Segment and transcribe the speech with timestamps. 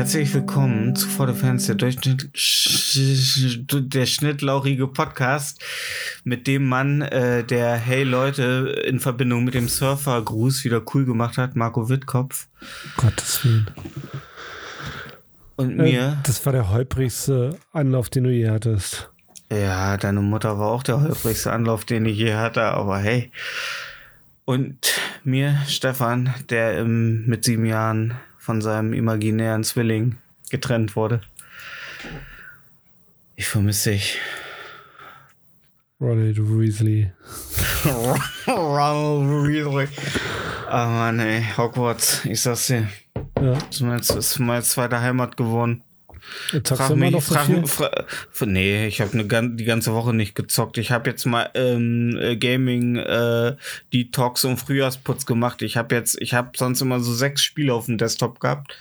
[0.00, 2.30] Herzlich willkommen zu For the Fans, der Durchschnitt,
[3.94, 5.62] der schnittlauchige Podcast,
[6.24, 11.36] mit dem Mann, äh, der Hey Leute in Verbindung mit dem Surfer-Gruß wieder cool gemacht
[11.36, 12.48] hat, Marco Wittkopf.
[12.96, 13.70] Gottes Willen.
[15.56, 19.10] Und Äh, mir, Das war der holprigste Anlauf, den du je hattest.
[19.52, 23.30] ja, deine Mutter war auch der holprigste Anlauf, den ich je hatte, aber hey.
[24.46, 30.16] Und mir, Stefan, der im, mit sieben Jahren von seinem imaginären Zwilling
[30.50, 31.20] getrennt wurde.
[33.36, 34.18] Ich vermisse dich.
[36.00, 37.12] Ronald Weasley.
[38.46, 39.88] Ronald Weasley.
[40.66, 42.88] Ah Mann, ey, Hogwarts, ich sag's dir.
[43.38, 43.52] Ja.
[43.52, 45.82] Das ist meine, das ist meine zweite Heimat geworden.
[46.52, 47.60] Zockst Frag mich, noch so frag viel?
[47.60, 47.90] mich, fra
[48.32, 50.78] f- nee, ich habe ne, die ganze Woche nicht gezockt.
[50.78, 53.56] Ich habe jetzt mal ähm, äh, Gaming äh,
[53.92, 55.62] Detox und Frühjahrsputz gemacht.
[55.62, 58.76] Ich habe jetzt, ich habe sonst immer so sechs Spiele auf dem Desktop gehabt.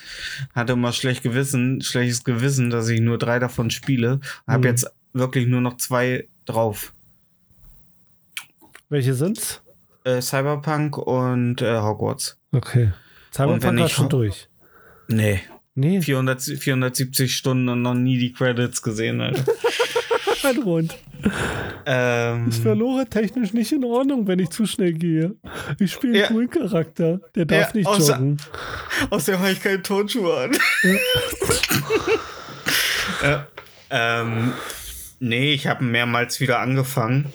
[0.53, 4.19] Hatte immer schlecht Gewissen, schlechtes Gewissen, dass ich nur drei davon spiele.
[4.47, 4.65] Habe Mhm.
[4.65, 6.93] jetzt wirklich nur noch zwei drauf.
[8.89, 9.61] Welche sind's?
[10.03, 12.37] Äh, Cyberpunk und äh, Hogwarts.
[12.51, 12.91] Okay.
[13.31, 14.47] Cyberpunk war schon durch.
[15.07, 15.41] Nee,
[15.75, 19.45] Nee, 400, 470 Stunden und noch nie die Credits gesehen, Alter.
[20.43, 20.97] ein Rund.
[21.85, 25.35] ähm, Das wäre technisch nicht in Ordnung, wenn ich zu schnell gehe.
[25.79, 26.27] Ich spiele einen Ja.
[26.27, 27.19] coolen Charakter.
[27.35, 28.37] Der darf Ja, nicht außer- joggen.
[29.09, 30.57] Außerdem habe ich keine Tonschuhe an.
[33.23, 33.47] ja,
[33.89, 34.53] ähm,
[35.19, 37.31] nee, ich habe mehrmals wieder angefangen.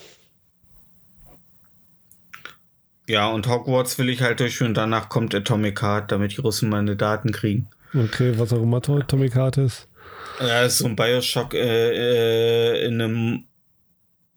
[3.06, 4.72] Ja, und Hogwarts will ich halt durchführen.
[4.72, 7.69] Danach kommt Atomic Heart, damit die Russen meine Daten kriegen.
[7.94, 9.88] Okay, was auch immer To- Atomic Heart ist.
[10.41, 11.60] Ja, ist so ein Bioshock äh,
[12.81, 13.44] äh, in einem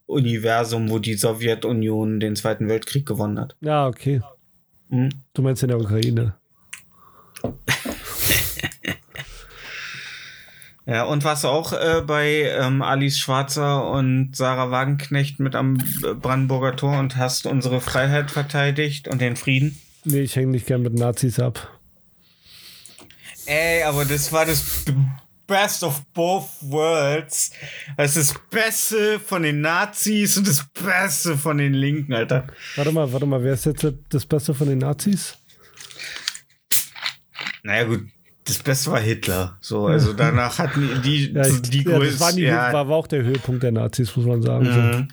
[0.06, 3.56] Universum, wo die Sowjetunion den Zweiten Weltkrieg gewonnen hat.
[3.62, 4.22] Ja, okay.
[4.90, 5.09] Hm?
[5.34, 6.35] Du meinst in der Ukraine.
[10.89, 15.78] Ja, und was auch äh, bei ähm, Alice Schwarzer und Sarah Wagenknecht mit am
[16.22, 19.78] Brandenburger Tor und hast unsere Freiheit verteidigt und den Frieden.
[20.06, 21.76] Nee, ich hänge nicht gern mit Nazis ab.
[23.47, 24.83] Ey, aber das war das
[25.47, 27.51] Best of both worlds.
[27.95, 32.47] Das ist das Beste von den Nazis und das Beste von den Linken, Alter.
[32.75, 35.37] Warte mal, warte mal, wer ist jetzt das Beste von den Nazis?
[37.63, 38.01] Naja, gut.
[38.43, 39.57] Das Beste war Hitler.
[39.61, 42.89] So, also danach hatten die, die, Ja, ich, die ja, das war, die, ja, war,
[42.89, 44.65] auch der Höhepunkt der Nazis, muss man sagen.
[44.65, 45.07] Mhm.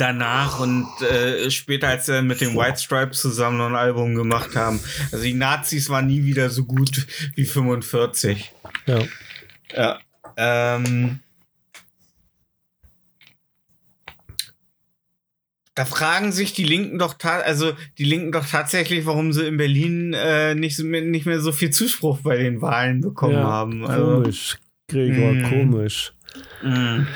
[0.00, 4.56] Danach und äh, später, als sie mit den White Stripes zusammen noch ein Album gemacht
[4.56, 4.80] haben.
[5.12, 8.52] Also die Nazis waren nie wieder so gut wie 45.
[8.86, 8.98] Ja.
[9.74, 9.98] Ja.
[10.36, 11.20] Ähm,
[15.74, 20.14] da fragen sich die Linken doch also die Linken doch tatsächlich, warum sie in Berlin
[20.14, 23.84] äh, nicht, nicht mehr so viel Zuspruch bei den Wahlen bekommen ja, haben.
[23.84, 25.50] Also, Komisch, Gregor, Mhm.
[25.50, 26.13] komisch.
[26.62, 27.06] Mh.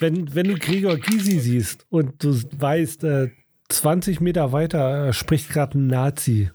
[0.00, 3.30] Wenn, wenn du Gregor Gysi siehst und du weißt, äh,
[3.68, 6.50] 20 Meter weiter äh, spricht gerade ein Nazi.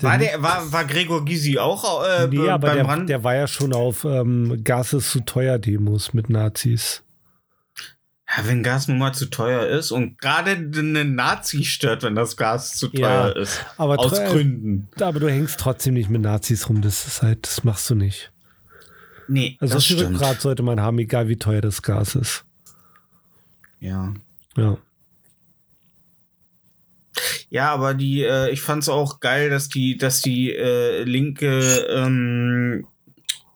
[0.00, 3.08] war, der, war, war Gregor Gysi auch äh, nee, be- aber der, Brand?
[3.08, 7.02] der war ja schon auf ähm, Gas ist zu teuer Demos mit Nazis.
[8.36, 12.36] Ja, wenn Gas nun mal zu teuer ist und gerade eine Nazi stört, wenn das
[12.36, 13.64] Gas zu Ja, teuer ist.
[13.78, 14.86] aber Aus Gründen.
[15.00, 16.82] Aber du hängst trotzdem nicht mit Nazis rum.
[16.82, 18.30] Das ist halt, das machst du nicht.
[19.28, 20.14] Nee, Also das stimmt.
[20.14, 22.44] Rückgrat sollte man haben, egal wie teuer das Gas ist.
[23.80, 24.14] Ja.
[24.56, 24.78] Ja.
[27.50, 32.86] Ja, aber die, äh, ich fand's auch geil, dass die, dass die äh, linke ähm,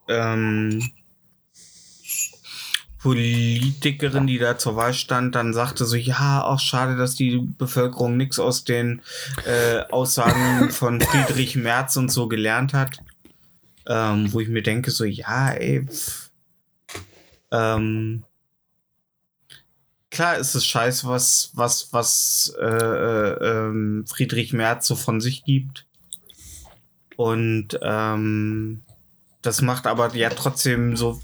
[0.09, 0.91] ähm,
[3.03, 8.17] Politikerin, die da zur Wahl stand, dann sagte so, ja, auch schade, dass die Bevölkerung
[8.17, 9.03] nichts aus den
[9.45, 12.99] äh, Aussagen von Friedrich Merz und so gelernt hat.
[13.87, 16.31] Ähm, wo ich mir denke, so, ja, ey, pff,
[17.51, 18.25] ähm,
[20.11, 25.45] klar ist es scheiße, was, was, was äh, äh, ähm, Friedrich Merz so von sich
[25.45, 25.87] gibt.
[27.17, 28.83] Und ähm,
[29.43, 31.21] das macht aber ja trotzdem so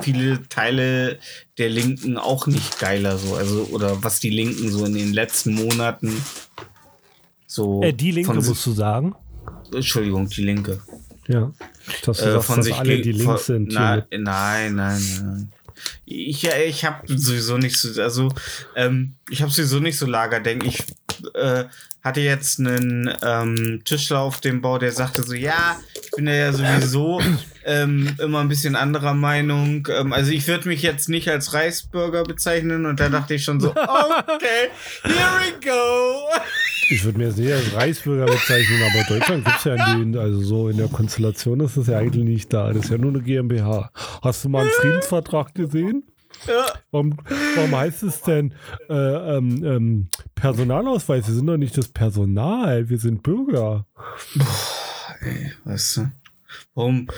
[0.00, 1.18] viele Teile
[1.56, 3.34] der Linken auch nicht geiler so.
[3.34, 6.22] Also, oder was die Linken so in den letzten Monaten
[7.46, 7.82] so.
[7.82, 9.14] Äh, die Linke musst du sagen.
[9.72, 10.82] Entschuldigung, die Linke.
[11.28, 11.52] Ja.
[12.04, 13.72] Dass du Äh, sagst, von dass sich alle die von- links sind.
[13.72, 14.18] Nein, hier.
[14.20, 15.52] nein, nein, nein.
[16.04, 18.32] Ich, ja, ich habe sowieso nicht so, also
[18.74, 20.68] ähm, ich habe sowieso nicht so Lagerdenken.
[20.68, 20.82] Ich
[21.34, 21.64] äh,
[22.02, 26.52] hatte jetzt einen ähm, Tischler auf dem Bau, der sagte so, ja, ich bin ja
[26.52, 27.20] sowieso
[27.64, 29.86] ähm, immer ein bisschen anderer Meinung.
[29.92, 33.60] Ähm, also ich würde mich jetzt nicht als Reisbürger bezeichnen und da dachte ich schon
[33.60, 34.70] so, okay,
[35.04, 36.40] here we go.
[36.90, 40.20] Ich würde mir jetzt nicht als Reichsbürger bezeichnen, aber Deutschland gibt es ja in den,
[40.20, 42.72] also so in der Konstellation ist das ja eigentlich nicht da.
[42.72, 43.90] Das ist ja nur eine GmbH.
[44.22, 46.04] Hast du mal einen Friedensvertrag gesehen?
[46.46, 46.66] Ja.
[46.90, 47.16] Warum,
[47.56, 48.54] warum heißt es denn
[48.88, 51.26] äh, ähm, ähm, Personalausweis?
[51.26, 53.84] Wir sind doch nicht das Personal, wir sind Bürger.
[55.64, 56.10] Weißt du?
[56.74, 57.08] Warum?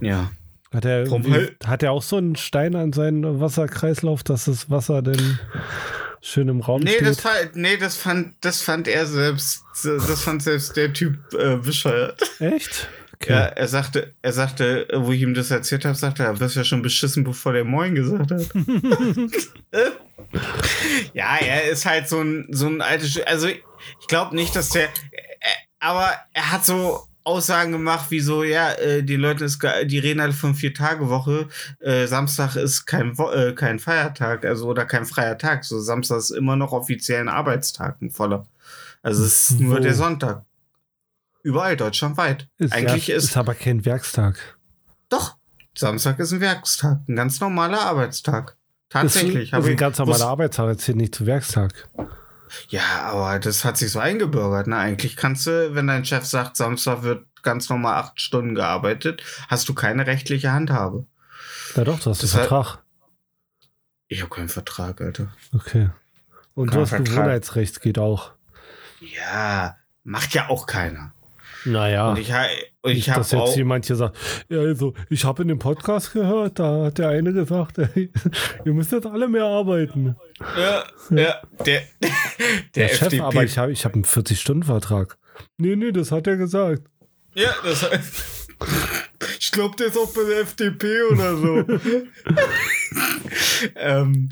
[0.00, 0.30] Ja.
[0.72, 4.70] Hat er, Warum halt- hat er auch so einen Stein an seinen Wasserkreislauf, dass das
[4.70, 5.38] Wasser denn
[6.20, 7.06] schön im Raum Nee, steht?
[7.06, 11.56] das, fand, nee das, fand, das fand er selbst, das fand selbst der Typ äh,
[11.56, 12.20] bescheuert.
[12.40, 12.88] Echt?
[13.14, 13.32] Okay.
[13.32, 16.64] Ja, er sagte, er sagte, wo ich ihm das erzählt habe, sagte er, wirst ja
[16.64, 18.42] schon beschissen, bevor der Moin gesagt hat.
[21.14, 24.84] ja, er ist halt so ein, so ein altes, also ich glaube nicht, dass der,
[24.84, 24.88] äh,
[25.80, 30.20] aber er hat so Aussagen gemacht, wie so, ja, äh, die Leute ist, die reden
[30.20, 31.48] alle von vier Tage Woche,
[31.80, 36.18] äh, Samstag ist kein, Wo äh, kein Feiertag, also oder kein freier Tag, so Samstag
[36.18, 38.46] ist immer noch offiziell ein Arbeitstag, ein voller.
[39.02, 40.44] Also es ist nur der Sonntag.
[41.42, 42.48] Überall, deutschlandweit.
[42.58, 44.38] Ist, Eigentlich ja, ist, ist aber kein Werkstag.
[45.08, 45.36] doch,
[45.76, 48.56] Samstag ist ein Werkstag, ein ganz normaler Arbeitstag.
[48.88, 49.48] Tatsächlich.
[49.48, 51.88] Ist, hab ist ein ganz normaler Arbeitstag, jetzt zählt nicht zu Werkstag.
[52.68, 54.66] Ja, aber das hat sich so eingebürgert.
[54.68, 54.76] Ne?
[54.76, 59.68] Eigentlich kannst du, wenn dein Chef sagt, Samstag wird ganz normal acht Stunden gearbeitet, hast
[59.68, 61.06] du keine rechtliche Handhabe.
[61.74, 62.78] Na doch, du hast einen hat- Vertrag.
[64.08, 65.28] Ich habe keinen Vertrag, Alter.
[65.52, 65.90] Okay.
[66.54, 67.06] Und Kein du hast Vertrag.
[67.08, 68.32] Gewohnheitsrecht, geht auch.
[69.00, 71.12] Ja, macht ja auch keiner.
[71.64, 72.10] Naja.
[72.10, 72.32] Und ich,
[72.86, 73.56] ich habe dass jetzt auch.
[73.56, 74.16] jemand hier sagt,
[74.48, 78.10] ja, also, ich habe in dem Podcast gehört, da hat der eine gesagt, ey,
[78.64, 80.16] ihr müsst jetzt alle mehr arbeiten.
[80.58, 81.82] Ja, ja, der,
[82.74, 83.22] der, Chef, FDP.
[83.22, 85.18] aber ich habe ich hab einen 40-Stunden-Vertrag.
[85.58, 86.82] Nee, nee, das hat er gesagt.
[87.34, 87.88] ja, das
[89.38, 91.64] Ich glaube, der ist auch bei der FDP oder so.
[93.76, 94.30] ähm,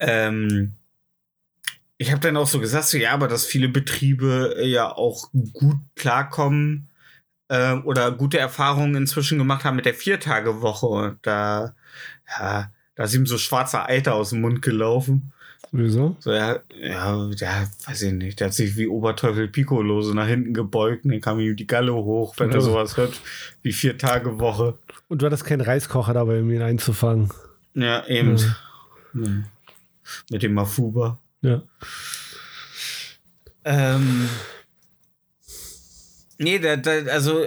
[0.00, 0.74] ähm,
[1.98, 5.30] ich habe dann auch so gesagt, so, ja, aber dass viele Betriebe äh, ja auch
[5.52, 6.88] gut klarkommen
[7.48, 10.86] ähm, oder gute Erfahrungen inzwischen gemacht haben mit der Viertagewoche.
[10.86, 11.74] Und da,
[12.28, 15.32] ja, da ist ihm so schwarzer Eiter aus dem Mund gelaufen.
[15.72, 16.16] Wieso?
[16.20, 18.40] So, ja, ja, ja, weiß ich nicht.
[18.40, 21.66] Der hat sich wie Oberteufel Piccolo so nach hinten gebeugt und dann kam ihm die
[21.66, 23.20] Galle hoch, wenn er sowas hört,
[23.62, 24.78] wie vier Tage Woche.
[25.08, 27.30] Und du hattest keinen Reiskocher dabei, um ihn einzufangen.
[27.74, 28.38] Ja, eben.
[29.14, 29.24] Ja.
[30.30, 31.18] Mit dem Mafuba.
[31.42, 31.62] Ja.
[33.64, 34.28] Ähm,
[36.38, 37.44] nee, der, der, also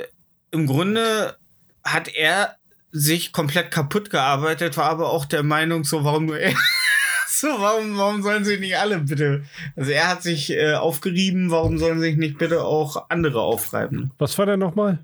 [0.51, 1.35] im Grunde
[1.83, 2.57] hat er
[2.91, 6.53] sich komplett kaputt gearbeitet, war aber auch der Meinung, so warum nur er.
[7.27, 9.45] so, warum, warum sollen sich nicht alle bitte?
[9.75, 14.11] Also er hat sich äh, aufgerieben, warum sollen sich nicht bitte auch andere aufreiben?
[14.17, 14.99] Was war der nochmal?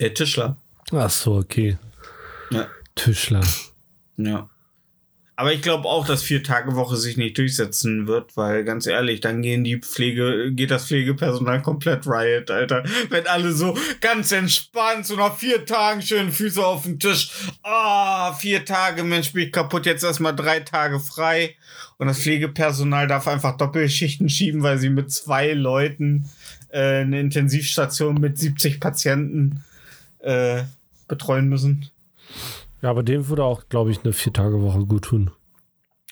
[0.00, 0.56] Der Tischler.
[0.90, 1.78] Ach so, okay.
[2.50, 2.66] Ja.
[2.94, 3.42] Tischler.
[4.16, 4.48] Ja.
[5.42, 9.20] Aber ich glaube auch, dass vier Tage Woche sich nicht durchsetzen wird, weil ganz ehrlich,
[9.20, 12.84] dann gehen die Pflege, geht das Pflegepersonal komplett riot, Alter.
[13.08, 17.32] Wenn alle so ganz entspannt, so nach vier Tagen schön Füße auf den Tisch.
[17.64, 21.56] Ah, vier Tage, Mensch, bin ich kaputt, jetzt erstmal drei Tage frei.
[21.98, 26.30] Und das Pflegepersonal darf einfach Doppelschichten schieben, weil sie mit zwei Leuten
[26.68, 29.64] äh, eine Intensivstation mit 70 Patienten
[30.20, 30.62] äh,
[31.08, 31.90] betreuen müssen.
[32.82, 35.30] Ja, aber dem würde auch, glaube ich, eine Vier-Tage-Woche gut tun.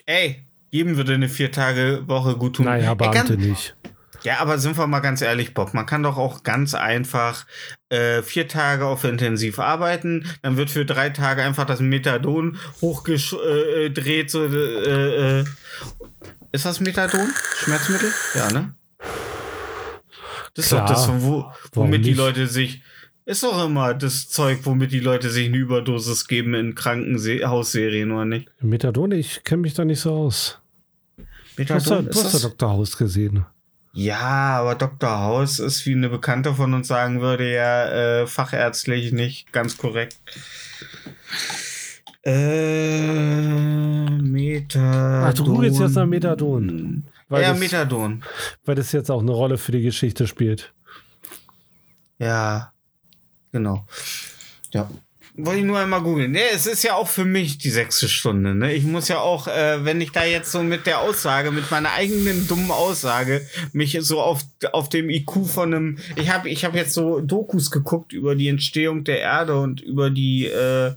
[0.07, 2.67] Ey, jedem würde eine Vier-Tage-Woche gut tun.
[2.67, 3.77] Naja, Ey, Beamte ganz- nicht.
[4.23, 7.47] Ja, aber sind wir mal ganz ehrlich, Bob, man kann doch auch ganz einfach
[7.89, 14.31] äh, vier Tage auf intensiv arbeiten, dann wird für drei Tage einfach das Methadon hochgedreht.
[14.31, 15.45] So, äh, äh,
[16.53, 17.31] ist das Methadon?
[17.57, 18.13] Schmerzmittel?
[18.35, 18.75] Ja, ne?
[20.55, 20.87] Das ist Klar.
[20.87, 22.13] doch das, wo, womit die?
[22.13, 22.83] Leute sich.
[23.27, 28.25] Ist doch immer das Zeug, womit die Leute sich eine Überdosis geben in Krankenhausserien, oder
[28.25, 28.49] nicht?
[28.61, 30.59] Methadon, ich kenne mich da nicht so aus.
[31.17, 32.49] Du hast ja, Methadon, du hast ja?
[32.49, 32.71] Dr.
[32.71, 33.45] Haus gesehen.
[33.93, 35.21] Ja, aber Dr.
[35.21, 40.17] Haus ist, wie eine Bekannte von uns sagen würde, ja äh, fachärztlich nicht ganz korrekt.
[42.23, 43.01] Äh,
[44.21, 45.25] Methadon.
[45.25, 47.05] Ach, du googelst jetzt nach Methadon.
[47.29, 48.23] Weil, ja, das, Methadon.
[48.65, 50.73] weil das jetzt auch eine Rolle für die Geschichte spielt.
[52.19, 52.70] Ja,
[53.53, 53.87] genau.
[54.73, 54.91] Ja.
[55.37, 56.33] Wollte ich nur einmal googeln.
[56.33, 58.55] Nee, es ist ja auch für mich die sechste Stunde.
[58.55, 58.75] Ne?
[58.75, 61.93] Ich muss ja auch, äh, wenn ich da jetzt so mit der Aussage, mit meiner
[61.93, 64.43] eigenen dummen Aussage, mich so auf,
[64.73, 65.99] auf dem IQ von einem.
[66.17, 70.11] Ich habe ich hab jetzt so Dokus geguckt über die Entstehung der Erde und über
[70.11, 70.47] die.
[70.47, 70.95] Äh,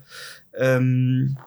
[0.57, 1.37] ähm,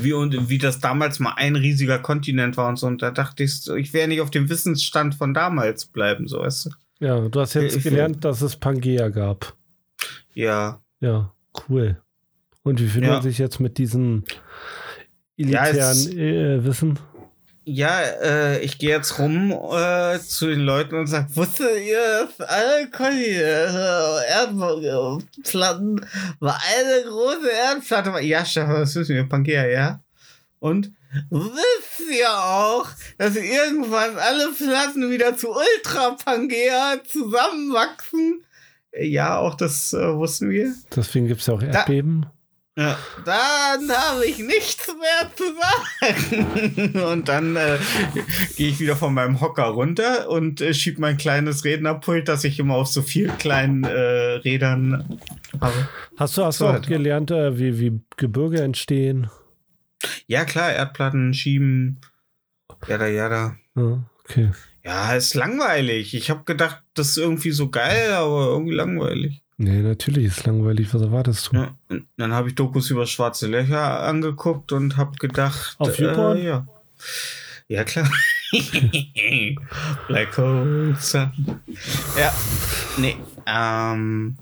[0.00, 2.86] wie und wie das damals mal ein riesiger Kontinent war und so.
[2.86, 6.40] Und da dachte ich, so, ich werde nicht auf dem Wissensstand von damals bleiben, so
[6.40, 6.70] weißt du.
[7.00, 9.54] Ja, du hast jetzt Ich- gelernt, dass es Pangea gab.
[10.34, 10.80] Ja.
[11.00, 11.32] Ja,
[11.68, 12.00] cool.
[12.62, 13.14] Und wie fühlt Ja.
[13.14, 14.24] man sich jetzt mit diesem
[15.36, 16.98] Ja, elitären es- äh, Wissen?
[17.66, 22.46] Ja, äh, ich gehe jetzt rum äh, zu den Leuten und sag, wusstet ihr, dass
[22.46, 26.06] alle Kontinente, Erdplatten
[26.40, 28.12] war eine große Erdplatte?
[28.12, 28.20] war?
[28.20, 30.00] Ja, Stefan, das wissen wir, Pangea, ja.
[30.60, 30.92] Und
[31.30, 32.86] wisst ihr auch,
[33.18, 38.44] dass irgendwann alle Platten wieder zu Ultra Pangea zusammenwachsen?
[39.00, 40.72] Ja, auch das äh, wussten wir.
[40.94, 42.26] Deswegen gibt es ja auch Erdbeben.
[42.76, 46.92] Ja, dann habe ich nichts mehr zu sagen.
[47.12, 47.78] Und dann äh,
[48.56, 52.58] gehe ich wieder von meinem Hocker runter und äh, schieb mein kleines Rednerpult, das ich
[52.58, 53.92] immer auf so vier kleinen äh,
[54.42, 55.20] Rädern
[55.60, 55.88] habe.
[56.16, 56.88] Hast du, hast So, du auch halt.
[56.88, 59.30] gelernt, äh, wie, wie Gebirge entstehen?
[60.26, 62.00] Ja, klar, Erdplatten schieben.
[62.88, 63.56] Jada, jada.
[63.76, 64.50] Ja, okay.
[64.84, 66.14] Ja, ist langweilig.
[66.14, 69.40] Ich habe gedacht, das ist irgendwie so geil, aber irgendwie langweilig.
[69.56, 70.92] Nee, natürlich ist langweilig.
[70.92, 71.56] Was erwartest du?
[71.56, 71.74] Ja,
[72.16, 75.76] dann habe ich Dokus über schwarze Löcher angeguckt und habe gedacht.
[75.78, 76.38] Auf YouPorn?
[76.38, 76.66] Äh, ja.
[77.68, 78.10] ja, klar.
[80.08, 81.32] Black Hole Sun.
[82.18, 82.34] Ja,
[82.98, 83.16] nee.
[83.46, 84.36] Ähm,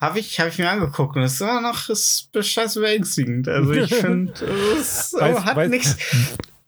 [0.00, 3.48] habe ich, hab ich mir angeguckt und es ist immer noch ist beängstigend.
[3.48, 4.32] Also ich finde,
[4.76, 5.96] es Weiß- hat nichts.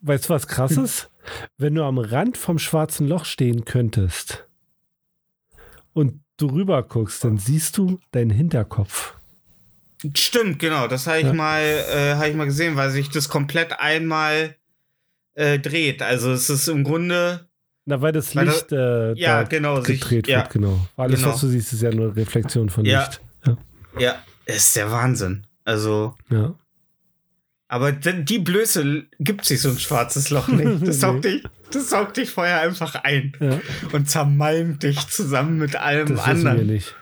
[0.07, 1.11] Weißt du, was krass ist?
[1.57, 4.45] Wenn du am Rand vom schwarzen Loch stehen könntest
[5.95, 9.15] und du rüber guckst, dann siehst du deinen Hinterkopf.
[10.15, 10.87] Stimmt, genau.
[10.89, 11.33] Das habe ich Ja.
[11.33, 14.57] mal, äh, habe ich mal gesehen, weil sich das komplett einmal
[15.37, 16.03] äh, dreht.
[16.03, 17.49] Also es ist im Grunde,
[17.87, 20.39] Na, weil das Weil Licht äh, ja, da genau, sich- gedreht ja.
[20.43, 20.87] wird, genau.
[20.97, 21.33] Alles, Genau.
[21.33, 23.01] was du siehst, ist ja nur Reflexion von Ja.
[23.07, 23.21] Licht.
[23.47, 23.57] Ja.
[23.99, 24.15] ja,
[24.47, 25.47] ist der Wahnsinn.
[25.65, 26.55] Also, ja.
[27.69, 30.83] Aber die Blöße gibt sich so ein schwarzes Loch nicht.
[30.87, 33.61] Das saugt dich, das saugt dich vorher einfach ein ja.
[33.93, 36.67] und zermalmt dich zusammen mit allem Das wissen wir anderen.
[36.69, 36.95] nicht.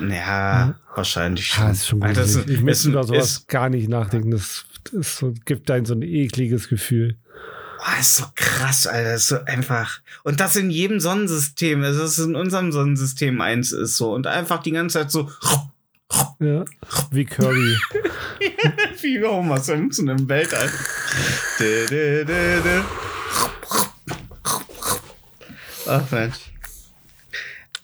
[0.00, 1.64] Ja, wahrscheinlich schon.
[1.64, 2.16] Ah, ist schon gut.
[2.16, 4.30] Das ich ist- möchte ist- über sowas ist- gar nicht nachdenken.
[4.30, 7.16] Das, das so, gibt einem so ein ekliges Gefühl.
[7.78, 9.12] Boah, ist so krass, Alter.
[9.12, 10.00] Das ist so einfach.
[10.22, 11.82] Und das in jedem Sonnensystem.
[11.82, 14.12] Also, dass es in unserem Sonnensystem eins ist so.
[14.12, 15.30] Und einfach die ganze Zeit so.
[16.40, 16.64] Ja.
[17.10, 17.76] Wie Curry.
[19.00, 20.70] Wie Homer Simpson im Weltall.
[25.86, 26.36] Ach Mensch.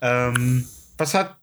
[0.00, 1.36] Ähm, was hat.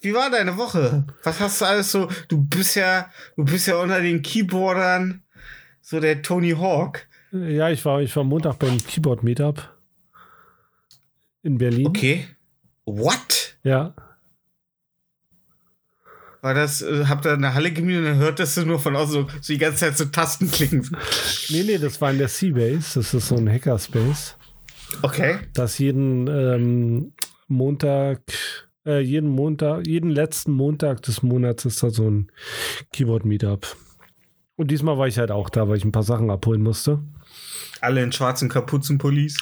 [0.00, 1.04] Wie war deine Woche?
[1.24, 2.08] Was hast du alles so?
[2.28, 5.22] Du bist ja, du bist ja unter den Keyboardern
[5.80, 7.06] so der Tony Hawk.
[7.32, 9.72] ja, ich war, ich war Montag beim Keyboard Meetup
[11.42, 11.86] in Berlin.
[11.86, 12.26] Okay.
[12.84, 13.56] What?
[13.62, 13.94] Ja.
[16.46, 19.12] War das, äh, habt ihr eine Halle gemietet und dann hörtest du nur von außen
[19.12, 20.88] so, so die ganze Zeit so Tasten klicken.
[21.48, 23.00] Nee, nee, das war in der Seabase.
[23.00, 24.36] Das ist so ein Hackerspace.
[25.02, 25.38] Okay.
[25.54, 27.12] Das jeden ähm,
[27.48, 28.20] Montag,
[28.86, 32.30] äh, jeden Montag, jeden letzten Montag des Monats ist da so ein
[32.92, 33.66] Keyboard-Meetup.
[34.54, 37.00] Und diesmal war ich halt auch da, weil ich ein paar Sachen abholen musste.
[37.80, 39.36] Alle in schwarzen Kapuzenpullis.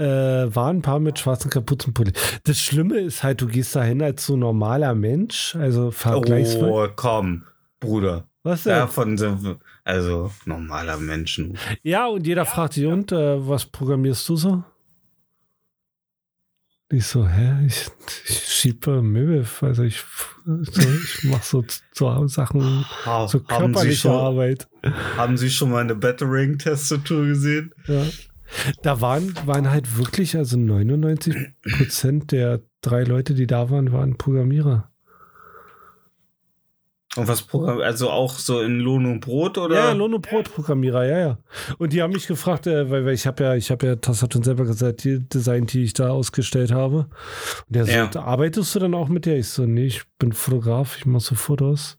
[0.00, 2.12] Äh, waren ein paar mit schwarzen Kapuzenpulli.
[2.44, 6.70] Das Schlimme ist halt, du gehst da hin als so normaler Mensch, also vergleichsweise.
[6.70, 7.44] Oh, komm,
[7.80, 8.26] Bruder.
[8.42, 8.76] Was denn?
[8.76, 11.58] Davon sind wir, also normaler Menschen.
[11.82, 14.64] Ja, und jeder fragt sich, und äh, was programmierst du so?
[16.92, 17.66] Ich so, hä?
[17.66, 17.86] Ich,
[18.26, 20.02] ich schiebe Möbel, also ich,
[20.46, 24.66] so, ich mache so, so Sachen, so haben, körperliche schon, Arbeit.
[25.16, 27.74] haben Sie schon mal eine Battering-Tastatur gesehen?
[27.86, 28.06] Ja.
[28.82, 31.36] Da waren, waren halt wirklich, also 99
[31.76, 34.88] Prozent der drei Leute, die da waren, waren Programmierer.
[37.16, 39.74] Und was Programm, also auch so in Lohn und Brot oder?
[39.74, 41.38] Ja, Lohn und Brot Programmierer, ja, ja.
[41.78, 44.44] Und die haben mich gefragt, äh, weil, weil ich habe ja, ich habe ja Tastatur
[44.44, 47.08] selber gesagt, die Design, die ich da ausgestellt habe.
[47.66, 48.02] Und der Ja.
[48.04, 49.38] sagt, arbeitest du dann auch mit der?
[49.38, 51.98] Ich so, nee, ich bin Fotograf, ich mache so Fotos.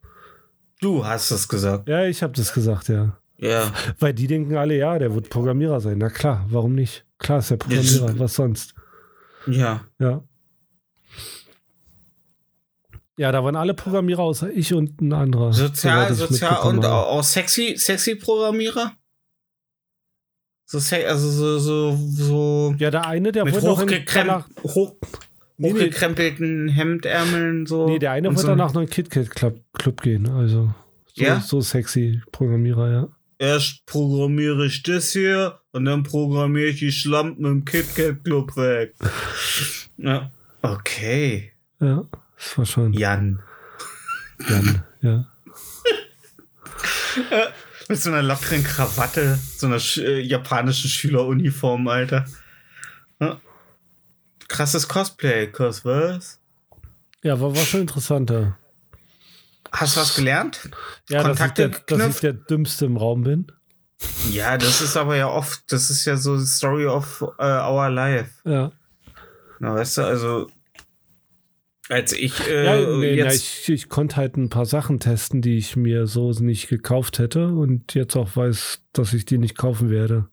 [0.79, 1.89] Du hast es gesagt.
[1.89, 3.17] Ja, ich habe das gesagt, ja.
[3.41, 3.73] Ja.
[3.99, 5.97] Weil die denken alle, ja, der wird Programmierer sein.
[5.97, 7.05] Na klar, warum nicht?
[7.17, 8.75] Klar ist er Programmierer, was sonst?
[9.47, 9.81] Ja.
[9.99, 10.23] Ja.
[13.17, 15.53] Ja, da waren alle Programmierer außer ich und ein anderer.
[15.53, 17.05] Sozial, sozial und habe.
[17.05, 18.93] auch, sexy, sexy Programmierer?
[20.65, 24.49] So, also so, so, so Ja, der eine, der mit wurde auch in, hochgekrem danach,
[24.63, 24.95] hoch,
[25.57, 25.79] Nee, nee.
[25.81, 27.87] hochgekrempelten Hemdärmeln so.
[27.87, 28.47] nee, der eine wird so.
[28.47, 30.29] danach noch in KitKat Club, Club gehen.
[30.29, 30.73] Also
[31.13, 31.39] so, Ja?
[31.41, 33.07] so sexy Programmierer, ja.
[33.41, 38.93] Erst programmiere ich das hier und dann programmiere ich die Schlampen im KitKat Club weg.
[39.97, 40.31] ja.
[40.61, 41.51] Okay.
[41.79, 42.05] Ja,
[42.37, 43.41] das war schon Jan.
[44.47, 45.25] Jan, ja.
[47.89, 52.25] Mit so einer lockeren Krawatte, so einer sch äh, japanischen Schüleruniform, Alter.
[53.19, 53.41] Ja.
[54.47, 56.39] Krasses Cosplay, Cos was?
[57.23, 58.59] Ja, war, war schon interessanter.
[59.71, 60.69] Hast du was gelernt?
[61.09, 63.47] Ja, dass ich, Kontakte der, dass ich der Dümmste im Raum bin.
[64.31, 68.31] Ja, das ist aber ja oft, das ist ja so Story of äh, Our Life.
[68.45, 68.71] Ja,
[69.59, 70.47] Na, weißt du, also
[71.87, 75.57] als ich äh, ja nee, jetzt ich, ich konnte halt ein paar Sachen testen, die
[75.57, 79.89] ich mir so nicht gekauft hätte und jetzt auch weiß, dass ich die nicht kaufen
[79.89, 80.27] werde.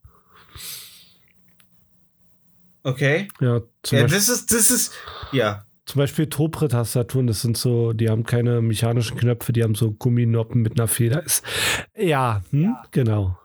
[2.85, 4.93] okay, Ja, zum, ja, Beispiel, das ist das ist
[5.33, 9.91] ja zum Beispiel Topre-Tastaturen, das sind so, die haben keine mechanischen Knöpfe, die haben so
[9.91, 11.25] Gumminoppen mit einer Feder.
[11.25, 11.43] Ist,
[11.97, 12.77] ja, hm?
[12.91, 13.39] genau.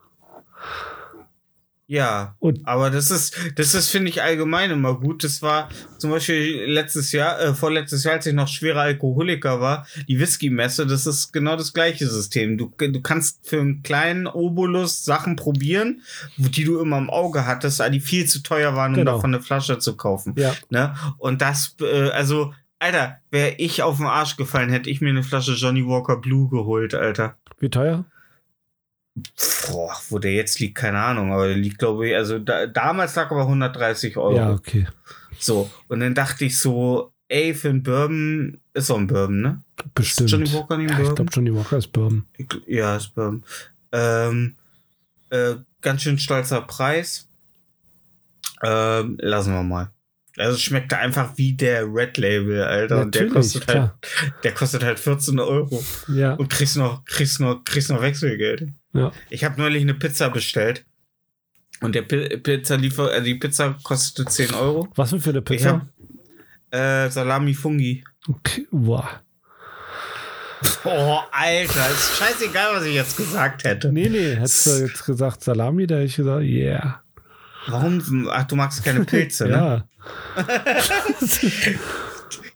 [1.93, 5.23] Ja, Und- aber das ist, das ist, finde ich, allgemein immer gut.
[5.23, 5.69] Das war
[5.99, 10.87] zum Beispiel letztes Jahr, äh, vorletztes Jahr, als ich noch schwerer Alkoholiker war, die Whisky-Messe,
[10.87, 12.57] das ist genau das gleiche System.
[12.57, 16.01] Du, du kannst für einen kleinen Obolus Sachen probieren,
[16.37, 19.11] die du immer im Auge hattest, die viel zu teuer waren, um Genau.
[19.17, 20.33] davon eine Flasche zu kaufen.
[20.35, 20.95] Ja, Ne?
[21.19, 25.21] Und das, äh, also, Alter, wäre ich auf den Arsch gefallen, hätte ich mir eine
[25.21, 27.37] Flasche Johnny Walker Blue geholt, Alter.
[27.59, 28.05] wie teuer?
[29.15, 33.15] Boah, wo der jetzt liegt, keine Ahnung, aber der liegt, glaube ich, also da, damals
[33.15, 34.35] lag aber 130 Euro.
[34.35, 34.87] Ja, okay.
[35.39, 39.63] So, und dann dachte ich so, ey, für ein Bourbon, ist so ein Bourbon, ne?
[39.93, 40.31] Bestimmt.
[40.31, 41.15] Ist Johnny Walker nicht ein ja, ich Bourbon?
[41.15, 42.25] glaube, Johnny Walker ist Bourbon.
[42.37, 43.43] Ich, ja, ist Bourbon.
[43.91, 44.55] Ähm,
[45.29, 47.27] äh, ganz schön stolzer Preis.
[48.63, 49.91] Ähm, lassen wir mal.
[50.37, 53.01] Also schmeckt einfach wie der Red Label, Alter.
[53.01, 53.91] und der kostet halt,
[54.43, 55.83] der kostet halt 14 Euro.
[56.07, 58.69] Ja, Und kriegst noch, kriegst noch, kriegst noch Wechselgeld.
[58.93, 59.11] Ja.
[59.29, 60.85] Ich habe neulich eine Pizza bestellt.
[61.81, 64.87] Und der Pi Pizzaliefer, also die Pizza kostete 10 Euro.
[64.95, 65.81] Was für eine Pizza?
[66.71, 68.03] hab äh, Salami Fungi.
[68.27, 68.67] Okay.
[68.71, 69.05] Wow.
[70.85, 73.91] Oh, Alter, ist scheißegal, was ich jetzt gesagt hätte.
[73.91, 77.03] Nee, nee, hättest du jetzt gesagt Salami, da hätte ich gesagt, yeah.
[77.67, 78.29] Warum?
[78.31, 79.87] Ach, du magst keine Pilze, ne?
[80.35, 81.03] Ja.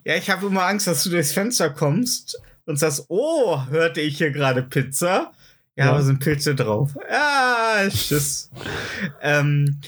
[0.03, 4.17] Ja, ich habe immer Angst, dass du durchs Fenster kommst und sagst, oh, hörte ich
[4.17, 5.31] hier gerade Pizza?
[5.77, 5.91] Ja, Ja.
[5.91, 6.91] aber sind Pilze drauf.
[7.09, 8.49] Ja, tschüss.
[9.21, 9.79] ähm,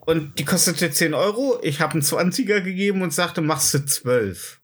[0.00, 1.58] und die kostete 10 Euro.
[1.62, 4.60] Ich habe einen 20er gegeben und sagte, machst du 12.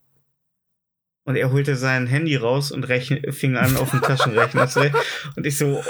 [1.25, 2.85] Und er holte sein Handy raus und
[3.31, 5.01] fing an, auf den Taschenrechner zu rechnen.
[5.37, 5.81] Und ich so,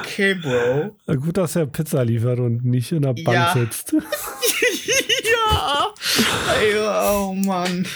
[0.00, 0.98] okay, Bro.
[1.06, 3.54] Na Gut, dass er Pizza liefert und nicht in der Bank Ja.
[3.54, 3.94] sitzt.
[5.32, 5.94] ja.
[7.26, 7.86] Oh Mann.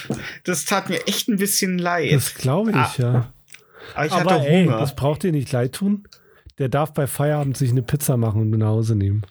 [0.44, 2.12] Das tat mir echt ein bisschen leid.
[2.12, 3.32] Das glaube ich, Ah, ja.
[3.94, 4.78] Aber ich Aber hatte ey, Hunger.
[4.78, 6.06] das braucht dir nicht leid tun.
[6.58, 9.22] Der darf bei Feierabend sich eine Pizza machen und mit nach Hause nehmen.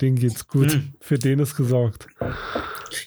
[0.00, 0.72] Den geht's gut.
[0.72, 0.94] Hm.
[1.00, 2.06] Für den ist gesorgt.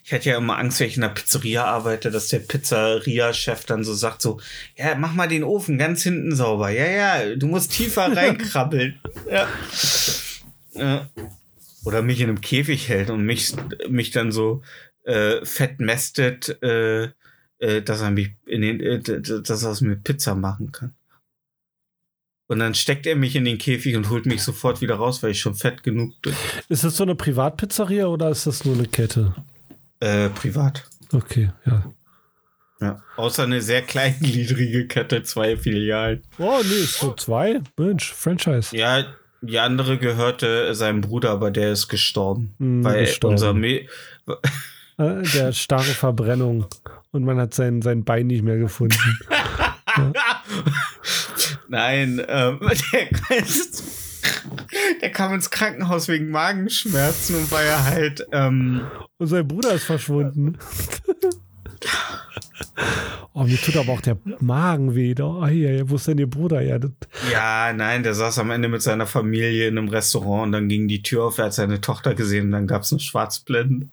[0.03, 3.83] Ich hätte ja immer Angst, wenn ich in der Pizzeria arbeite, dass der Pizzeria-Chef dann
[3.83, 4.39] so sagt so,
[4.75, 6.69] ja, mach mal den Ofen ganz hinten sauber.
[6.69, 8.99] Ja, ja, du musst tiefer reinkrabbeln.
[9.29, 9.47] ja.
[10.73, 11.09] ja.
[11.85, 13.53] Oder mich in einem Käfig hält und mich,
[13.89, 14.61] mich dann so
[15.03, 17.09] äh, fett mästet, äh,
[17.63, 20.93] äh, dass er mich in den, äh, dass er aus mir Pizza machen kann.
[22.47, 25.31] Und dann steckt er mich in den Käfig und holt mich sofort wieder raus, weil
[25.31, 26.33] ich schon fett genug bin.
[26.67, 29.33] Ist das so eine Privatpizzeria oder ist das nur eine Kette?
[30.01, 30.83] Äh, privat.
[31.13, 31.85] Okay, ja.
[32.81, 33.01] Ja.
[33.15, 36.21] Außer eine sehr kleingliedrige Kette, zwei Filialen.
[36.37, 37.61] Oh, nee, ist so zwei.
[37.77, 38.75] Mensch, Franchise.
[38.75, 39.05] Ja,
[39.41, 42.55] die andere gehörte seinem Bruder, aber der ist gestorben.
[42.59, 43.35] Hm, weil gestorben.
[43.35, 43.87] unser Me
[44.97, 46.67] Äh, der starke Verbrennung.
[47.13, 48.97] Und man hat sein, sein Bein nicht mehr gefunden.
[51.67, 52.59] Nein, ähm,
[52.91, 53.07] der,
[54.99, 58.81] der kam ins Krankenhaus wegen Magenschmerzen und war ja halt, ähm,
[59.19, 60.57] Und sein Bruder ist verschwunden.
[63.33, 65.13] oh, mir tut aber auch der Magen weh.
[65.21, 66.61] Oh, ei, wo ist denn Ihr Bruder?
[66.61, 66.79] Ja,
[67.31, 70.87] ja, nein, der saß am Ende mit seiner Familie in einem Restaurant und dann ging
[70.87, 73.89] die Tür auf, er hat seine Tochter gesehen und dann gab es eine Schwarzblende.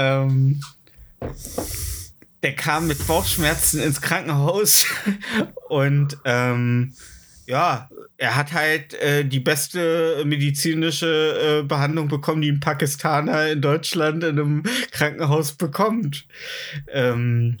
[0.00, 0.60] Ähm,
[2.42, 4.86] der kam mit Bauchschmerzen ins Krankenhaus
[5.68, 6.94] und ähm,
[7.46, 13.60] ja, er hat halt äh, die beste medizinische äh, Behandlung bekommen, die ein Pakistaner in
[13.60, 16.26] Deutschland in einem Krankenhaus bekommt.
[16.92, 17.58] Ähm,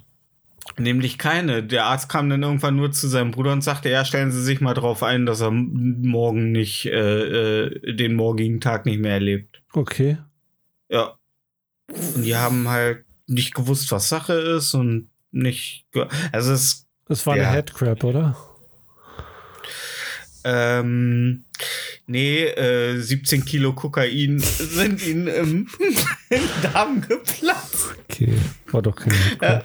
[0.78, 1.62] Nämlich keine.
[1.62, 4.60] Der Arzt kam dann irgendwann nur zu seinem Bruder und sagte, ja, stellen Sie sich
[4.60, 9.62] mal drauf ein, dass er morgen nicht, äh, äh, den morgigen Tag nicht mehr erlebt.
[9.72, 10.18] Okay.
[10.88, 11.19] Ja.
[12.14, 15.86] Und die haben halt nicht gewusst, was Sache ist und nicht.
[16.32, 17.44] Also es Das war Ja.
[17.48, 18.36] eine Headcrab, oder?
[20.44, 21.44] ähm,
[22.06, 25.68] nee, äh, 17 Kilo Kokain sind ihnen im,
[26.30, 27.94] im Darm geplatzt.
[28.10, 28.34] Okay.
[28.70, 29.64] War doch keine Headcrab.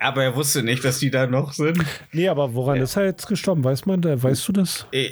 [0.00, 1.84] Aber er wusste nicht, dass die da noch sind.
[2.12, 2.84] Nee, aber woran Ja.
[2.84, 3.64] ist er jetzt gestorben?
[3.64, 4.86] Weiß man, da- weißt du das?
[4.92, 5.06] Äh,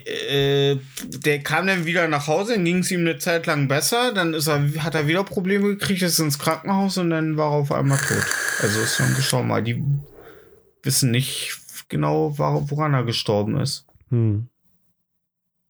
[0.74, 4.12] äh, der kam dann wieder nach Hause, dann ging es ihm eine Zeit lang besser,
[4.14, 7.56] dann ist er, hat er wieder Probleme gekriegt, ist ins Krankenhaus und dann war er
[7.56, 8.24] auf einmal tot.
[8.62, 9.82] Also ist dann gestorben, weil die
[10.84, 13.86] wissen nicht genau, woran er gestorben ist.
[14.10, 14.46] Hm.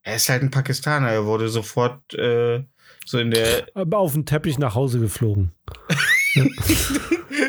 [0.03, 2.63] Er ist halt ein Pakistaner, er wurde sofort äh,
[3.07, 3.67] so in der.
[3.75, 5.53] Aber auf den Teppich nach Hause geflogen.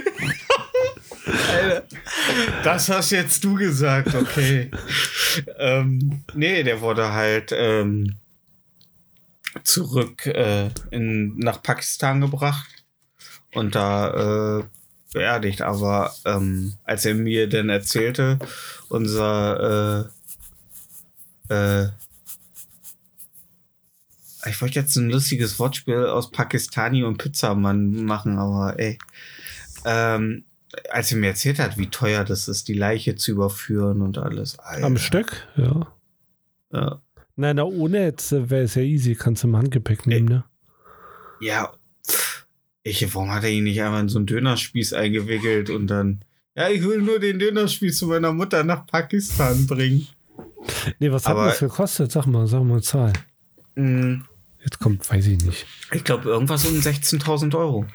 [2.63, 4.72] Das hast jetzt du gesagt, okay.
[5.58, 8.18] ähm, nee, der wurde halt ähm,
[9.63, 12.68] zurück äh, in, nach Pakistan gebracht
[13.54, 14.63] und da äh,
[15.13, 15.62] beerdigt.
[15.62, 18.40] Aber ähm, als er mir dann erzählte,
[18.90, 20.10] unser
[21.50, 21.90] äh, äh,
[24.46, 28.98] ich wollte jetzt ein lustiges Wortspiel aus Pakistani und Pizzamann machen, aber ey.
[29.86, 30.46] Ähm,
[30.89, 34.60] als er mir erzählt hat, wie teuer das ist, die Leiche zu überführen und alles.
[34.60, 34.86] Alter.
[34.86, 35.47] Am Stück?
[35.56, 35.88] Ja.
[36.71, 37.01] Ja.
[37.36, 39.15] Nein, na, ohne jetzt wäre es ja easy.
[39.15, 40.43] Kannst du im Handgepäck nehmen, ne?
[41.41, 41.71] ja.
[42.84, 46.23] Ich, warum hat er ihn nicht einfach in so einen Dönerspieß eingewickelt und dann,
[46.56, 50.08] ja, ich will nur den Dönerspieß zu meiner Mutter nach Pakistan bringen.
[50.99, 52.12] Nee, was hat Aber- denn das gekostet?
[52.13, 53.12] Sag mal, sag mal Zahl.
[53.75, 54.21] Mm,
[54.63, 55.65] Jetzt kommt, weiß ich nicht.
[55.91, 57.86] Ich glaube, irgendwas um 16.000 Euro.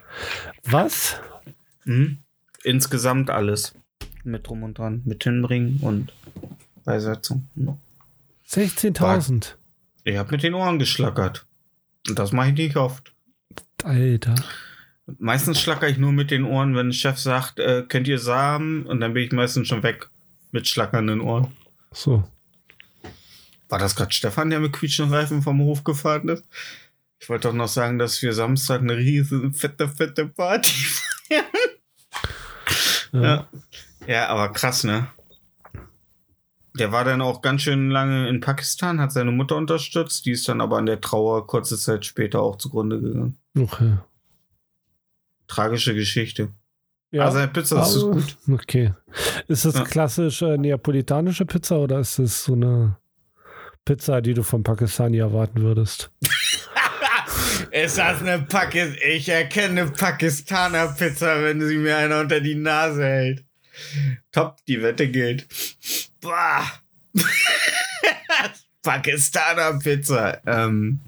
[0.65, 1.17] Was?
[1.85, 2.19] Mhm.
[2.65, 3.75] Insgesamt alles.
[4.25, 5.03] Mit drum und dran.
[5.05, 6.13] Mit hinbringen und
[6.85, 7.49] Beisetzung.
[7.55, 7.79] Mhm.
[8.49, 9.55] 16.000.
[10.05, 11.47] Ich habe mit den Ohren geschlackert.
[12.09, 13.13] Und das mache ich nicht oft.
[13.85, 14.35] Alter.
[15.19, 18.87] Meistens schlacker ich nur mit den Ohren, wenn ein Chef sagt, äh, könnt ihr Samen?
[18.87, 20.09] Und dann bin ich meistens schon weg
[20.53, 21.49] mit schlackernden Ohren.
[21.93, 22.25] So.
[23.69, 26.45] War das gerade Stefan, der mit quietschenden Reifen vom Hof gefahren ist?
[27.19, 30.71] Ich wollte doch noch sagen, dass wir Samstag eine riesen fette, fette Party
[31.29, 31.45] feiern.
[33.13, 33.21] Ja.
[33.23, 33.49] Ja.
[34.07, 35.07] Ja, aber krass, ne?
[36.79, 40.49] Der war dann auch ganz schön lange in Pakistan, hat seine Mutter unterstützt, die ist
[40.49, 43.37] dann aber an der Trauer kurze Zeit später auch zugrunde gegangen.
[43.57, 43.99] Okay.
[45.47, 46.49] Tragische Geschichte.
[47.11, 47.31] Ja.
[47.31, 48.39] Seine Pizza ist aber- gut.
[48.51, 48.95] Okay.
[49.49, 49.85] Ist das Ja.
[49.85, 52.97] klassische neapolitanische Pizza oder ist das so eine
[53.85, 56.11] Pizza, die du vom Pakistani erwarten würdest?
[57.73, 63.45] Ist das eine Pakis Ich erkenne Pakistaner-Pizza, wenn sie mir einer unter die Nase hält.
[64.31, 65.49] Top, die Wette gilt.
[66.21, 66.71] Boah.
[68.83, 70.43] Pakistaner-Pizza.
[70.47, 71.01] Ähm.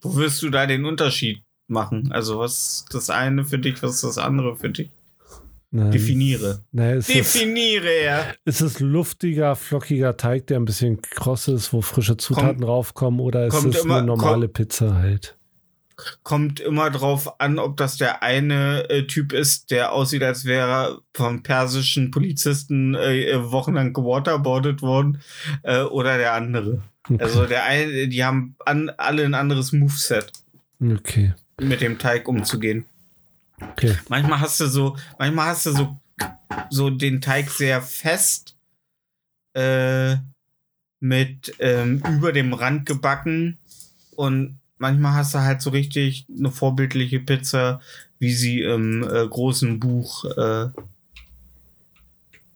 [0.00, 2.10] Wo wirst du da den Unterschied machen?
[2.10, 4.90] Also, was ist das eine für dich, was ist das andere für dich?
[5.72, 5.92] Nein.
[5.92, 6.64] Definiere.
[6.72, 8.24] Nein, ist, es, Definiere, ja.
[8.44, 13.46] ist es luftiger, flockiger Teig, der ein bisschen kross ist, wo frische Zutaten raufkommen oder
[13.46, 15.36] ist kommt es immer- eine normale Pizza halt?
[16.22, 20.66] kommt immer drauf an, ob das der eine äh, Typ ist, der aussieht, als wäre
[20.70, 25.20] er vom persischen Polizisten äh, äh, wochenlang gewaterboardet worden,
[25.62, 26.82] äh, oder der andere.
[27.08, 27.22] Okay.
[27.22, 30.32] Also der eine, die haben an, alle ein anderes Moveset,
[30.82, 31.34] okay.
[31.60, 32.86] mit dem Teig umzugehen.
[33.72, 33.96] Okay.
[34.08, 35.96] Manchmal hast du so, manchmal hast du so,
[36.70, 38.56] so den Teig sehr fest
[39.54, 40.16] äh,
[41.00, 43.58] mit ähm, über dem Rand gebacken
[44.16, 47.80] und manchmal hast du halt so richtig eine vorbildliche Pizza,
[48.18, 50.68] wie sie im äh, großen Buch, äh,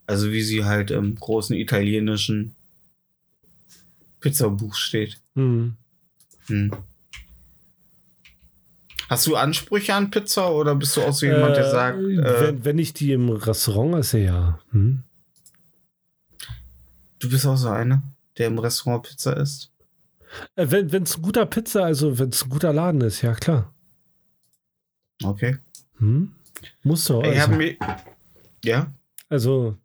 [0.07, 2.55] also wie sie halt im großen italienischen
[4.21, 5.21] Pizzabuch steht.
[5.35, 5.77] Hm.
[6.47, 6.71] Hm.
[9.14, 12.40] Hast du Ansprüche an Pizza oder bist du auch so jemand, der Äh, sagt, äh,
[12.40, 14.59] wenn, wenn ich die im Restaurant esse, ja.
[14.72, 15.05] Hm?
[17.20, 18.03] du bist auch so einer,
[18.37, 19.70] der im Restaurant Pizza isst?
[20.57, 23.72] Äh, wenn es ein guter Pizza, also wenn es ein guter Laden ist, ja klar.
[25.22, 25.59] Okay.
[25.98, 26.33] Hm?
[26.83, 27.22] Muss doch.
[27.22, 27.77] Ich Also, habe mir.
[28.64, 28.92] Ja?
[29.29, 29.77] also,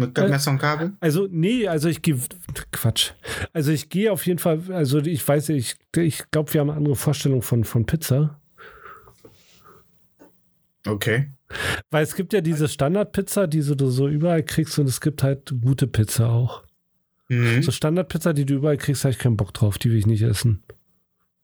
[0.00, 0.92] Mit Messer und Kabel?
[1.00, 2.18] also, nee, also ich gehe.
[2.72, 3.12] Quatsch.
[3.52, 6.78] Also ich gehe auf jeden Fall, also ich weiß, ich, ich glaube, wir haben eine
[6.78, 8.40] andere Vorstellung von, von Pizza.
[10.86, 11.30] Okay.
[11.90, 15.22] Weil es gibt ja diese Standardpizza, die so, du so überall kriegst und es gibt
[15.22, 16.64] halt gute Pizza auch.
[17.28, 17.62] Mhm.
[17.62, 20.22] So Standardpizza, die du überall kriegst, habe ich keinen Bock drauf, die will ich nicht
[20.22, 20.62] essen.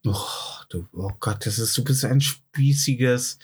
[0.07, 3.39] Oh, du, oh Gott, das ist, du bist ein spießiges.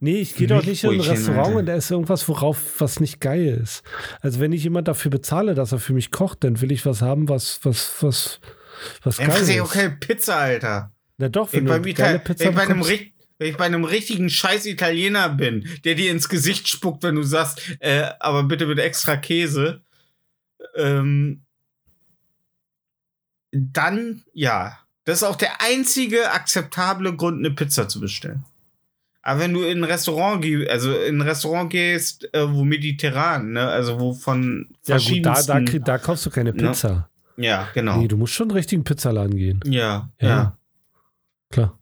[0.00, 1.58] Nee, ich gehe doch nicht in ein Restaurant Alter.
[1.58, 3.82] und da ist irgendwas, worauf was nicht geil ist.
[4.20, 7.00] Also wenn ich jemand dafür bezahle, dass er für mich kocht, dann will ich was
[7.02, 8.40] haben, was, was, was,
[9.02, 9.60] was Ey, geil ich ist.
[9.62, 10.92] auch keine Pizza, Alter.
[11.16, 13.66] Na doch, Wenn ich, du eine geile Pizza ich bei einem richt- wenn ich bei
[13.66, 18.42] einem richtigen scheiß Italiener bin, der dir ins Gesicht spuckt, wenn du sagst, äh, aber
[18.42, 19.82] bitte mit extra Käse,
[20.74, 21.44] ähm,
[23.52, 24.78] dann ja.
[25.08, 28.44] Das ist auch der einzige akzeptable Grund, eine Pizza zu bestellen.
[29.22, 33.52] Aber wenn du in ein Restaurant gehst, also in ein Restaurant gehst, äh, wo mediterran,
[33.52, 36.56] ne, also wo von Ja gut, da, da, da kaufst du keine Ne?
[36.62, 37.08] Pizza.
[37.38, 39.60] ja, genau, Nee, du musst schon einen richtigen Pizzaladen gehen.
[39.64, 40.28] ja, Ja.
[40.28, 40.58] ja,
[41.48, 41.78] Klar.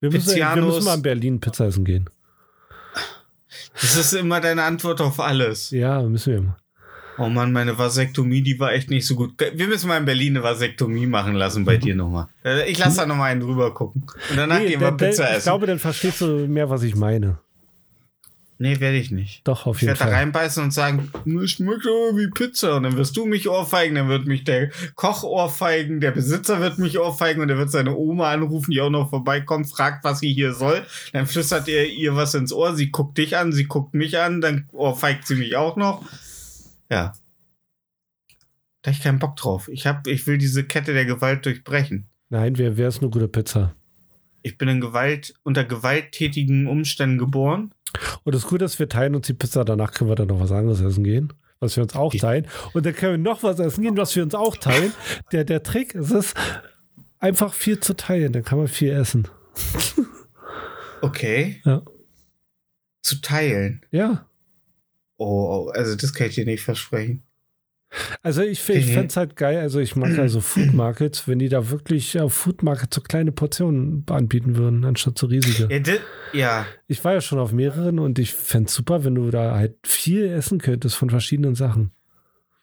[0.00, 2.08] Wir müssen, wir müssen mal in Berlin Pizza essen gehen.
[3.74, 5.70] Das ist immer deine Antwort auf alles.
[5.70, 6.56] Ja, müssen wir mal.
[7.18, 9.34] Oh Mann, meine Vasektomie, die war echt nicht so gut.
[9.54, 12.26] Wir müssen mal in Berlin eine Vasektomie machen lassen bei dir nochmal.
[12.44, 14.04] Äh, Ich lasse da nochmal einen drüber gucken.
[14.30, 15.42] Und danach Nee, gehen wir Pizza ich essen.
[15.44, 17.38] glaube, dann verstehst du mehr, was ich meine.
[18.58, 19.46] nee, werde ich nicht.
[19.46, 20.14] Doch, auf Ich jeden werde da Fall.
[20.14, 21.10] reinbeißen und sagen,
[21.44, 22.76] es schmeckt aber wie Pizza.
[22.76, 26.78] Und dann wirst du mich ohrfeigen, dann wird mich der Koch ohrfeigen, der Besitzer wird
[26.78, 30.32] mich ohrfeigen und er wird seine Oma anrufen, die auch noch vorbeikommt, fragt, was sie
[30.32, 30.84] hier soll.
[31.12, 34.40] Dann flüstert er ihr was ins Ohr, sie guckt dich an, sie guckt mich an,
[34.40, 36.02] dann ohrfeigt sie mich auch noch.
[36.90, 37.12] Ja.
[38.82, 39.68] Da hab ich keinen Bock drauf.
[39.68, 42.08] Ich, hab, ich will diese Kette der Gewalt durchbrechen.
[42.28, 43.74] Nein, wer, wer ist eine gute Pizza?
[44.42, 47.72] Ich bin in Gewalt, unter gewalttätigen Umständen geboren.
[48.24, 50.52] Und das Gute ist, wir teilen uns die Pizza, danach können wir dann noch was
[50.52, 52.46] anderes essen gehen, was wir uns auch teilen.
[52.74, 54.92] Und dann können wir noch was essen gehen, was wir uns auch teilen.
[55.32, 56.34] Der, der Trick ist es,
[57.18, 59.28] einfach viel zu teilen, dann kann man viel essen.
[61.00, 61.60] Okay.
[61.64, 61.82] Ja.
[63.02, 63.84] Zu teilen.
[63.90, 64.26] Ja.
[65.24, 67.22] Oh, also das kann ich dir nicht versprechen.
[68.22, 71.48] Also ich, ich fände es halt geil, also ich mag also Food Markets, wenn die
[71.48, 75.72] da wirklich auf Food Markets so kleine Portionen anbieten würden, anstatt so riesige.
[75.72, 76.00] Ja, di-
[76.38, 76.66] ja.
[76.88, 79.76] Ich war ja schon auf mehreren und ich fände es super, wenn du da halt
[79.86, 81.92] viel essen könntest von verschiedenen Sachen.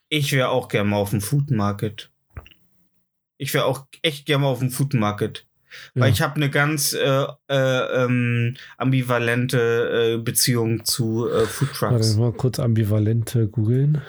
[0.09, 2.11] ich wäre auch gerne mal auf dem Food Market.
[3.37, 5.47] Ich wäre auch echt gerne mal auf dem Food Market.
[5.93, 6.01] Ja.
[6.03, 11.95] Weil ich habe eine ganz äh, äh, ähm, ambivalente äh, Beziehung zu äh, Food Warte,
[11.97, 12.15] Trucks.
[12.15, 14.01] mal kurz ambivalente googeln.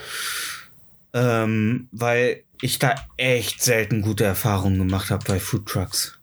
[1.15, 6.19] Ähm, weil ich da echt selten gute Erfahrungen gemacht habe bei Food Trucks.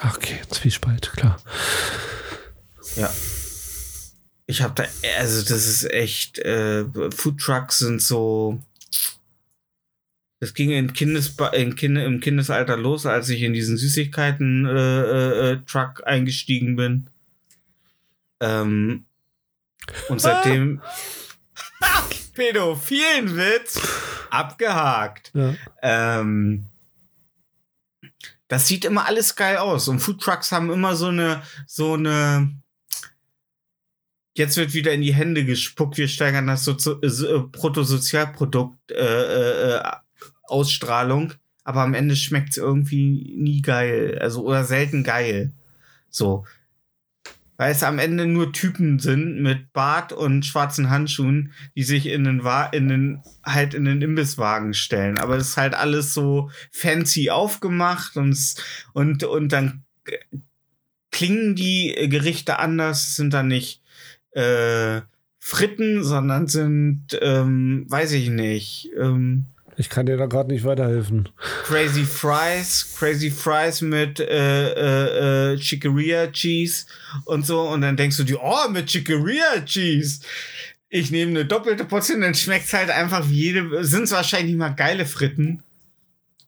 [0.00, 1.40] Ach, Okay, Zwiespalt, klar.
[2.96, 3.10] Ja.
[4.46, 4.84] Ich habe da,
[5.18, 8.60] also das ist echt, äh, Food Trucks sind so.
[10.40, 15.50] Das ging in Kindesba in kind im Kindesalter los, als ich in diesen Süßigkeiten-Truck äh,
[15.50, 17.10] äh, Truck eingestiegen bin.
[18.40, 19.06] Ähm,
[20.08, 20.80] und seitdem.
[22.34, 23.80] Pädophilen Witz
[24.30, 25.32] abgehakt.
[25.34, 25.54] Ja.
[25.82, 26.66] Ähm,
[28.46, 29.88] das sieht immer alles geil aus.
[29.88, 32.54] Und Food Trucks haben immer so eine, so eine.
[34.36, 35.98] Jetzt wird wieder in die Hände gespuckt.
[35.98, 39.82] Wir steigern das so, so, so Bruttosozialprodukt äh, äh,
[40.48, 41.34] Ausstrahlung.
[41.64, 44.18] Aber am Ende schmeckt es irgendwie nie geil.
[44.20, 45.52] Also, oder selten geil.
[46.10, 46.46] So.
[47.58, 52.24] Weil es am Ende nur Typen sind mit Bart und schwarzen Handschuhen, die sich in
[52.24, 55.18] den, Wa in den, halt in den Imbisswagen stellen.
[55.18, 58.54] Aber es ist halt alles so fancy aufgemacht und,
[58.92, 59.82] und, und dann
[61.10, 63.82] klingen die Gerichte anders, sind dann nicht
[64.32, 65.00] äh,
[65.40, 69.46] Fritten, sondern sind, ähm, weiß ich nicht, ähm,
[69.78, 71.28] Ich kann dir da gerade nicht weiterhelfen.
[71.62, 76.86] Crazy Fries, Crazy Fries mit äh, äh, äh, Chicoria Cheese
[77.26, 77.60] und so.
[77.60, 80.22] Und dann denkst du dir, oh, mit Chicoria Cheese.
[80.88, 83.84] Ich nehme eine doppelte Portion, dann schmeckt's halt einfach wie jede.
[83.84, 85.62] Sind es wahrscheinlich mal geile Fritten.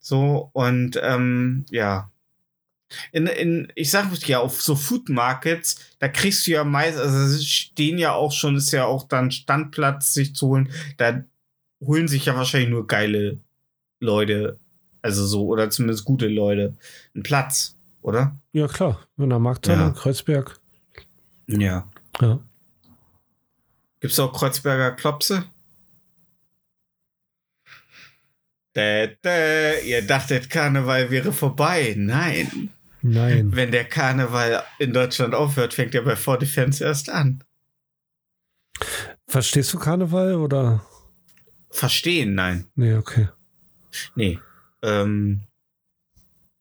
[0.01, 2.11] So, und ähm, ja.
[3.12, 7.40] In, in, ich sag ja, auf so Food Markets, da kriegst du ja meist, also
[7.40, 10.73] stehen ja auch schon, ist ja auch dann Standplatz sich zu holen.
[10.97, 11.23] Da
[11.81, 13.38] holen sich ja wahrscheinlich nur geile
[14.01, 14.59] Leute,
[15.03, 16.77] also so, oder zumindest gute Leute,
[17.14, 18.38] einen Platz, oder?
[18.53, 19.01] Ja, klar.
[19.16, 19.90] In der Markthalle, Ja.
[19.90, 20.59] Kreuzberg.
[21.47, 21.90] Ja.
[22.21, 22.40] Ja.
[24.01, 25.45] Gibt's auch Kreuzberger Klopse?
[28.77, 31.95] Dä, dä, ihr dachtet, Karneval wäre vorbei.
[31.97, 32.71] Nein.
[33.03, 33.55] Nein.
[33.55, 37.43] Wenn der Karneval in Deutschland aufhört, fängt er bei 4 Defense erst an.
[39.27, 40.87] Verstehst du Karneval oder?
[41.71, 42.67] Verstehen, nein.
[42.75, 43.29] Nee, okay.
[44.15, 44.39] Nee.
[44.83, 45.43] Ähm,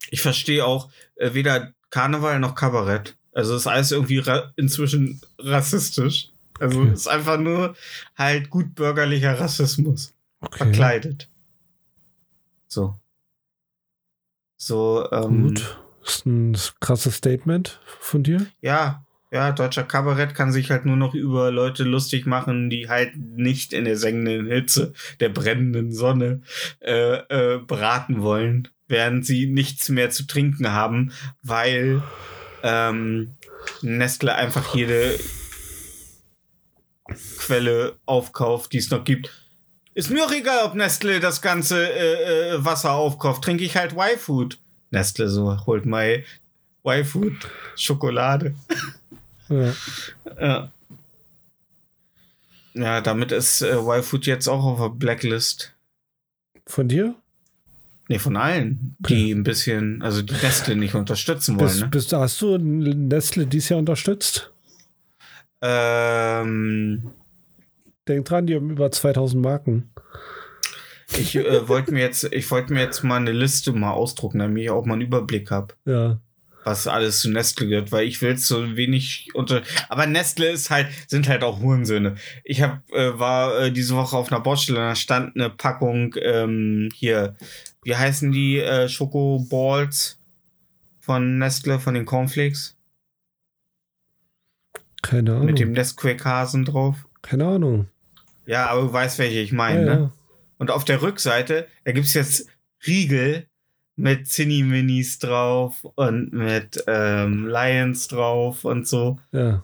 [0.10, 3.16] ich verstehe auch äh, weder Karneval noch Kabarett.
[3.32, 6.30] Also ist alles irgendwie ra inzwischen rassistisch.
[6.60, 6.92] Also Okay.
[6.94, 7.76] ist einfach nur
[8.18, 10.14] halt gut bürgerlicher Rassismus.
[10.42, 10.58] okay.
[10.58, 11.30] Verkleidet.
[12.68, 13.00] So.
[14.58, 15.80] So, ähm, Gut.
[16.04, 18.46] Das ist ein krasses Statement von dir.
[18.62, 23.16] ja, ja, deutscher Kabarett kann sich halt nur noch über Leute lustig machen, die halt
[23.16, 26.42] nicht in der sengenden Hitze der brennenden Sonne
[26.80, 31.12] äh, äh, braten wollen, während sie nichts mehr zu trinken haben,
[31.44, 32.02] weil
[32.64, 33.36] ähm,
[33.82, 35.20] Nestle einfach jede
[37.38, 39.32] Quelle aufkauft, die es noch gibt.
[39.94, 43.44] Ist mir auch egal, ob Nestle das ganze äh, äh, Wasser aufkauft.
[43.44, 44.60] Trinke ich halt Y-Food.
[44.92, 46.24] Nestle so, holt mal
[46.86, 48.56] Y-Food Schokolade.
[49.50, 49.74] Ja.
[50.40, 50.72] Ja.
[52.76, 55.74] Ja, damit ist äh, Y-Food jetzt auch auf der Blacklist.
[56.68, 57.16] Von dir?
[58.08, 61.68] Nee, von allen, die ein bisschen, also die Nestle nicht unterstützen wollen.
[61.68, 61.88] Bist, Ne?
[61.90, 64.52] bist, hast du Nestle dieses Jahr unterstützt?
[65.62, 67.12] Ähm,
[68.08, 69.92] Denk dran, die haben über 2000 Marken.
[71.18, 74.64] ich äh, wollte mir jetzt, ich wollte mir jetzt mal eine Liste mal ausdrucken, damit
[74.64, 76.20] ich auch mal einen Überblick habe, Ja.
[76.70, 79.64] Was alles zu Nestle gehört, weil ich will so wenig unter.
[79.90, 82.16] Aber Nestle ist halt, sind halt auch Hurensöhne.
[82.44, 86.90] Ich hab, äh, war äh, diese Woche auf einer Baustelle, da stand eine Packung ähm,
[86.94, 87.36] hier.
[87.84, 90.20] Wie heißen die äh, Schokoballs
[91.00, 92.78] von Nestle, von den Cornflakes?
[95.02, 95.46] Keine Ahnung.
[95.46, 97.08] Mit dem Nesquik-Hasen drauf.
[97.22, 97.88] Keine Ahnung.
[98.46, 100.12] Ja, aber du weißt, welche ich meine, ja, ne?
[100.58, 102.48] Und auf der Rückseite, da gibt's jetzt
[102.86, 103.49] Riegel
[104.00, 109.20] mit Zinni-Minis drauf und mit ähm, Lions drauf und so.
[109.32, 109.64] ja.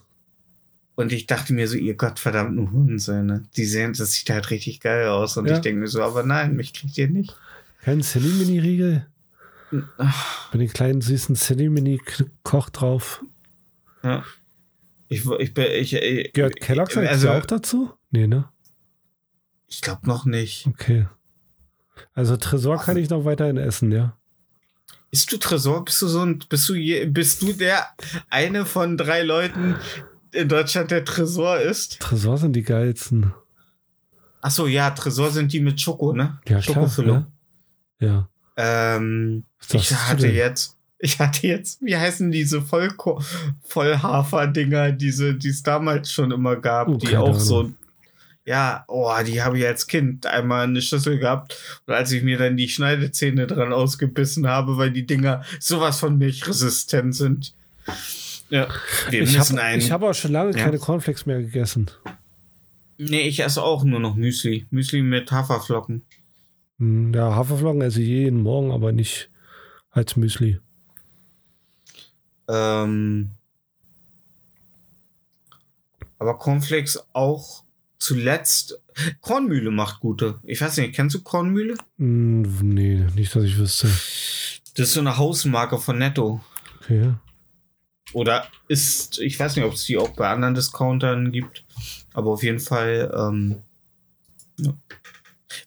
[0.97, 5.09] Und ich dachte mir so, ihr gottverdammten Hundensöhne, die sehen, das sieht halt richtig geil
[5.09, 5.35] aus.
[5.35, 5.55] Und Ja.
[5.55, 7.35] ich denke mir so, aber nein, mich kriegt ihr nicht.
[7.81, 9.05] Kein Silly-Mini-Riegel?
[9.97, 13.21] Ach, Mit den kleinen süßen Silly-Mini-Koch drauf.
[14.03, 14.23] ja.
[15.09, 17.91] Ich, ich, ich, ich, Gehört Kellogg's also, auch dazu?
[18.11, 18.47] Nee, ne?
[19.67, 20.65] ich glaube noch nicht.
[20.65, 21.07] Okay.
[22.13, 24.17] Also Tresor kann ich noch weiterhin essen, ja.
[25.15, 25.85] Bist du Tresor?
[25.85, 27.85] Bist du so ein, bist du je, bist du der
[28.29, 29.77] eine von drei Leuten
[30.33, 32.01] in Deutschland, der Tresor ist?
[32.01, 33.33] Tresor sind die geilsten.
[34.41, 36.37] Ach so, ja, Tresor sind die mit Schoko, ne?
[36.49, 36.61] Ja.
[36.61, 37.27] Schokofüllung.
[38.01, 38.07] Ja.
[38.07, 38.29] ja.
[38.57, 43.23] Ähm, ich hatte jetzt, ich hatte jetzt, wie heißen diese Vollko
[43.69, 47.75] Vollhafer-Dinger, diese, die es damals schon immer gab, Oh, die auch so, Ahnung.
[48.45, 52.37] Ja, oh, die habe ich als Kind einmal eine Schüssel gehabt und als ich mir
[52.37, 57.53] dann die Schneidezähne dran ausgebissen habe, weil die Dinger sowas von milchresistent sind.
[58.49, 58.67] Ja,
[59.09, 59.91] wir Ich müssen habe einen.
[59.91, 60.63] hab auch schon lange Ja.
[60.65, 61.89] keine Cornflakes mehr gegessen.
[62.99, 64.65] nee, ich esse auch nur noch Müsli.
[64.69, 66.03] Müsli mit Haferflocken.
[66.77, 69.29] Hm, Ja, Haferflocken esse ich jeden Morgen, aber nicht
[69.91, 70.59] als Müsli.
[72.47, 73.31] Ähm,
[76.19, 77.63] aber Cornflakes auch
[78.05, 78.79] zuletzt.
[79.19, 80.39] Kornmühle macht gute.
[80.43, 81.75] Ich weiß nicht, kennst du Kornmühle?
[81.97, 83.87] Hm, Nee, nicht, dass ich wüsste.
[83.87, 86.41] Das ist so eine Hausmarke von Netto.
[86.81, 87.13] Okay.
[88.13, 91.65] Oder ist, ich weiß nicht, ob es die auch bei anderen Discountern gibt.
[92.13, 93.57] Aber auf jeden Fall, ähm,
[94.59, 94.73] ja.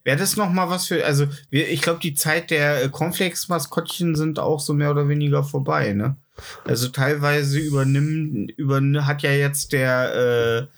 [0.05, 4.15] Wäre das noch mal was für, also wir, ich glaube, die Zeit der äh, Cornflakes-Maskottchen
[4.15, 6.17] sind auch so mehr oder weniger vorbei, ne?
[6.65, 10.69] Also teilweise übernimmt, übern hat ja jetzt der,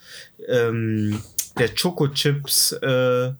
[0.47, 1.21] äh, ähm,
[1.57, 3.33] der Choco Chips äh,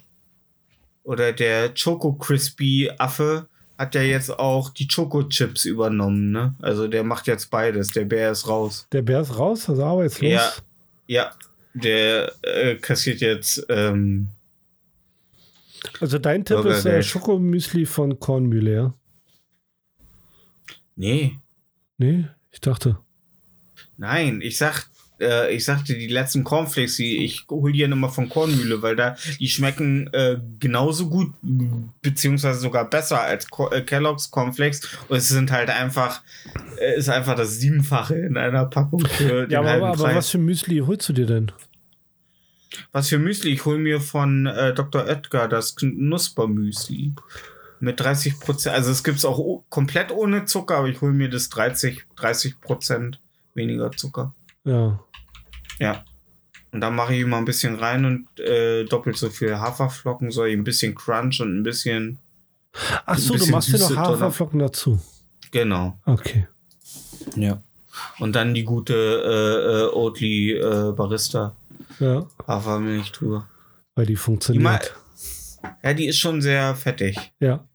[1.03, 3.47] oder der Choco Crispy Affe
[3.77, 6.53] hat ja jetzt auch die Choco Chips übernommen, ne?
[6.61, 7.89] Also der macht jetzt beides.
[7.89, 8.87] Der Bär ist raus.
[8.91, 10.31] Der Bär ist raus, also arbeitslos.
[10.31, 10.51] Ja.
[11.07, 11.31] Ja,
[11.73, 13.65] der äh, kassiert jetzt.
[13.69, 14.27] Ähm,
[15.99, 17.01] Also dein Tipp ist äh.
[17.01, 18.93] Schokomüsli von Kornmühle, ja?
[20.95, 21.37] nee,
[21.97, 22.97] Nee, ich dachte.
[23.97, 24.87] nein, ich sag.
[25.21, 28.95] Äh, Ich sagte, die letzten Cornflakes, die ich hole die ja immer von Kornmühle, weil
[28.95, 31.31] da die schmecken äh, genauso gut,
[32.01, 34.81] beziehungsweise sogar besser als Co äh, Kellogg's Cornflakes.
[35.07, 36.21] Und es sind halt einfach,
[36.79, 40.03] äh, ist einfach das Siebenfache in einer Packung für den Ja, aber, halben aber, aber
[40.03, 40.15] Preis.
[40.15, 41.51] was für Müsli holst du dir denn?
[42.91, 43.51] Was für Müsli?
[43.51, 45.05] Ich hole mir von äh, Dr.
[45.05, 47.13] Oetker das Knuspermüsli.
[47.79, 48.75] Mit 30 Prozent.
[48.75, 52.61] Also es gibt es auch komplett ohne Zucker, aber ich hole mir das 30, 30
[52.61, 53.19] Prozent
[53.55, 54.35] weniger Zucker.
[54.63, 54.99] Ja.
[55.79, 56.05] Ja.
[56.71, 60.43] Und da mache ich immer ein bisschen rein und äh, doppelt so viel Haferflocken, so
[60.43, 62.19] ein bisschen Crunch und ein bisschen.
[63.05, 63.95] Ach so, Ein du bisschen machst dir noch.
[63.97, 64.99] Haferflocken dazu.
[65.51, 65.99] Genau.
[66.05, 66.47] Okay.
[67.35, 67.61] Ja.
[68.19, 71.55] Und dann die gute äh, äh, Oatly äh, Barista
[71.99, 73.47] Ja, Hafermilchtour.
[73.95, 74.63] weil die Die funktioniert.
[74.63, 74.79] mal,
[75.83, 77.17] ja, die ist schon sehr fettig.
[77.39, 77.65] ja.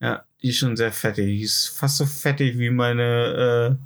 [0.00, 1.26] Ja, die ist schon sehr fettig.
[1.26, 3.76] Die ist fast so fettig wie meine,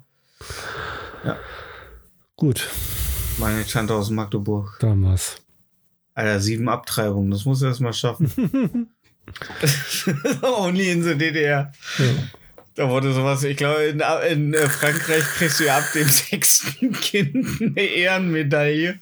[2.43, 4.77] Gut, äh, meine Tante aus Magdeburg.
[4.81, 5.37] damals.
[6.13, 8.29] Alter, sieben Abtreibungen, das muss er erst mal schaffen.
[10.43, 11.73] Only in the DDR.
[11.99, 12.05] Ja.
[12.75, 16.91] Da wurde sowas, ich glaube, in, in äh, Frankreich kriegst du ja ab dem sechsten
[16.95, 18.99] Kind eine Ehrenmedaille.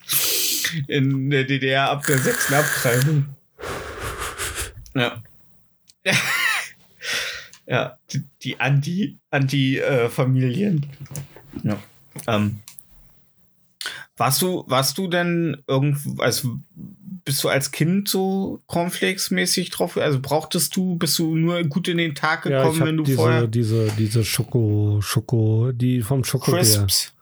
[0.86, 3.24] In der DDR ab der sechsten Abtreibung.
[4.94, 5.22] Ja.
[7.66, 10.84] ja, die, die Anti, Anti-Familien.
[11.62, 11.78] ja.
[12.26, 12.60] Ähm,
[14.20, 16.58] warst du, warst du denn irgendwo, also
[17.24, 19.96] bist du als Kind so Cornflakes-mäßig drauf?
[19.96, 23.04] Also brauchtest du, bist du nur gut in den Tag Ja, gekommen, ich wenn du
[23.04, 26.60] habe vorher diese, diese, diese Schoko, Schoko, die vom Schokobär.
[26.60, 27.14] Crisps.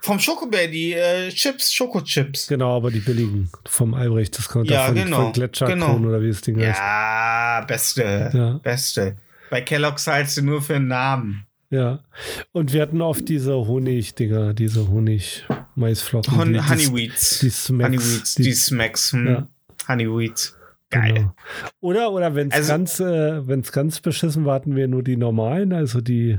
[0.00, 2.46] Vom Schokobär, die äh, Chips, Schokochips.
[2.46, 6.08] Genau, aber die billigen vom Albrecht Discounter Ja, von, genau, von Gletscherkron genau.
[6.08, 6.78] oder wie das Ding heißt.
[6.78, 8.30] Ja, beste.
[8.32, 8.52] Ja.
[8.62, 9.16] Beste.
[9.50, 11.46] Bei Kellogg's zahlst du nur für den Namen.
[11.70, 11.98] Ja.
[12.52, 14.86] Und wir hatten oft diese Honig-Dinger, diese
[15.78, 16.36] Honig-Maisflocken.
[16.36, 17.38] Hon die, Honeyweeds.
[17.40, 17.86] die Smacks.
[17.94, 19.12] Honeyweeds, die- die, Smacks.
[19.12, 19.26] Hm.
[19.26, 19.46] Ja.
[19.88, 20.54] Honeyweeds.
[20.90, 21.12] Geil.
[21.14, 21.34] Genau.
[21.80, 25.16] Oder, oder wenn es Also- ganz, äh, wenn's ganz beschissen war, hatten wir nur die
[25.16, 26.38] normalen, also die.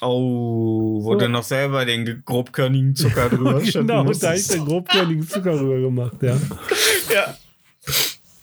[0.00, 1.18] Oh, wo So.
[1.18, 5.80] du noch selber den grobkörnigen Zucker drüber genau, da habe ich den grobkörnigen Zucker rüber
[5.80, 6.36] gemacht, ja.
[7.14, 7.36] Ja.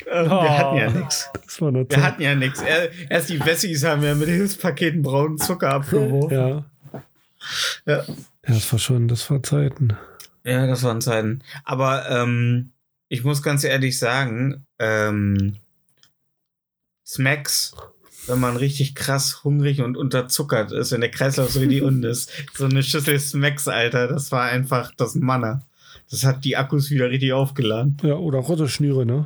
[0.09, 0.41] Ähm, Oh.
[0.41, 1.29] Wir hatten ja nichts.
[1.59, 2.61] Wir hatten ja nichts.
[3.09, 6.31] Erst die Wessis haben ja mit Hilfspaketen braunen Zucker abgeworfen.
[6.37, 6.65] Ja.
[7.85, 8.03] Ja.
[8.47, 9.97] Ja, das war schon, das war Zeiten.
[10.43, 11.41] Ja, das waren Zeiten.
[11.65, 12.71] Aber ähm,
[13.09, 15.57] ich muss ganz ehrlich sagen, ähm,
[17.05, 17.73] Smacks,
[18.27, 22.31] wenn man richtig krass hungrig und unterzuckert ist, wenn der Kreislauf so richtig unten ist,
[22.53, 25.61] so eine Schüssel Smacks, Alter, das war einfach das Manna.
[26.09, 27.97] Das hat die Akkus wieder richtig aufgeladen.
[28.03, 29.25] Ja, oder rote Schnüre, ne?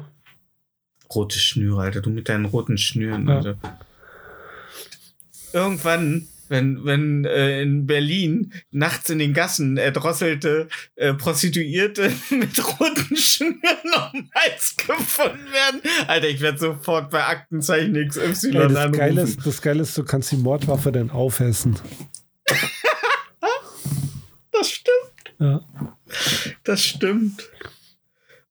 [1.14, 3.36] Rote Schnüre, Alter, du mit deinen roten Schnüren, Ja.
[3.38, 3.58] Alter.
[5.54, 13.16] Irgendwann, wenn, wenn äh, in Berlin nachts in den Gassen erdrosselte äh, Prostituierte mit roten
[13.16, 18.92] Schnüren um Hals gefunden werden, Alter, ich werde sofort bei Aktenzeichen XY Ey, das, anrufen.
[18.92, 21.80] Geile ist, das Geile ist, du kannst die Mordwaffe dann aufessen.
[24.52, 25.62] Das stimmt, Ja.
[26.64, 27.50] das stimmt.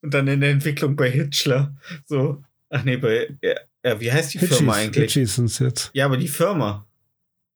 [0.02, 1.76] Und dann in der Entwicklung bei Hitchler.
[2.06, 5.12] So, ach nee, bei, ja, ja, wie heißt die Firma Hitchis, eigentlich?
[5.14, 5.90] Hitchis sind's jetzt.
[5.92, 6.86] Ja, aber die Firma.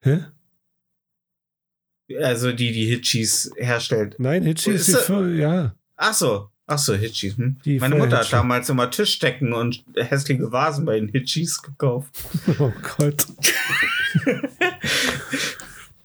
[0.02, 0.26] Hä?
[2.20, 4.16] Also die, die Hitchis herstellt.
[4.18, 5.74] Nein, Hitchis ist die Ist er- Fir ja.
[5.96, 7.36] Ach so, ach so, Hitchis.
[7.38, 7.56] Hm?
[7.64, 8.36] Die Meine Firma Mutter hat Hitchi.
[8.36, 12.14] damals immer Tischdecken und hässliche Vasen bei den Hitchis gekauft.
[12.58, 13.26] Oh Gott.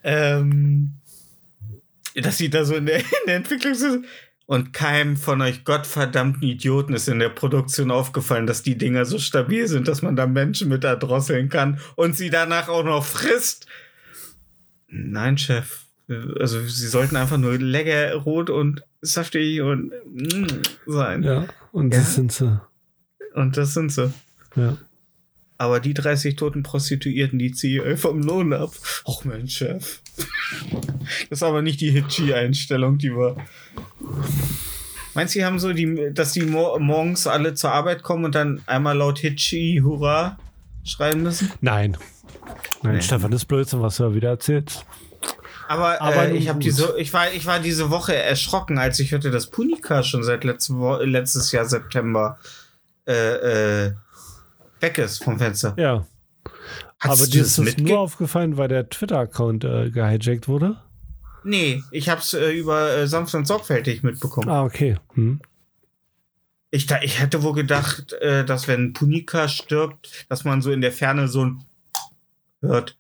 [0.04, 0.94] Ähm,
[2.16, 4.06] dass sie da so in der, in der Entwicklung sind.
[4.46, 9.20] Und keinem von euch gottverdammten Idioten ist in der Produktion aufgefallen, dass die Dinger so
[9.20, 13.68] stabil sind, dass man da Menschen mit erdrosseln kann und sie danach auch noch frisst.
[14.88, 15.84] Nein, Chef.
[16.40, 20.48] Also sie sollten einfach nur lecker, rot und saftig und mm,
[20.88, 21.24] sein.
[21.24, 22.00] Ja, und Ja.
[22.00, 22.60] das sind sie.
[23.36, 24.12] Und das sind sie.
[24.56, 24.78] Ja.
[25.58, 28.72] Aber die 30 toten Prostituierten, die ziehe ich vom Lohn ab.
[29.06, 30.02] Och, mein Chef.
[31.30, 33.36] Das ist aber nicht die Hitchi-Einstellung, die wir.
[35.14, 38.36] Meinst du, die haben so, die, dass die mor morgens alle zur Arbeit kommen und
[38.36, 40.38] dann einmal laut Hitchi, Hurra,
[40.84, 41.52] schreien müssen?
[41.62, 41.98] Nein.
[42.84, 43.02] Nein, Nee.
[43.02, 44.86] Stefan, das ist Blödsinn, was du da wieder erzählst.
[45.70, 49.30] Aber, Aber äh, ich, diese, ich, war, ich war diese Woche erschrocken, als ich hörte,
[49.30, 52.40] dass Punika schon seit letzte Wo letztes Jahr September
[53.06, 53.94] äh, äh,
[54.80, 55.76] weg ist vom Fenster.
[55.78, 56.08] Ja.
[57.00, 60.78] Hast aber dir ist das nur aufgefallen, weil der Twitter-Account äh, gehijackt wurde?
[61.44, 64.50] Nee, ich hab's äh, über äh, sanft und sorgfältig mitbekommen.
[64.50, 64.98] Ah, okay.
[65.14, 65.40] Hm.
[66.72, 70.92] Ich, da, ich hätte wohl gedacht, dass wenn Punika stirbt, dass man so in der
[70.92, 71.64] Ferne so ein
[72.62, 73.00] hört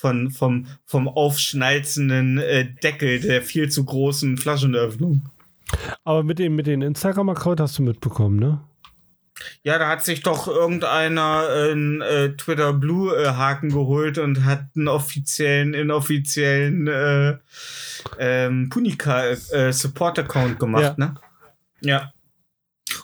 [0.00, 5.28] von, vom, vom aufschnalzenden äh, Deckel der viel zu großen Flaschenöffnung.
[6.04, 8.60] Aber mit dem, mit dem Instagram-Account hast du mitbekommen, ne?
[9.62, 14.64] Ja, da hat sich doch irgendeiner einen äh, Twitter Blue äh, Haken geholt und hat
[14.74, 17.36] einen offiziellen, inoffiziellen äh,
[18.18, 20.94] ähm, Punika äh, Support Account gemacht, Ja.
[20.96, 21.14] ne?
[21.82, 22.12] Ja.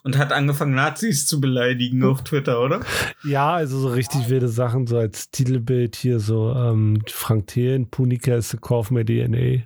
[0.02, 2.80] Und hat angefangen, Nazis zu beleidigen auf Twitter, oder?
[3.24, 8.34] Ja, also so richtig wilde Sachen, so als Titelbild hier so ähm, Frank Thelen, Punika
[8.34, 9.64] ist the Kauf mehr DNA.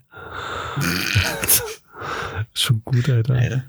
[2.54, 3.34] Schon gut, Alter.
[3.34, 3.64] Alter.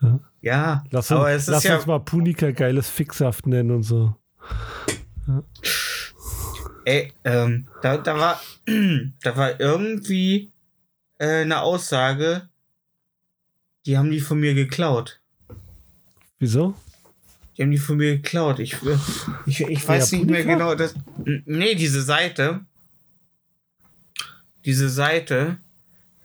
[0.00, 0.20] Ja.
[0.42, 3.84] Ja, Lass, aber uns, es lass ist ja, uns mal Punika geiles Fixhaft nennen und
[3.84, 4.16] so.
[6.84, 8.40] ey, ähm, da, da war,
[9.22, 10.52] da war irgendwie
[11.18, 12.48] äh, eine Aussage,
[13.86, 15.21] die haben die von mir geklaut.
[16.42, 16.74] Wieso?
[17.56, 18.58] Die haben die von mir geklaut.
[18.58, 18.76] Ich,
[19.46, 20.74] ich, ich weiß Ja, nicht mehr genau.
[20.74, 20.92] Das,
[21.44, 22.62] nee, diese Seite.
[24.64, 25.58] Diese Seite.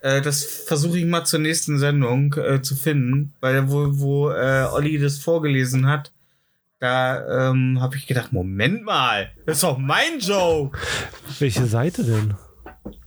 [0.02, 4.66] Äh, das versuche ich mal zur nächsten Sendung äh, zu finden, weil wo, wo äh,
[4.72, 6.12] Olli das vorgelesen hat,
[6.80, 10.80] da ähm, habe ich gedacht, Moment mal, das ist doch mein Joke.
[11.38, 12.34] Welche Seite denn?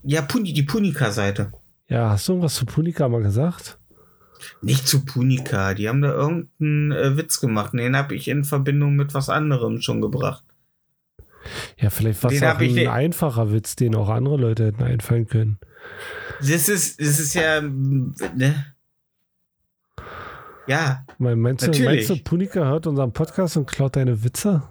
[0.03, 1.51] Ja, Puni, die Punika-Seite.
[1.89, 3.77] Ja, hast du irgendwas zu Punika mal gesagt?
[4.61, 7.73] Nicht zu Punika, die haben da irgendeinen äh, Witz gemacht.
[7.73, 10.43] Den habe ich in Verbindung mit was anderem schon gebracht.
[11.77, 15.27] Ja, vielleicht war es Den ein nicht- einfacher Witz, den auch andere Leute hätten einfallen
[15.27, 15.57] können.
[16.39, 18.65] Das ist, das ist ja, ne?
[20.67, 24.63] Ja, Mein- Meinst du, meinst du, Punika hört unseren Podcast und klaut deine Witze?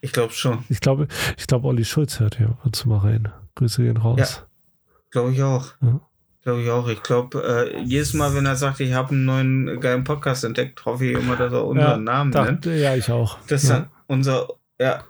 [0.00, 0.64] ich glaube schon.
[0.68, 3.28] Ich glaube, ich glaube, Olli Schulz hört hier ab und zu mal rein.
[3.56, 4.46] Grüße gehen raus.
[5.10, 5.74] Glaube ich auch.
[5.82, 6.00] Ja.
[6.48, 6.88] Glaube ich auch.
[6.88, 10.82] Ich glaube, äh, jedes Mal, wenn er sagt, ich habe einen neuen geilen Podcast entdeckt,
[10.86, 12.64] hoffe ich immer, dass er unseren Namen nennt.
[12.64, 13.36] ja, ich auch.
[13.48, 13.80] Das ist ja.
[13.80, 14.48] dann unser,
[14.80, 15.04] ja.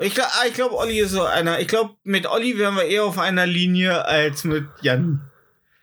[0.00, 1.60] Ich glaube, ich glaub, Olli ist so einer.
[1.60, 5.20] Ich glaube, mit Olli wären wir eher auf einer Linie als mit Jan.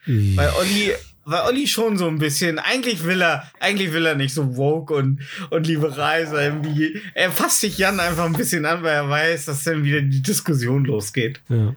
[0.07, 0.91] Weil Olli,
[1.25, 4.95] weil Olli schon so ein bisschen, eigentlich will er, eigentlich will er nicht so woke
[4.95, 9.07] und, und liberal sein wie, er fasst sich Jan einfach ein bisschen an, weil er
[9.07, 11.41] weiß, dass dann wieder die Diskussion losgeht.
[11.49, 11.75] ja.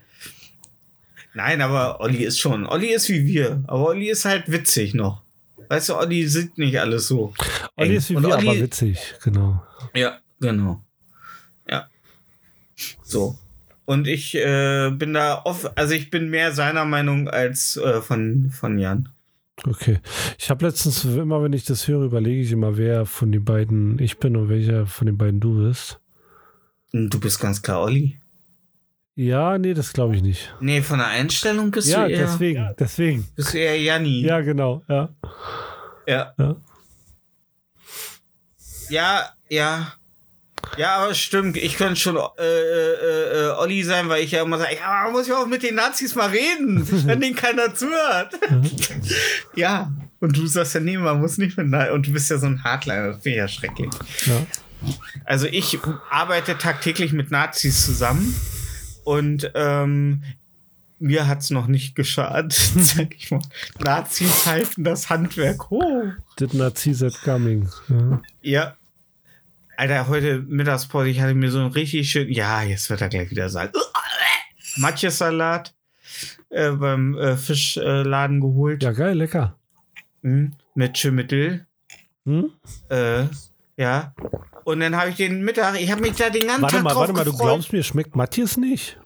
[1.39, 5.23] Nein, aber Olli ist schon, Olli ist wie wir, aber Olli ist halt witzig noch.
[5.69, 7.33] Weißt du, Olli sieht nicht alles so.
[7.77, 7.97] Olli eng.
[7.97, 9.63] ist wie Und wir, Olli- aber witzig, genau.
[9.95, 10.83] Ja, genau.
[11.71, 11.87] Ja.
[13.05, 13.39] So.
[13.85, 18.51] Und ich äh, bin da oft, also ich bin mehr seiner Meinung als äh, von,
[18.51, 19.09] von Jan.
[19.65, 20.01] Okay.
[20.39, 24.01] Ich habe letztens, immer wenn ich das höre, überlege ich immer, wer von den beiden
[24.01, 26.01] ich bin und welcher von den beiden du bist.
[26.93, 28.19] Du bist ganz klar Olli.
[29.19, 30.55] Ja, nee, das glaube ich nicht.
[30.61, 33.29] Nee, von der Einstellung bist Ja, du eher, deswegen, deswegen.
[33.35, 34.21] bist du eher Janni.
[34.25, 35.09] Ja, genau, ja.
[36.07, 36.33] Ja.
[36.39, 36.57] Ja.
[38.89, 39.93] Ja, ja.
[40.77, 41.57] Ja, aber stimmt.
[41.57, 45.13] Ich könnte schon äh, äh, äh, Olli sein, weil ich ja immer sage, ja, man
[45.15, 48.39] muss ja auch mit den Nazis mal reden, wenn denen keiner zuhört.
[49.57, 49.91] ja.
[50.21, 52.47] Und du sagst ja, nee, man muss nicht mit Na Und du bist ja so
[52.47, 53.09] ein Hardliner.
[53.09, 53.91] Das finde ich ja schrecklich.
[54.27, 54.47] ja.
[55.25, 55.77] Also ich
[56.09, 58.33] arbeite tagtäglich mit Nazis zusammen
[59.09, 60.23] und ähm,
[60.99, 63.41] mir hat's noch nicht geschadet, sag ich mal.
[63.83, 66.13] Nazis halten das Handwerk hoch.
[66.39, 67.71] Did see that coming.
[67.89, 68.23] Ja.
[68.43, 68.77] Ja.
[69.79, 72.31] Alter, heute Mittagspause, ich hatte mir so einen richtig schön.
[72.31, 73.73] Ja, jetzt wird er gleich wieder sagen.
[74.77, 75.75] Matjes-Salat
[76.51, 78.83] äh, beim äh, Fischladen geholt.
[78.83, 79.57] ja, geil, lecker.
[80.21, 80.53] Mhm.
[80.75, 81.67] Mit Schimmittel.
[82.27, 82.51] Hm?
[82.91, 83.25] Äh,
[83.79, 84.15] ja.
[84.69, 86.91] Und dann habe ich den Mittag, ich habe mich da den ganzen Warte Tag mal,
[86.91, 87.47] drauf warte mal, du gefreut.
[87.47, 89.01] glaubst mir, schmeckt Matthias nicht?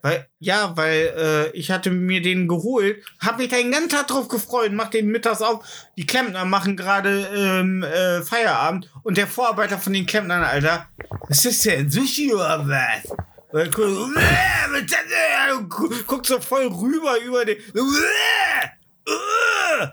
[0.00, 4.06] Weil, ja, weil äh, ich hatte mir den geholt, habe mich da den ganzen Tag
[4.06, 5.62] drauf gefreut, mach den mittags auf.
[5.98, 10.88] Die Klempner machen gerade ähm, äh, Feierabend und der Vorarbeiter von den Klempnern, Alter,
[11.28, 11.90] was ist das denn?
[11.90, 13.14] Sushi oder was?
[13.52, 17.58] Weil, guck, äh, guckt so voll rüber über den.
[17.58, 19.86] äh, äh,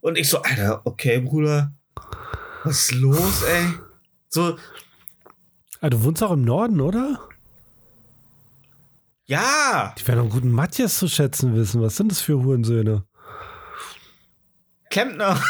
[0.00, 1.70] Und ich so, Alter, okay, Bruder.
[2.64, 3.66] Was ist los, ey?
[4.28, 4.58] So,
[5.80, 7.20] Ah, du wohnst auch im Norden, oder?
[9.26, 11.80] ja, Die werden einen guten Matthias zu schätzen wissen.
[11.82, 13.04] Was sind das für Hurensöhne?
[14.90, 15.42] Klempner.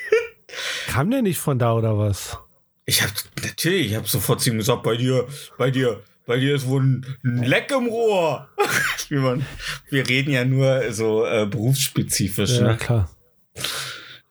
[0.88, 2.38] Kam der nicht von da oder was?
[2.84, 3.10] Ich hab
[3.42, 5.26] natürlich, ich hab sofort zu ihm gesagt, bei dir,
[5.56, 8.48] bei dir, bei dir ist wohl ein, ein Leck im Rohr.
[9.08, 12.76] Wir reden ja nur so äh, berufsspezifisch, Ja, ne?
[12.76, 13.10] klar.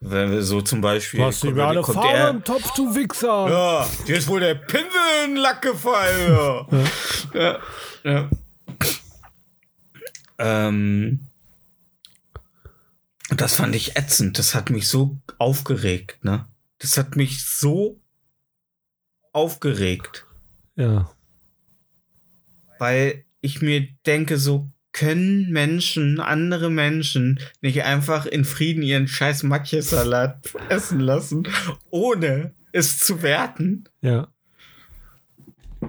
[0.04, 1.20] Wenn wir so zum Beispiel.
[1.20, 3.48] Du hast über alle Farbe im Topf, du Wichser.
[3.48, 6.32] Ja, dir ist wohl der Pinsel in den Lack gefallen.
[6.32, 6.66] Ja.
[7.40, 7.60] ja.
[8.02, 8.30] ja.
[10.38, 11.28] Ähm,
[13.30, 14.38] das fand ich ätzend.
[14.38, 16.46] Das hat mich so aufgeregt, ne?
[16.78, 18.00] Das hat mich so
[19.32, 20.26] aufgeregt.
[20.74, 21.10] Ja.
[22.78, 29.42] weil ich mir denke, so können Menschen, andere Menschen, nicht einfach in Frieden ihren scheiß
[29.42, 31.48] Matjes-Salat essen lassen,
[31.90, 33.84] ohne es zu werten.
[34.00, 34.28] Ja.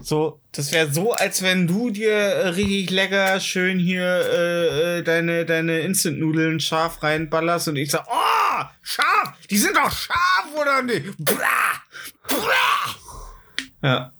[0.01, 5.03] So, das wäre so, als wenn du dir äh, richtig lecker schön hier äh, äh,
[5.03, 10.81] deine, deine Instant-Nudeln scharf reinballerst und ich sag, oh, scharf, die sind doch scharf, oder
[10.81, 11.15] nicht?
[11.17, 11.83] Blah,
[12.27, 12.95] blah.
[13.83, 14.13] Ja.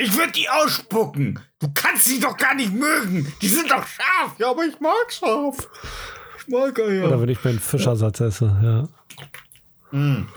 [0.00, 1.38] Ich würde die ausspucken.
[1.60, 3.30] Du kannst sie doch gar nicht mögen.
[3.42, 4.34] Die sind doch scharf.
[4.38, 5.68] Ja, aber ich mag scharf.
[6.38, 7.04] Ich mag ja.
[7.04, 8.88] Oder wenn ich meinen Fischersatz esse, ja.
[9.92, 10.28] Und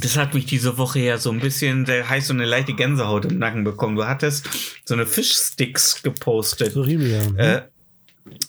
[0.00, 3.26] das hat mich diese Woche ja so ein bisschen, da heißt so eine leichte Gänsehaut
[3.26, 3.94] im Nacken bekommen.
[3.94, 4.48] Du hattest
[4.84, 6.72] so eine Fischsticks gepostet.
[6.72, 7.20] Surimi, ja.
[7.36, 7.62] Äh,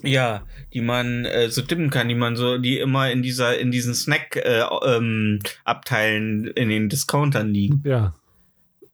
[0.02, 3.70] ja, die man äh, so dippen kann, die man so, die immer in dieser, in
[3.70, 8.16] diesen Snack äh, ähm, Abteilen in den Discountern liegen ja.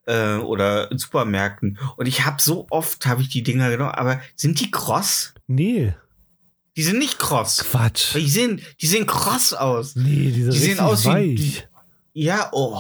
[0.10, 1.78] Äh, oder in Supermärkten.
[1.96, 5.34] Und ich habe so oft habe ich die Dinger genommen, aber sind die kross?
[5.48, 5.94] Nee.
[6.76, 7.58] Die sind nicht kross.
[7.58, 8.16] Quatsch.
[8.16, 9.96] Die sehen, die sehen kross aus.
[9.96, 11.68] Nee, die sind Die sehen aus wie- weich.
[12.14, 12.78] Ja, oh.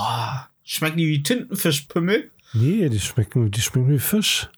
[0.64, 2.30] Schmecken die wie Tintenfischpümmel?
[2.54, 4.50] Nee, die schmecken, die schmecken wie Fisch.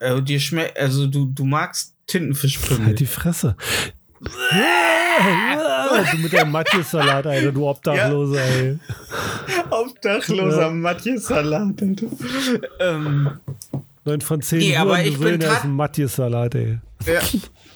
[0.00, 2.86] Äh, dir schmeckt, also du, du magst Tintenfischpümmel.
[2.86, 3.56] Halt die Fresse.
[6.12, 8.78] du mit deinem Matjes-Salat, Alter, du Obdachloser, ey.
[9.72, 10.88] Obdachloser Ja.
[10.88, 12.06] Alter.
[12.80, 13.30] ähm,
[14.04, 16.80] Neun von zehn Nee, aber ich bin grad- essen Matjes-Salat, ey.
[17.06, 17.20] ja,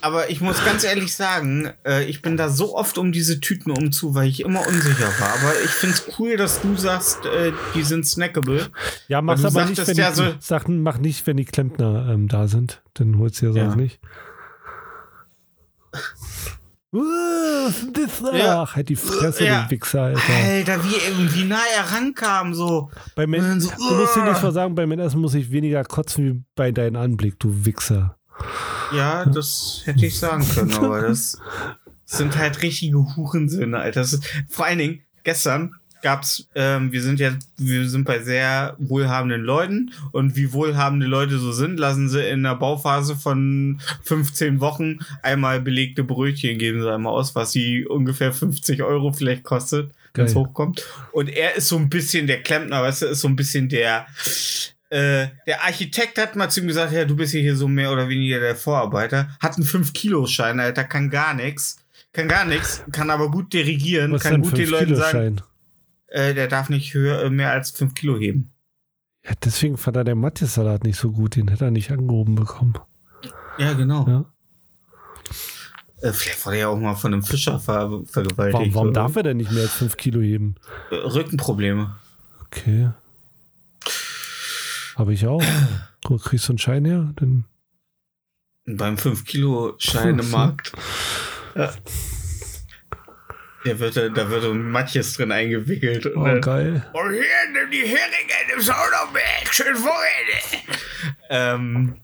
[0.00, 3.70] aber ich muss ganz ehrlich sagen, äh, ich bin da so oft um diese Tüten
[3.70, 5.28] umzu, weil ich immer unsicher war.
[5.34, 8.68] Aber ich find's cool, dass du sagst, äh, die sind snackable.
[9.06, 12.26] Ja, mach's aber nicht, wenn ja die, so- Sachen, mach nicht, wenn die Klempner ähm,
[12.26, 12.82] da sind.
[12.94, 13.64] Dann holst du ja Ja.
[13.66, 14.00] sonst nicht.
[15.94, 16.52] Uh, was ist das?
[16.85, 16.85] da?
[18.32, 18.62] Ja.
[18.62, 19.64] Ach, halt die Fresse, Ja.
[19.64, 20.20] du Wichser, Alter.
[20.44, 22.90] Alter, wie, wie nah er rankam, so.
[23.14, 24.46] Bei Men dann so, du musst dir nicht uh.
[24.46, 28.16] mal sagen, beim Essen muss ich weniger kotzen wie bei deinem Anblick, du Wichser.
[28.94, 31.38] Ja, das hätte ich sagen können, aber das
[32.04, 34.02] sind halt richtige Hurensöhne, Alter.
[34.02, 35.74] Ist, vor allen Dingen, gestern
[36.06, 41.36] gab's, ähm, wir sind ja, wir sind bei sehr wohlhabenden Leuten und wie wohlhabende Leute
[41.40, 46.92] so sind, lassen sie in der Bauphase von 15 Wochen einmal belegte Brötchen, geben sie
[46.92, 50.86] einmal aus, was sie ungefähr 50 Euro vielleicht kostet, wenn es hochkommt.
[51.10, 54.06] Und er ist so ein bisschen der Klempner, weißt du, ist so ein bisschen der,
[54.90, 58.08] äh, der Architekt hat mal zu ihm gesagt, ja, du bist hier so mehr oder
[58.08, 61.78] weniger der Vorarbeiter, hat einen 5-Kilo-Schein, Alter, kann gar nichts,
[62.12, 65.42] kann gar nichts, kann aber gut dirigieren, Was kann gut den 5 Leuten sagen?
[66.08, 68.52] Äh, der darf nicht höher, äh, mehr als 5 Kilo heben.
[69.24, 72.74] Ja, deswegen fand er der Matjes-Salat nicht so gut, den hätte er nicht angehoben bekommen.
[73.58, 74.06] Ja, genau.
[74.06, 74.24] Ja.
[76.02, 78.54] Äh, vielleicht wurde er ja auch mal von einem Fischer ver vergewaltigt.
[78.54, 80.54] Warum, warum darf er denn nicht mehr als 5 Kilo heben?
[80.90, 81.96] Rückenprobleme.
[82.46, 82.90] Okay.
[84.94, 85.42] Habe ich auch.
[86.04, 87.12] Guck, kriegst du einen Schein her?
[87.16, 87.44] Dann
[88.66, 90.36] Beim 5-Kilo-Schein im So.
[90.36, 90.72] Markt.
[91.54, 91.72] Ja.
[93.66, 96.06] Der wird, da- da wird ein Matjes drin eingewickelt.
[96.06, 96.86] Und oh, dann- geil.
[96.92, 99.48] Und hier, nimm die Heringe, nimm's auch noch weg.
[99.52, 100.64] Schön Vorräte.
[101.28, 101.96] Ähm,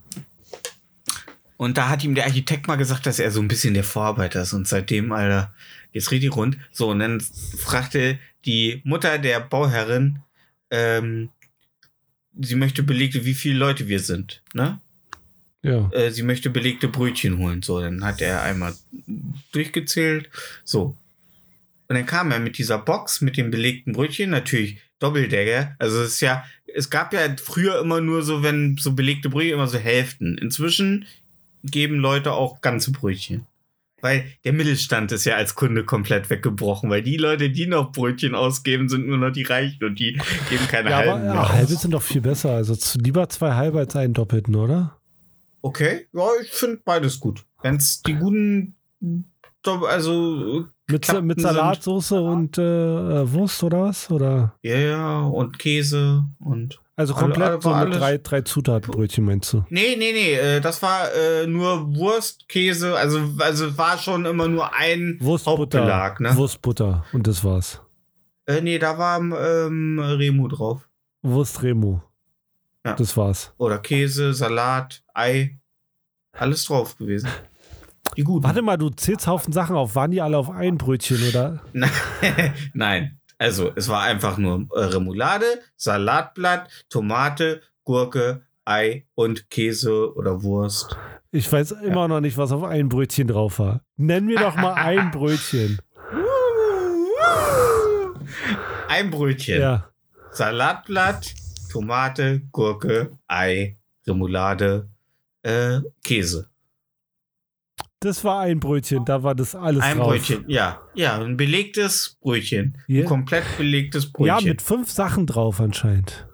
[1.57, 4.43] und da hat ihm der Architekt mal gesagt, dass er so ein bisschen der Vorarbeiter
[4.43, 4.53] ist.
[4.53, 5.55] Und seitdem, Alter,
[5.93, 6.59] geht's richtig rund.
[6.73, 10.19] So, und dann fragte die Mutter der Bauherrin,
[10.71, 11.31] ähm,
[12.41, 14.81] sie möchte belegte, wie viele Leute wir sind, ne?
[15.65, 15.89] Ja.
[15.93, 17.63] äh, sie möchte belegte Brötchen holen.
[17.63, 18.75] So, dann hat er einmal
[19.53, 20.29] durchgezählt.
[20.65, 20.97] So.
[21.93, 25.77] Und dann kam er mit dieser Box mit den belegten Brötchen, natürlich Doppeldecke.
[25.79, 26.43] Also es ist ja,
[26.75, 30.39] es gab ja früher immer nur so, wenn so belegte Brötchen immer so Hälften.
[30.39, 31.05] Inzwischen
[31.65, 33.47] geben Leute auch ganze Brötchen.
[34.01, 38.35] Weil der Mittelstand ist ja als Kunde komplett weggebrochen, weil die Leute, die noch Brötchen
[38.35, 40.15] ausgeben, sind nur noch die Reichen und die
[40.49, 42.53] geben keine Ja, aber halben ja, mehr halbe sind doch viel besser.
[42.53, 44.97] Also lieber zwei halbe als einen doppelten, oder?
[45.61, 47.45] Okay, ja, ich finde beides gut.
[47.61, 48.77] Wenn es die guten,
[49.63, 54.11] also, Mit, Klappen mit sind- Salatsoße und äh, äh, Wurst oder was?
[54.11, 54.55] Oder?
[54.63, 56.79] ja, ja, und Käse und.
[56.95, 59.65] Also Alle- komplett alle- so mit alles- drei, drei Zutatenbrötchen, meinst du?
[59.71, 64.47] Nee, nee, nee, äh, das war äh, nur Wurst, Käse, also, also war schon immer
[64.47, 65.79] nur ein Wurstbutter.
[65.81, 66.37] Hauptbelag, ne?
[66.37, 67.05] Wurstbutter.
[67.13, 67.81] Und das war's.
[68.47, 70.87] Äh, nee, da war ähm, Remu drauf.
[71.23, 72.03] Wurstremo.
[72.85, 72.95] Ja.
[72.95, 73.53] Das war's.
[73.57, 75.59] Oder Käse, Salat, Ei.
[76.33, 77.29] Alles drauf gewesen.
[78.17, 78.45] Die guten.
[78.45, 79.95] Warte mal, du zählst Haufen Sachen auf.
[79.95, 81.61] Waren die alle auf ein Brötchen, oder?
[82.75, 85.47] Nein, also es war einfach nur äh, Remoulade,
[85.77, 90.97] Salatblatt, Tomate, Gurke, Ei und Käse oder Wurst.
[91.31, 93.81] Ich weiß immer noch nicht, was auf ein Brötchen drauf war.
[93.97, 95.79] Nenn mir doch mal ein Brötchen.
[98.89, 99.61] Ein Brötchen.
[99.61, 99.89] Ja.
[100.33, 101.35] Salatblatt,
[101.71, 104.91] Tomate, Gurke, Ei, Remoulade,
[105.43, 106.52] äh, Käse.
[108.03, 110.09] Das war ein Brötchen, da war das alles Ein drauf.
[110.09, 110.81] Brötchen, ja.
[110.95, 112.79] Ja, ein belegtes Brötchen.
[112.87, 113.03] Ja.
[113.03, 114.27] Ein komplett belegtes Brötchen.
[114.27, 116.27] Ja, mit fünf Sachen drauf anscheinend.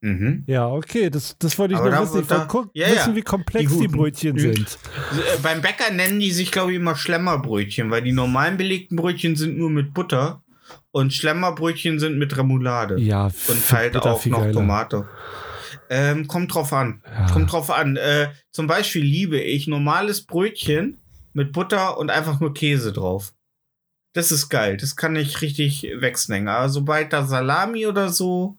[0.00, 0.44] mhm.
[0.46, 2.20] Ja, okay, das, das wollte ich Aber nur da- wissen.
[2.22, 3.88] Ich da- gucken, ja, wissen, wie komplex Die die.
[3.88, 4.60] Brötchen sind.
[4.60, 9.34] Äh, Beim Bäcker nennen die sich, glaube ich, immer Schlemmerbrötchen, weil die normalen belegten Brötchen
[9.36, 10.42] sind nur mit Butter
[10.90, 13.00] und Schlemmerbrötchen sind mit Remoulade.
[13.00, 14.52] Ja, und halt auch noch geiler.
[14.52, 15.08] Tomate.
[15.90, 17.02] Ähm, kommt drauf an.
[17.06, 17.26] Ja.
[17.30, 17.96] Kommt drauf an.
[17.96, 20.98] Äh, zum Beispiel liebe ich normales Brötchen
[21.34, 23.34] mit Butter und einfach nur Käse drauf.
[24.14, 24.76] Das ist geil.
[24.76, 26.48] Das kann ich richtig wegsnacken.
[26.48, 28.56] Aber sobald da Salami oder so,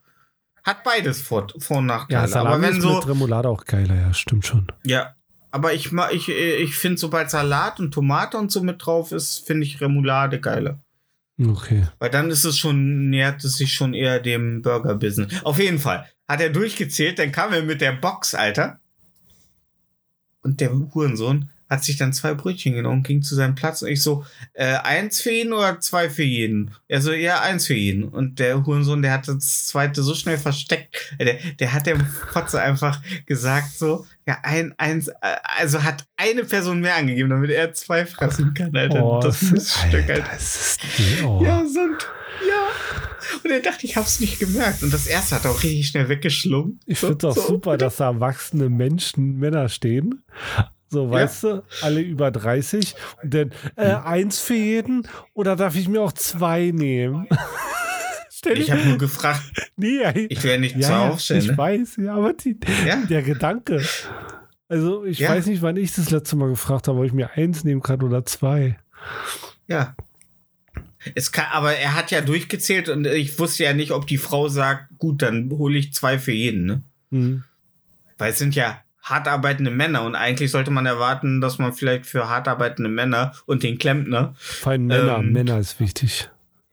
[0.64, 2.22] hat beides Vor-, Vor und Nachteile.
[2.22, 4.68] Ja, Salami aber wenn ist so, mit Remoulade auch geiler, ja, stimmt schon.
[4.84, 5.16] ja,
[5.52, 9.66] aber ich ich, ich finde, sobald Salat und Tomate und so mit drauf ist, finde
[9.66, 10.82] ich Remoulade geiler.
[11.40, 11.88] Okay.
[12.00, 15.44] Weil dann ist es schon, nähert es sich schon eher dem Burger-Business.
[15.46, 16.10] Auf jeden Fall.
[16.28, 18.80] Hat er durchgezählt, dann kam er mit der Box, Alter.
[20.42, 24.02] Und der Hurensohn hat sich dann zwei Brötchen genommen, ging zu seinem Platz und ich
[24.04, 26.72] so, äh, eins für jeden oder zwei für jeden?
[26.88, 28.04] Er so, ja, eins für jeden.
[28.04, 31.16] Und der Hurensohn, der hat das zweite so schnell versteckt.
[31.20, 35.14] Der, der hat dem Fotze einfach gesagt so, ja, ein, eins, äh,
[35.58, 39.04] also hat eine Person mehr angegeben, damit er zwei fressen kann, Alter.
[39.04, 40.26] Oh, das Miststück, Alter.
[40.32, 41.42] das ist, oh.
[41.44, 41.96] Ja, so ein,
[42.48, 42.68] ja.
[43.44, 44.84] Und er dachte, ich hab's nicht gemerkt.
[44.84, 46.80] Und das erste hat er auch richtig schnell weggeschlungen.
[46.86, 47.48] Ich So- finde es auch so.
[47.54, 50.24] super, dass da erwachsene Menschen, Männer stehen.
[50.96, 52.96] So, weißt du, alle über 30.
[53.22, 54.06] Und dann äh, Hm.
[54.06, 57.28] eins für jeden oder darf ich mir auch zwei nehmen?
[58.54, 59.42] Ich habe nur gefragt,
[59.76, 61.42] nee, ja, ich werde nicht ja, zwei ja, aufstellen.
[61.42, 61.58] ich Ne?
[61.58, 62.98] weiß, ja, aber die, Ja.
[62.98, 63.82] der Gedanke.
[64.70, 65.30] Also, ich Ja.
[65.32, 68.04] weiß nicht, wann ich das letzte Mal gefragt habe, ob ich mir eins nehmen kann
[68.04, 68.78] oder zwei.
[69.68, 69.96] Ja.
[71.16, 74.48] Es kann, aber er hat ja durchgezählt und ich wusste ja nicht, ob die Frau
[74.48, 76.84] sagt, gut, dann hole ich zwei für jeden, ne?
[77.12, 77.44] Hm.
[78.20, 82.08] Weil es sind ja hart arbeitende Männer und eigentlich sollte man erwarten, dass man vielleicht
[82.08, 86.30] für hart arbeitende Männer und den Klempner, allem Männer, Ähm, Männer ist wichtig.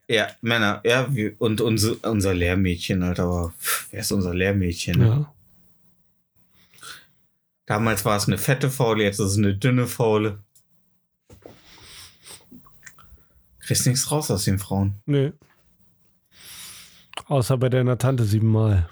[0.08, 1.08] ja, Männer, ja,
[1.38, 3.52] und unser, unser Lehrmädchen, Alter, aber
[3.90, 4.98] wer ist unser Lehrmädchen?
[4.98, 5.06] Ne?
[5.06, 5.32] Ja.
[7.66, 10.38] Damals war es eine fette Faule, jetzt ist es eine dünne Faule.
[13.60, 14.96] Kriegst nichts raus aus den Frauen.
[15.06, 15.32] Nee.
[17.26, 18.88] Außer bei deiner Tante siebenmal.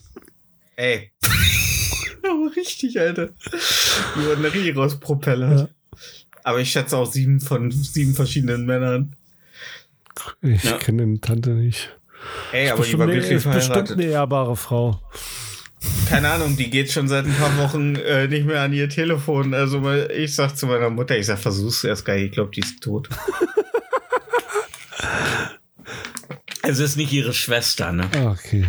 [0.76, 1.11] Ey.
[2.61, 3.31] Richtig, Alter.
[4.17, 5.61] Die Batterie rauspropellert.
[5.61, 5.69] Ja.
[6.45, 9.17] Aber ich schätze auch sieben von sieben verschiedenen Männern.
[10.43, 10.77] Ich Ja.
[10.79, 11.97] kenne deine Tante nicht.
[12.53, 13.97] Ey, aber die war glücklich ist bestimmt verheiratet.
[13.99, 15.01] eine ehrbare Frau.
[16.11, 19.55] Keine Ahnung, die geht schon seit ein paar Wochen äh, nicht mehr an ihr Telefon.
[19.55, 22.83] Also ich sag zu meiner Mutter, ich sag, versuch's erst geil, ich glaube, die ist
[22.83, 23.09] tot.
[26.63, 28.11] also ist nicht ihre Schwester, ne?
[28.15, 28.69] Ah, okay.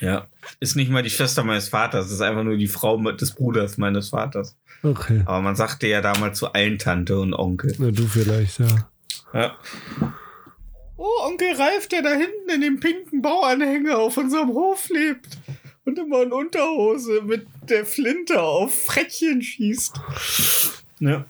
[0.00, 0.26] Ja.
[0.60, 4.10] Ist nicht mal die Schwester meines Vaters, ist einfach nur die Frau des Bruders meines
[4.10, 4.56] Vaters.
[4.82, 5.22] Okay.
[5.26, 7.74] Aber man sagte ja damals zu allen Tante und Onkel.
[7.78, 8.88] Na, du vielleicht, ja.
[9.32, 9.56] Ja.
[10.96, 15.38] Oh, Onkel Ralf, der da hinten in dem pinken Bauanhänger auf unserem Hof lebt
[15.84, 20.00] und immer in Unterhose mit der Flinte auf Frettchen schießt.
[21.00, 21.24] Ja.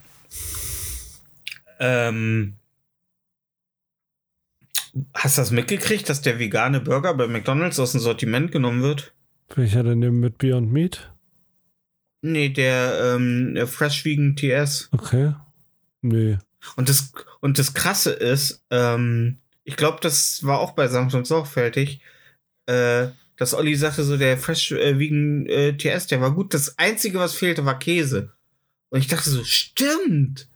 [1.78, 2.54] Ähm.
[5.14, 9.12] Hast du das mitgekriegt, dass der vegane Burger bei McDonalds aus dem Sortiment genommen wird?
[9.54, 11.12] Welcher denn der mit Beyond Meat?
[12.22, 14.88] Nee, der, ähm, der Fresh Vegan TS.
[14.92, 15.34] Okay.
[16.02, 16.38] Nee.
[16.76, 22.00] Und das, und das Krasse ist, ähm, ich glaube, das war auch bei Samsung sorgfältig,
[22.66, 26.54] äh, dass Olli sagte, so der Fresh äh, Vegan äh, TS, der war gut.
[26.54, 28.32] Das Einzige, was fehlte, war Käse.
[28.88, 30.48] Und ich dachte so, stimmt.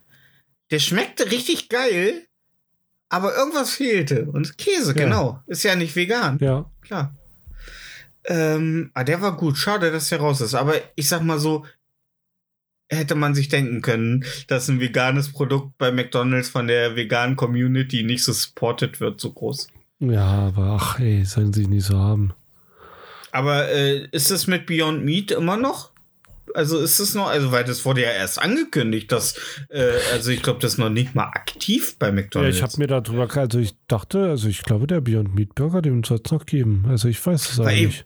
[0.71, 2.25] Der schmeckte richtig geil,
[3.11, 4.25] aber irgendwas fehlte.
[4.25, 5.03] Und Käse, Ja.
[5.03, 5.39] genau.
[5.47, 6.37] Ist ja nicht vegan.
[6.39, 6.65] Ja.
[6.81, 7.15] Klar.
[8.25, 9.57] Ähm, ah, der war gut.
[9.57, 10.53] Schade, dass der raus ist.
[10.55, 11.65] Aber ich sag mal so,
[12.89, 18.03] hätte man sich denken können, dass ein veganes Produkt bei McDonalds von der veganen Community
[18.03, 19.67] nicht so supported wird, so groß.
[19.99, 22.33] Ja, aber ach, ey, sollen sie nicht so haben.
[23.31, 25.90] Aber äh, ist es mit Beyond Meat immer noch?
[26.53, 29.35] Also ist es noch, also weil das wurde ja erst angekündigt, dass,
[29.69, 32.57] äh, also ich glaube, das ist noch nicht mal aktiv bei Ja, McDonalds.
[32.57, 36.03] ich habe mir darüber, also ich dachte, also ich glaube, der Beyond Meat Burger, den
[36.03, 36.85] soll es noch geben.
[36.89, 38.05] Also ich weiß es auch Weil ich- nicht.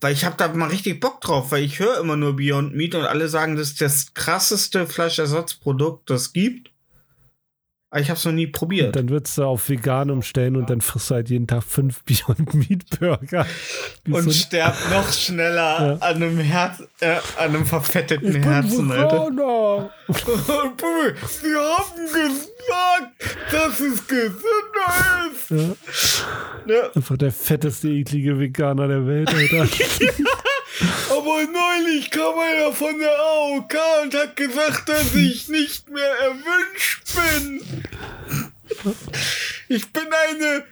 [0.00, 2.94] Weil ich habe da mal richtig Bock drauf, weil ich höre immer nur Beyond Meat
[2.94, 6.70] und alle sagen, das ist das krasseste Fleischersatzprodukt, das gibt.
[7.94, 8.96] Aber ich habe es noch nie probiert.
[8.96, 12.52] Dann würdest du auf vegan umstellen und dann frisst du halt jeden Tag fünf Beyond
[12.52, 13.46] Meat Burger.
[14.10, 16.06] Und so sterbt noch schneller Ja.
[16.08, 19.90] an einem Herz, äh, an einem verfetteten ich bin Herzen, Alter.
[20.08, 20.12] Sie
[21.54, 24.42] haben gesagt, dass es gesünder
[25.30, 25.50] ist.
[26.66, 29.68] Ja, Ja, einfach der fetteste, eklige Veganer der Welt, Alter.
[31.10, 37.02] aber neulich kam einer von der AOK und hat gesagt, dass ich nicht mehr erwünscht
[37.14, 37.60] bin.
[39.68, 40.64] Ich bin eine,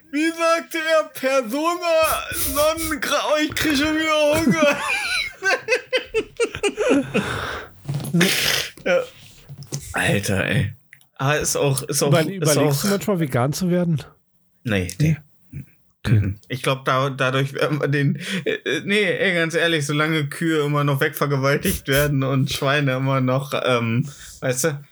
[0.72, 1.94] wie sagte er, Persona
[2.54, 4.76] non Oh, ich krieg schon wieder Hunger.
[8.84, 9.02] ja.
[9.92, 10.72] Alter, ey.
[11.16, 14.02] Aber ist auch, ist auch, Über, ist überlegst auch du manchmal vegan zu werden?
[14.64, 15.16] Nee, nee.
[16.06, 16.38] Mhm.
[16.48, 18.18] Ich glaube, da, dadurch werden wir den.
[18.44, 23.20] Äh, äh, nee, ey, ganz ehrlich, solange Kühe immer noch wegvergewaltigt werden und Schweine immer
[23.20, 24.08] noch, ähm,
[24.40, 24.84] weißt du,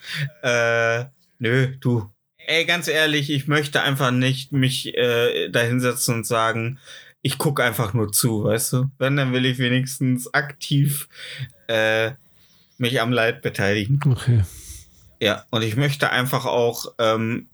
[0.43, 1.07] äh,
[1.39, 2.09] nö, du.
[2.47, 6.79] Ey, ganz ehrlich, ich möchte einfach nicht mich äh, da hinsetzen und sagen,
[7.23, 8.91] ich gucke einfach nur zu, weißt du?
[8.99, 11.09] Wenn, dann will ich wenigstens aktiv
[11.69, 12.13] äh,
[12.79, 14.01] mich am Leid beteiligen.
[14.05, 14.43] Okay.
[15.21, 17.49] Ja, und ich möchte einfach auch ähm,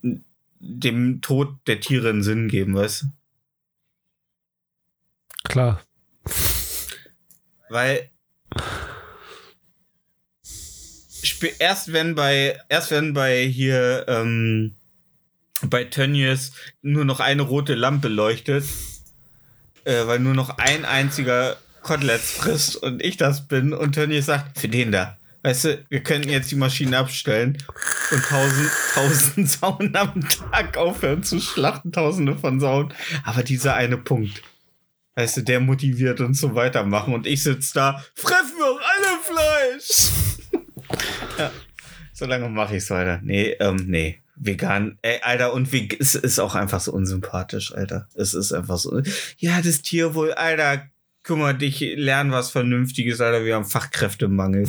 [0.60, 3.06] dem Tod der Tiere einen Sinn geben, weißt du?
[5.44, 5.82] Klar.
[6.28, 8.08] sp-
[11.58, 14.74] erst wenn bei, erst wenn bei hier, ähm,
[15.62, 18.64] bei Tönnies nur noch eine rote Lampe leuchtet,
[19.84, 24.58] äh, weil nur noch ein einziger Koteletts frisst und ich das bin und Tönnies sagt,
[24.58, 25.16] für den da.
[25.46, 27.56] Weißt du, wir könnten jetzt die Maschine abstellen
[28.10, 32.92] und tausend, tausend Sauen am Tag aufhören zu schlachten, tausende von Sauen.
[33.24, 34.42] Aber dieser eine Punkt,
[35.14, 40.10] weißt du, der motiviert uns zum Weitermachen und ich sitze da, fressen wir alle Fleisch!
[41.38, 41.50] ja,
[42.12, 43.20] so lange mache ich es weiter.
[43.22, 44.20] Nee, ähm, nee.
[44.36, 48.08] Vegan, ey, Alter, und wie, es ist auch einfach so unsympathisch, Alter.
[48.14, 49.00] Es ist einfach so.
[49.38, 50.86] Ja, das Tierwohl, Alter,
[51.22, 54.68] kümmer dich, lern was Vernünftiges, Alter, wir haben Fachkräftemangel.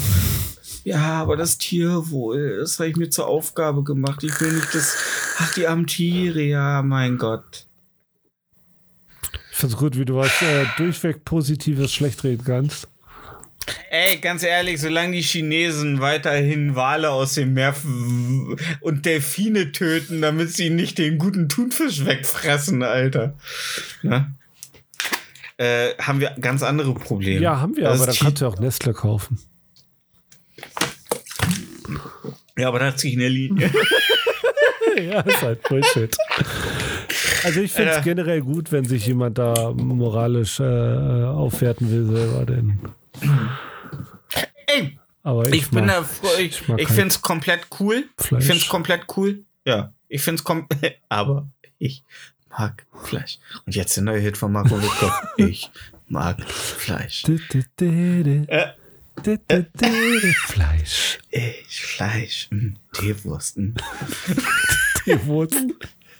[0.85, 4.23] Ja, aber das Tierwohl, das habe ich mir zur Aufgabe gemacht.
[4.23, 4.95] Ich will nicht das.
[5.37, 7.67] Ach, die armen Tiere, ja, mein Gott.
[9.51, 12.87] Ich find's gut, wie du was äh, durchweg Positives schlecht reden kannst.
[13.89, 17.75] Ey, ganz ehrlich, solange die Chinesen weiterhin Wale aus dem Meer
[18.81, 23.35] und Delfine töten, damit sie nicht den guten Thunfisch wegfressen, Alter.
[24.03, 24.35] Ne?
[25.57, 27.41] Äh, haben wir ganz andere Probleme.
[27.41, 29.39] Ja, haben wir, Das aber da kannst du auch Nestle kaufen.
[32.57, 33.71] Ja, aber da ziehe ich eine Linie.
[34.97, 36.15] ja, ist halt Bullshit.
[37.43, 42.45] Also ich finde es generell gut, wenn sich jemand da moralisch äh, aufwerten will selber,
[42.45, 42.79] denn.
[44.67, 46.05] Ey, Aber ich, ich, bin da
[46.39, 48.07] ich, mag ich kein finde es komplett cool.
[48.17, 48.41] Fleisch.
[48.41, 49.43] Ich finde es komplett cool.
[49.65, 51.47] Ja, ich finde es komplett, aber
[51.79, 52.03] ich
[52.49, 53.39] mag Fleisch.
[53.65, 55.13] Und jetzt der neue Hit von Marco Wittkoff.
[55.37, 55.69] Ich
[56.07, 57.23] mag Fleisch.
[57.23, 58.45] Di- di- di.
[58.47, 58.73] Äh.
[60.45, 61.17] Fleisch.
[61.31, 62.47] ich Fleisch.
[62.51, 63.57] Mm, Teewurst.
[63.57, 63.73] Mm.
[65.07, 65.73] Die Wurzeln.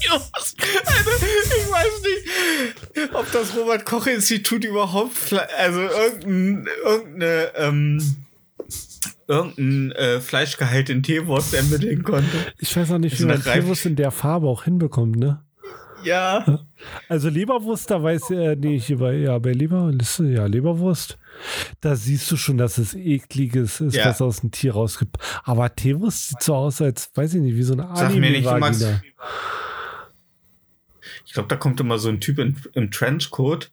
[0.00, 0.56] Teewurst.
[0.86, 2.79] Also, ich weiß nicht,
[3.14, 8.16] ob das Robert-Koch-Institut überhaupt, Fle also irgendein, irgendeine, ähm,
[9.26, 12.36] irgendein äh, Fleischgehalt in Teewurst ermitteln konnte.
[12.58, 15.42] Ich weiß auch nicht, Ist wie man Teewurst in der Farbe auch hinbekommt, ne?
[16.02, 16.60] Ja.
[17.08, 21.18] Also Leberwurst, da weiß er nicht über, ja, bei Leber, ja, Leberwurst,
[21.80, 24.06] da siehst du schon, dass es ekliges ist, Ja.
[24.06, 25.18] was aus dem Tier rausgibt.
[25.44, 28.46] Aber Teewurst sieht so aus, als, weiß ich nicht, wie so eine Sag mir nicht,
[28.46, 28.86] du magst.
[31.26, 33.70] Ich glaube, da kommt immer so ein Typ in, im Trenchcoat,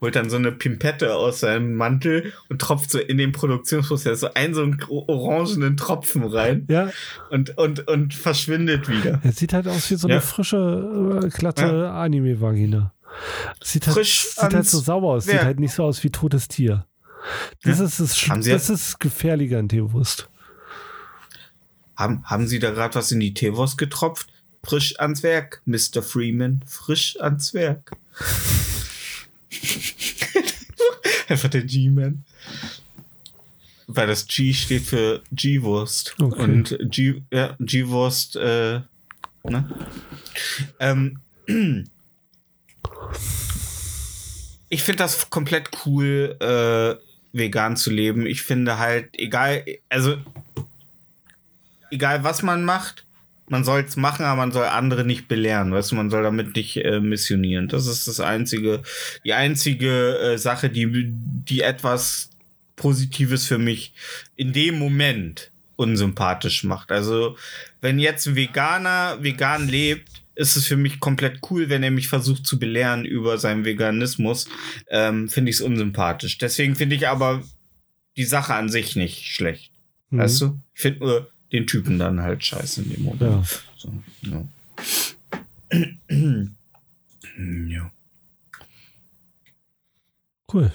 [0.00, 4.32] holt dann so eine Pimpette aus seinem Mantel und tropft so in den Produktionsprozess so
[4.34, 6.90] einen so einen orangenen Tropfen rein Ja,
[7.30, 9.20] und, und, und verschwindet wieder.
[9.24, 10.14] er sieht halt aus wie so Ja.
[10.16, 12.92] eine frische, äh, glatte Anime-Vagina.
[13.62, 15.44] Sieht halt, sieht halt so sauber aus, sieht Werk.
[15.44, 16.86] halt nicht so aus wie totes Tier.
[17.62, 17.84] Das Ja.
[17.86, 20.28] ist das, Sch- das ist gefährlicher an Teewurst.
[21.96, 24.28] Haben, haben Sie da gerade was in die Teewurst getropft?
[24.64, 26.02] Frisch ans Werk, Mr.
[26.02, 26.62] Freeman.
[26.66, 27.92] Frisch ans Werk.
[31.28, 32.24] Einfach der G-Man.
[33.86, 36.14] Weil das G steht für G-Wurst.
[36.18, 36.42] Okay.
[36.42, 38.80] Und G, ja, G-Wurst, äh,
[39.44, 39.68] ne?
[40.80, 41.18] Ähm,
[44.70, 46.94] ich finde das komplett cool, äh,
[47.36, 48.26] vegan zu leben.
[48.26, 50.16] Ich finde halt, egal, also,
[51.90, 53.03] egal was man macht,
[53.48, 55.72] man soll es machen, aber man soll andere nicht belehren.
[55.72, 57.68] Weißt du, man soll damit nicht äh, missionieren.
[57.68, 58.82] Das ist das einzige,
[59.24, 62.30] die einzige äh, Sache, die, die etwas
[62.76, 63.92] Positives für mich
[64.36, 66.90] in dem Moment unsympathisch macht.
[66.90, 67.36] Also,
[67.80, 72.08] wenn jetzt ein Veganer vegan lebt, ist es für mich komplett cool, wenn er mich
[72.08, 74.48] versucht zu belehren über seinen Veganismus.
[74.88, 76.38] Ähm, finde ich es unsympathisch.
[76.38, 77.42] Deswegen finde ich aber
[78.16, 79.72] die Sache an sich nicht schlecht.
[80.10, 80.18] Mhm.
[80.18, 80.60] Weißt du?
[80.74, 83.20] Ich finde nur den Typen dann halt scheiße in dem Moment.
[83.22, 83.42] Ja.
[83.76, 83.92] So,
[84.22, 84.44] ja.
[87.68, 87.90] ja.
[90.52, 90.70] Cool.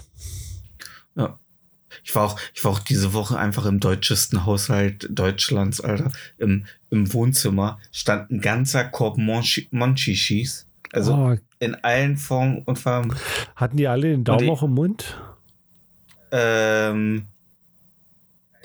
[1.16, 1.38] Ja.
[2.04, 6.12] Ich war, auch, ich war auch diese Woche einfach im deutschesten Haushalt Deutschlands, Alter.
[6.38, 10.66] Im, im Wohnzimmer stand ein ganzer Korb Monchi- Monchichis.
[10.92, 13.14] Also oh, in allen Formen und Farben.
[13.56, 15.18] hatten die alle den Daumen ich- auch im Mund?
[16.32, 17.26] Ähm,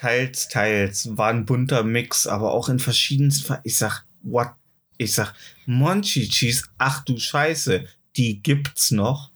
[0.05, 1.17] teils, teils.
[1.17, 3.57] War ein bunter Mix, aber auch in verschiedensten.
[3.63, 4.51] Ich sag, what?
[4.99, 5.33] Ich sag,
[5.67, 7.87] Monchichis, ach du Scheiße,
[8.17, 9.31] die gibt's noch.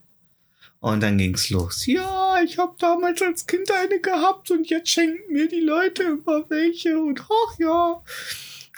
[0.79, 1.85] Und dann ging's los.
[1.87, 6.49] Ja, ich habe damals als Kind eine gehabt und jetzt schenken mir die Leute immer
[6.49, 8.01] welche und ach ja.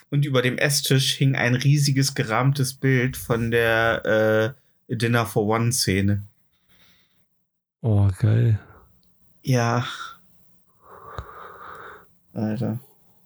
[0.09, 4.55] Und über dem Esstisch hing ein riesiges gerahmtes Bild von der
[4.89, 6.23] äh, Dinner for One Szene.
[7.81, 8.59] Oh, geil.
[9.43, 9.85] Ja.
[12.33, 12.79] Alter.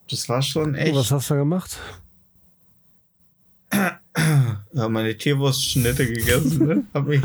[0.09, 0.93] Das war schon echt.
[0.93, 1.77] Oh, was hast du da gemacht?
[3.71, 6.83] ja, meine Teewurstschnitte gegessen, ne?
[6.93, 7.21] Hab mich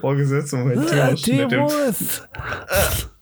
[0.00, 1.48] vorgesetzt und meine Ah, Teewurstschnitte.
[1.48, 2.28] Teewurst!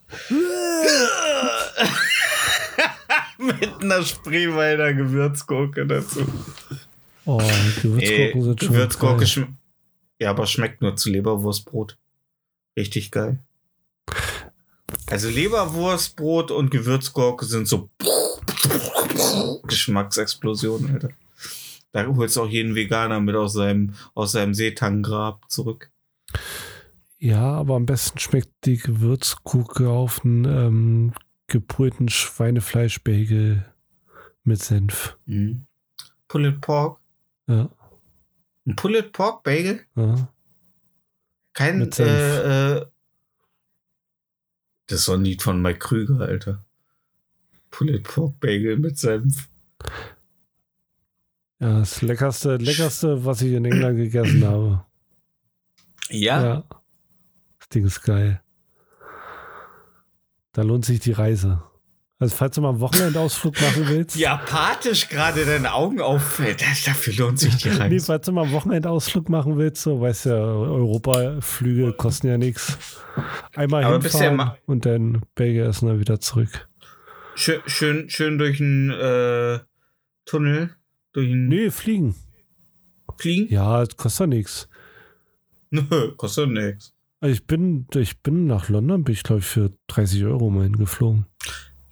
[3.85, 6.25] Gärtner Spreewälder Gewürzgurke dazu.
[7.25, 7.37] Oh,
[7.81, 9.47] Gewürzgurken sind schon Gewürzgurke geil.
[10.19, 11.97] Ja, aber schmeckt nur zu Leberwurstbrot.
[12.77, 13.39] Richtig geil.
[15.09, 17.89] Also Leberwurstbrot und Gewürzgurke sind so
[19.67, 21.09] Geschmacksexplosionen, Alter.
[21.91, 25.91] Da holst du auch jeden Veganer mit aus seinem, aus seinem Seetanggrab zurück.
[27.17, 31.13] Ja, aber am besten schmeckt die Gewürzgurke auf einen ähm,
[31.47, 33.65] gebrühten Schweinefleischbagel
[34.43, 35.17] mit Senf.
[35.25, 35.65] Mhm.
[36.27, 36.99] Pulled Pork.
[37.47, 37.69] Ja,
[38.65, 39.81] Ein Pulled Pork Bagel?
[39.95, 40.27] ja.
[41.53, 42.85] Kein, äh, äh,
[44.87, 46.63] das ist so ein Lied von Mike Krüger, Alter.
[47.71, 49.49] Pulled Pork Bagel mit Senf.
[51.59, 54.85] Ja, das leckerste, leckerste, was ich in England gegessen habe.
[56.09, 56.63] Ja.
[57.59, 58.41] Das Ding ist geil.
[60.51, 61.63] Da lohnt sich die Reise.
[62.17, 64.15] Also, falls du mal einen Wochenendausflug machen willst.
[64.17, 66.61] Wie apathisch gerade deine Augen auffällt.
[66.61, 68.05] Dafür lohnt sich die Nee, Reise.
[68.05, 72.77] falls du mal einen Wochenendausflug machen willst, so weißt ja, Europaflüge kosten ja nichts.
[73.55, 76.69] Einmal Aber hinfahren ma- und dann Belgier essen dann wieder zurück.
[77.35, 79.59] Schön, schön, schön durch einen äh,
[80.23, 80.73] Tunnel,
[81.11, 82.15] durch einen Nee, fliegen.
[83.17, 83.53] Fliegen.
[83.53, 84.69] Ja, das kostet ja nichts.
[85.69, 86.93] Nö, kostet nichts.
[87.19, 90.63] Also ich bin, ich bin nach London, bin ich glaube ich für 30 Euro mal
[90.63, 91.25] hingeflogen.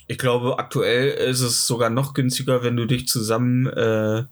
[0.07, 4.23] Ich glaube, aktuell ist es sogar noch günstiger, wenn du dich zusammen äh,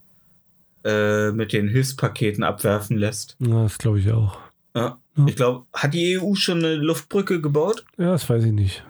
[0.84, 3.38] äh, mit den Hilfspaketen abwerfen lässt.
[3.40, 4.38] Ja, das glaube ich auch.
[4.76, 4.98] Ja.
[5.18, 5.26] Ja.
[5.28, 7.86] Ich glaube, hat die EU schon eine Luftbrücke gebaut?
[7.98, 8.84] Ja, das weiß ich nicht.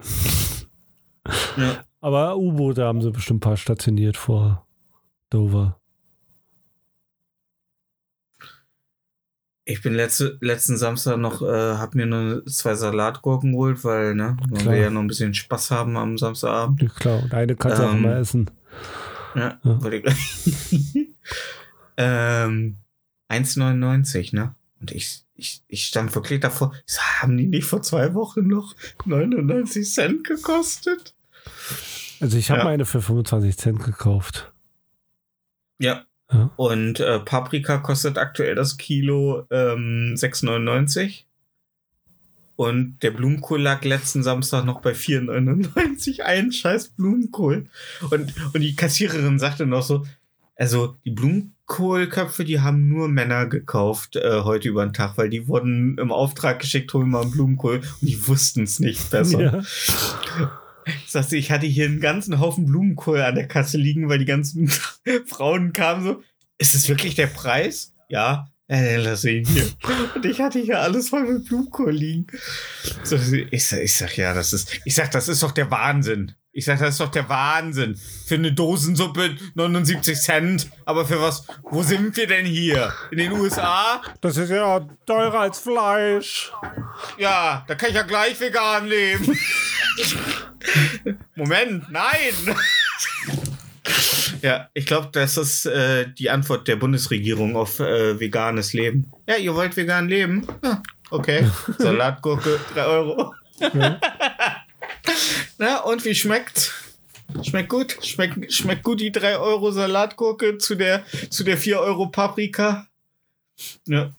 [1.56, 1.84] Ja.
[2.00, 4.66] Aber U-Boote haben sie bestimmt ein paar stationiert vor
[5.30, 5.80] Dover.
[9.64, 11.46] Ich bin letzte, letzten Samstag noch, äh,
[11.76, 15.70] hab mir nur zwei Salatgurken geholt, weil, ne, weil wir ja noch ein bisschen Spaß
[15.70, 16.82] haben am Samstagabend.
[16.82, 18.50] Ja, klar, und eine kannst du auch Ähm, mal essen.
[19.36, 19.82] Ja, Ja.
[19.82, 20.04] wollte ich
[21.96, 22.76] ähm,
[23.30, 24.54] 1,99, ne?
[24.80, 28.48] Und ich, ich, ich stand wirklich davor, ich so, haben die nicht vor zwei Wochen
[28.48, 31.14] noch 99 Cent gekostet?
[32.20, 32.64] Also ich habe Ja.
[32.64, 34.52] mal eine für 25 Cent gekauft.
[35.78, 36.04] Ja.
[36.32, 36.50] Ja.
[36.56, 41.24] Und äh, Paprika kostet aktuell das Kilo ähm, 6,99.
[42.56, 46.20] Und der Blumenkohl lag letzten Samstag noch bei 4,99.
[46.20, 47.66] Ein scheiß Blumenkohl.
[48.10, 50.04] Und, und die Kassiererin sagte noch so,
[50.56, 55.48] also die Blumenkohlköpfe, die haben nur Männer gekauft äh, heute über den Tag, weil die
[55.48, 59.40] wurden im Auftrag geschickt, holen mal einen Blumenkohl und die wussten es nicht besser.
[59.40, 60.60] Ja.
[60.86, 64.24] Ich sagte, ich hatte hier einen ganzen Haufen Blumenkohl an der Kasse liegen, weil die
[64.24, 64.68] ganzen
[65.26, 66.22] Frauen kamen so,
[66.58, 67.94] ist es wirklich der Preis?
[68.08, 69.68] Ja, dann lass ihn hier.
[70.14, 72.26] Und ich hatte hier alles voll mit Blumenkohl liegen.
[73.02, 73.16] So,
[73.50, 76.34] ich, sag, ich sag, ja, das ist, ich sag, das ist doch der Wahnsinn.
[76.54, 77.98] Ich sag, das ist doch der Wahnsinn.
[78.26, 80.70] Für eine Dosensuppe 79 Cent.
[80.84, 82.92] Aber für was, wo sind wir denn hier?
[83.10, 84.02] In den USA?
[84.20, 86.52] Das ist ja teurer als Fleisch.
[87.16, 89.38] Ja, da kann ich ja gleich vegan leben.
[91.34, 92.56] Moment, nein.
[94.42, 99.10] ja, ich glaube, das ist äh, die Antwort der Bundesregierung auf äh, veganes Leben.
[99.28, 100.46] Ja, ihr wollt vegan leben?
[100.62, 101.48] Ja, okay.
[101.78, 103.34] Salatgurke, 3 Euro.
[103.58, 104.00] Ja.
[105.58, 106.72] Na, und wie schmeckt?
[107.42, 107.96] Schmeckt gut?
[108.02, 112.86] Schmeckt, schmeckt gut die 3 Euro Salatgurke zu der, zu der 4 Euro Paprika?
[113.86, 114.12] Ja.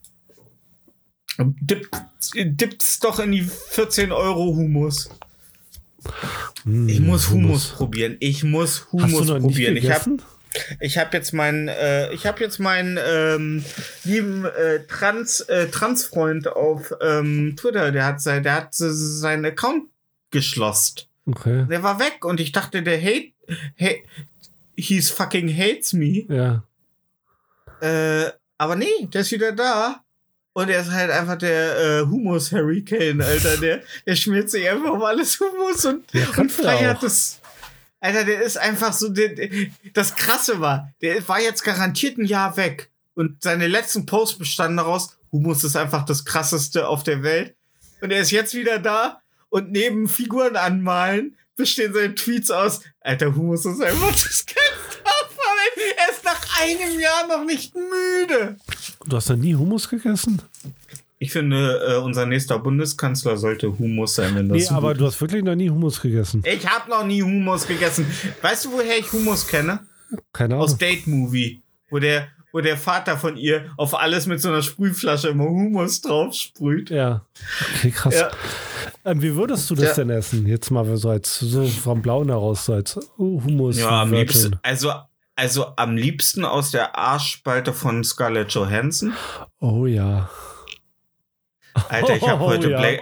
[1.38, 1.95] Dippt,
[2.36, 5.09] dippt's doch in die 14 Euro Humus.
[6.64, 8.18] Hm, Ich muss Humus, probieren.
[8.20, 9.78] Ich muss Humus probieren.
[9.78, 10.18] Ich habe
[10.80, 13.66] ich hab jetzt meinen, äh, ich habe jetzt meinen ähm,
[14.04, 17.91] lieben äh, Trans äh, Transfreund auf ähm, Twitter.
[17.91, 19.86] Der hat sein, der hat se- seinen Account
[20.30, 21.01] geschlossen.
[21.26, 21.66] Okay.
[21.70, 23.32] Der war weg und ich dachte, der hate,
[23.80, 24.04] hate
[24.76, 26.26] he's fucking hates me.
[26.30, 26.64] Ja.
[27.82, 30.03] Äh, aber nee, der ist wieder da.
[30.54, 33.58] Und er ist halt einfach der äh, Humus-Hurricane, Alter.
[33.58, 36.06] Der, der schmiert sich einfach um alles Humus und,
[36.38, 37.39] und feiert es.
[37.99, 39.10] Alter, der ist einfach so.
[39.10, 39.49] Der, der,
[39.93, 42.91] das Krasse war, der war jetzt garantiert ein Jahr weg.
[43.16, 47.56] Und seine letzten Posts bestanden daraus, Humus ist einfach das krasseste auf der Welt.
[48.01, 53.36] Und er ist jetzt wieder da und neben Figuren anmalen bestehen seine Tweets aus, Alter,
[53.36, 55.04] Humus ist einfach das Geilste
[55.64, 55.95] auf der Welt.
[55.97, 58.57] Er ist nach einem Jahr noch nicht müde.
[59.05, 60.41] Du hast noch nie Hummus gegessen?
[61.20, 65.05] Ich finde, äh, unser nächster Bundeskanzler sollte Humus sein, wenn das Nee, aber gut du
[65.05, 66.43] hast wirklich noch nie Hummus gegessen.
[66.45, 68.05] Ich habe noch nie Humus gegessen.
[68.41, 69.80] Weißt du, woher ich Humus kenne?
[70.34, 70.80] Keine Aus Ahnung.
[70.80, 75.30] Date Movie, wo der, wo der Vater von ihr auf alles mit so einer Sprühflasche
[75.30, 76.89] immer Humus drauf sprüht.
[76.89, 77.26] Ja.
[77.78, 78.16] Okay, krass.
[78.20, 78.32] Ja.
[79.05, 79.93] Ähm, wie würdest du das Ja.
[80.03, 80.45] denn essen?
[80.45, 83.80] Jetzt mal so als so vom Blauen heraus, so als oh, Hummus.
[83.80, 84.91] Ja, am liebsten, also,
[85.36, 89.14] also am liebsten aus der Arschspalte von Scarlett Johansson.
[89.60, 90.30] Oh ja.
[91.90, 92.80] Alter, ich habe Oh, heute ja.
[92.80, 93.02] Black,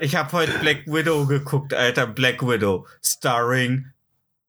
[0.00, 3.86] ich habe heute Black Widow geguckt, Alter, Black Widow, starring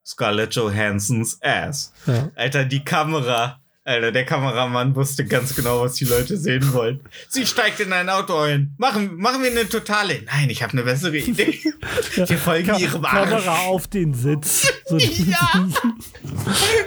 [0.05, 1.93] Scarlett Johansons Ass.
[2.05, 2.29] ja.
[2.35, 3.59] Alter, die Kamera.
[3.85, 7.01] Alter, der Kameramann wusste ganz genau, was die Leute sehen wollen.
[7.27, 8.73] Sie steigt in ein Auto ein.
[8.77, 10.21] Machen, machen wir eine totale.
[10.25, 11.59] Nein, ich habe eine bessere Idee.
[12.15, 13.29] Wir folgen Ka ihrem Arsch.
[13.29, 14.71] Kamera auf den Sitz.
[14.85, 15.69] So, Ja.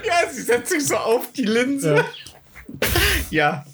[0.06, 2.02] Ja, sie setzt sich so auf die Linse.
[3.30, 3.66] Ja.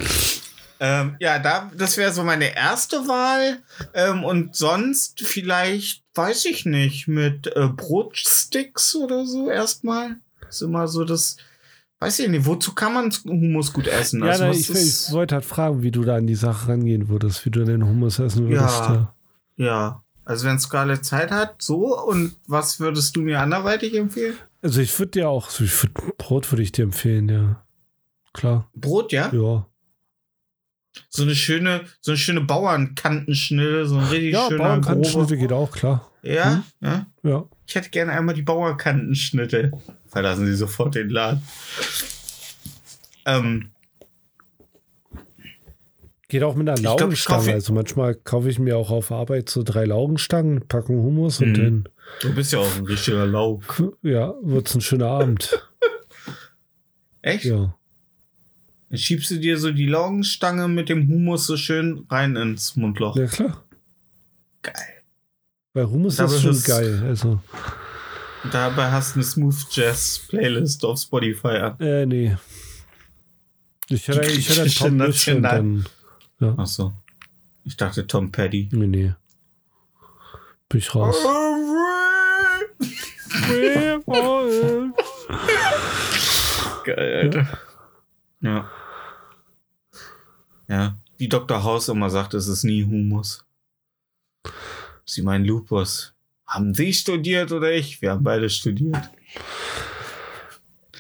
[0.80, 3.62] Ähm, ja, da, das wäre so meine erste Wahl.
[3.94, 10.16] Ähm, und sonst vielleicht, weiß ich nicht, mit äh, Brotsticks oder so erstmal.
[10.48, 11.36] Ist immer so das,
[12.02, 14.20] weiß ich nicht, wozu kann man Hummus gut essen?
[14.22, 17.08] Ja, Also, na, ich, ich wollte halt fragen, wie du da an die Sache rangehen
[17.08, 18.78] würdest, wie du den Hummus essen würdest.
[18.80, 19.14] Ja.
[19.56, 21.98] ja, also wenn Scarlett Zeit hat, so.
[22.06, 24.34] Und was würdest du mir anderweitig empfehlen?
[24.62, 27.64] Also ich würde dir auch, ich würd, Brot würde ich dir empfehlen, ja.
[28.32, 29.30] Klar, Brot, ja?
[29.32, 29.66] ja.
[31.08, 35.52] So eine schöne, so eine schöne Bauernkantenschnitte, so ein richtig Ja, schöner Bauernkantenschnitte grober- geht
[35.52, 36.10] auch, klar.
[36.22, 37.06] Ja, ja.
[37.22, 37.44] Ja.
[37.66, 39.72] Ich hätte gerne einmal die Bauernkantenschnitte.
[40.12, 41.42] Verlassen Sie sofort den Laden.
[43.26, 43.70] Ähm,
[46.28, 47.40] Geht auch mit einer glaub, Laugenstange.
[47.40, 51.52] kaufe- also manchmal kaufe ich mir auch auf Arbeit so drei Laugenstangen, Packung Hummus und
[51.58, 51.84] Mhm.
[52.22, 55.62] du bist ja auch ein richtiger dann, ja, wird's ein schöner Abend.
[57.22, 57.44] Echt?
[57.44, 57.74] Ja.
[58.88, 63.16] Dann schiebst du dir so die Laugenstange mit dem Humus so schön rein ins Mundloch.
[63.16, 63.62] Ja, klar.
[64.62, 64.74] Geil.
[65.74, 67.02] Weil Hummus Aber ist schon geil.
[67.06, 67.40] Also,
[68.50, 71.80] Dabei hast du eine Smooth Jazz Playlist auf Spotify an.
[71.80, 72.36] äh, nee.
[73.88, 75.84] Ich hätte, ich griechische Tom National-
[76.40, 76.56] dann.
[76.58, 76.92] Ach so.
[77.64, 78.68] Ich dachte Tom Petty.
[78.72, 79.14] Nee, nee.
[80.68, 81.16] Bin ich raus.
[86.84, 87.58] Geil, Alter.
[88.40, 88.70] Ja.
[90.68, 90.96] Ja.
[91.18, 91.62] Wie Dr.
[91.62, 93.44] House immer sagt, es ist nie Humus.
[95.04, 96.11] Sie meinen Lupus.
[96.52, 98.02] Haben Sie studiert oder ich?
[98.02, 99.10] Wir haben beide studiert.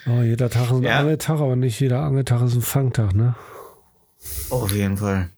[0.06, 1.00] Oh, jeder Tag ist ein Ja.
[1.00, 3.34] Angeltag, aber nicht jeder Angeltag ist ein Fangtag, ne?
[4.48, 5.28] Auf jeden Fall.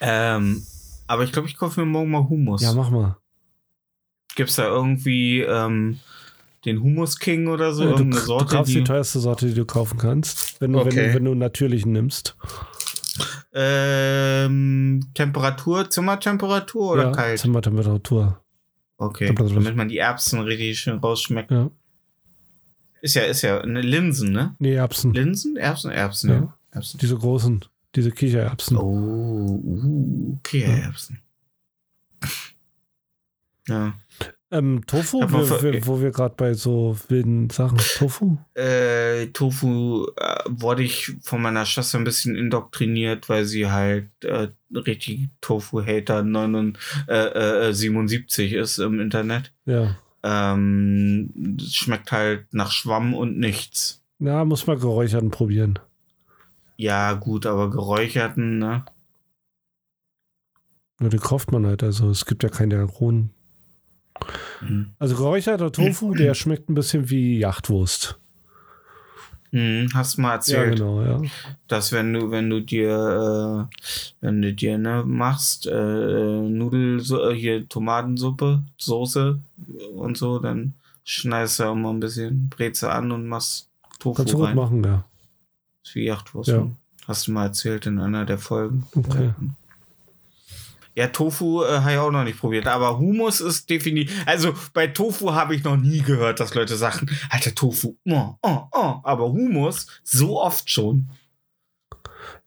[0.00, 0.64] Ähm,
[1.06, 2.62] aber ich glaube, ich kaufe mir morgen mal Humus.
[2.62, 3.18] Ja, mach mal.
[4.36, 6.00] Gibt's da irgendwie ähm,
[6.64, 7.82] den Humus King oder so?
[7.82, 10.60] Ja, du, Irgendeine du Sorte, kaufst die die, teuerste Sorte, die du kaufen kannst.
[10.62, 11.08] Wenn du, wenn Okay.
[11.08, 12.36] du, wenn du natürlichen nimmst.
[13.52, 17.38] ähm, Temperatur, Zimmertemperatur oder ja, kalt?
[17.38, 18.42] Zimmertemperatur.
[18.98, 21.52] Okay, damit man die Erbsen richtig schön rausschmeckt.
[21.52, 21.70] Ja.
[23.00, 24.56] Ist ja, ist ja eine Linsen, ne?
[24.58, 25.14] Nee, Erbsen.
[25.14, 25.56] Linsen?
[25.56, 25.92] Erbsen?
[25.92, 26.36] Erbsen, Ja.
[26.36, 26.58] ja.
[26.72, 26.98] Erbsen.
[26.98, 28.76] Diese großen, diese Kichererbsen.
[28.76, 28.82] Oh,
[29.62, 30.92] uh, okay, Ja.
[33.68, 33.94] Ja.
[34.50, 37.76] Ähm, Tofu, wo, wir- wo wir gerade bei so wilden Sachen.
[37.76, 38.38] Tofu?
[38.54, 44.48] Äh, Tofu äh, wurde ich von meiner Schwester ein bisschen indoktriniert, weil sie halt äh,
[44.74, 49.52] richtig Tofu-Hater 79 äh, äh, 77 ist im Internet.
[49.66, 49.96] Ja.
[50.22, 54.02] Ähm, schmeckt halt nach Schwamm und nichts.
[54.18, 55.78] Na, muss man geräucherten probieren.
[56.78, 58.84] Ja, gut, aber geräucherten, ne?
[61.00, 61.82] Nur den kauft man halt.
[61.82, 63.30] Also es gibt ja keine rohen.
[64.60, 64.92] Mhm.
[64.98, 68.18] Also geräucherter Tofu, der schmeckt ein bisschen wie Jachtwurst.
[69.50, 71.22] Mhm, hast du mal Ja, erzählt, genau, ja.
[71.68, 73.76] dass wenn du, wenn du dir, äh,
[74.20, 79.38] wenn du dir, ne, machst, äh, Nudel, äh, hier Tomatensuppe, Soße
[79.94, 80.74] und so, dann
[81.04, 83.68] schneidest du auch mal ein bisschen Breze an und machst
[84.00, 84.56] Tofu Kannst du gut rein.
[84.56, 85.04] machen, ja.
[85.82, 86.50] Ist wie Jachtwurst.
[86.50, 86.58] Ja.
[86.58, 86.76] ne?
[87.06, 88.86] Hast du mal erzählt in einer der Folgen.
[88.94, 89.28] Okay.
[89.28, 89.34] Ja,
[91.06, 94.12] Tofu äh, habe ich auch noch nicht probiert, aber Hummus ist definitiv.
[94.26, 98.62] Also bei Tofu habe ich noch nie gehört, dass Leute sagen, Alter, Tofu, oh, oh,
[98.72, 98.94] oh.
[99.04, 101.08] aber Hummus so oft schon.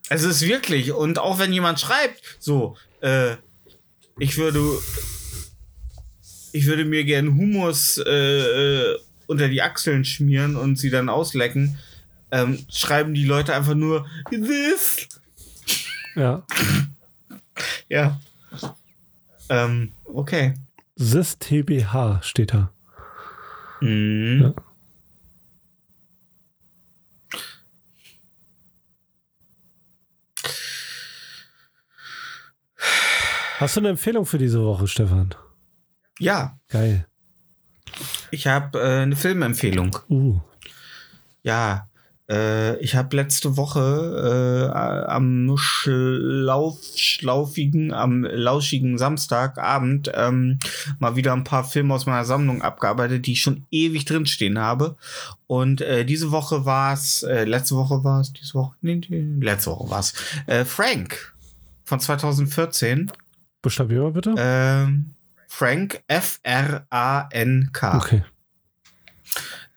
[0.09, 3.37] Es ist wirklich, und auch wenn jemand schreibt, so, äh,
[4.19, 4.59] ich würde,
[6.51, 11.77] ich würde mir gern Hummus äh, äh, unter die Achseln schmieren und sie dann auslecken,
[12.31, 15.07] ähm, schreiben die Leute einfach nur this.
[16.15, 16.43] Ja.
[17.87, 18.19] Ja.
[19.51, 20.53] Ähm, okay.
[20.95, 22.71] SIS TBH steht da.
[23.81, 24.53] Mhm.
[24.55, 24.63] Ja.
[33.59, 35.35] Hast du eine Empfehlung für diese Woche, Stefan?
[36.17, 37.05] Ja, Geil.
[38.31, 39.97] ich habe äh, eine Filmempfehlung.
[40.09, 40.39] Uh.
[41.43, 41.89] Ja.
[42.31, 50.59] Äh, ich habe letzte Woche äh, am Schlauf, schlaufigen, am lauschigen Samstagabend ähm,
[50.99, 54.95] mal wieder ein paar Filme aus meiner Sammlung abgearbeitet, die ich schon ewig drinstehen habe.
[55.47, 59.45] Und äh, diese Woche war es, äh, letzte Woche war es, diese Woche, nee, nee,
[59.45, 60.13] letzte Woche war es,
[60.47, 61.33] äh, Frank
[61.83, 63.11] von 2014.
[63.61, 64.33] Buchstabier mal bitte.
[64.37, 65.15] Ähm,
[65.49, 67.97] Frank, F-R-A-N-K.
[67.97, 68.23] okay.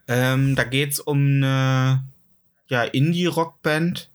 [0.07, 2.05] Ähm, da geht's um eine
[2.69, 4.11] ja, Indie-Rockband,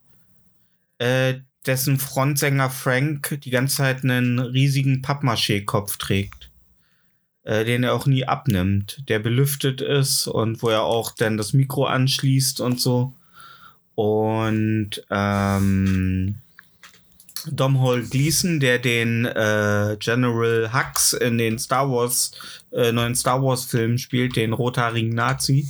[0.98, 1.36] äh,
[1.66, 6.50] dessen Frontsänger Frank die ganze Zeit einen riesigen Pappmaché-Kopf trägt.
[7.44, 9.04] Äh, den er auch nie abnimmt.
[9.08, 13.14] Der belüftet ist und wo er auch dann das Mikro anschließt und so.
[13.96, 16.36] Und ähm,
[17.48, 22.32] Domhnall Gleeson, der den äh, General Hux in den Star Wars,
[22.72, 25.68] äh, neuen Star Wars Filmen spielt, den rothaarigen Nazi.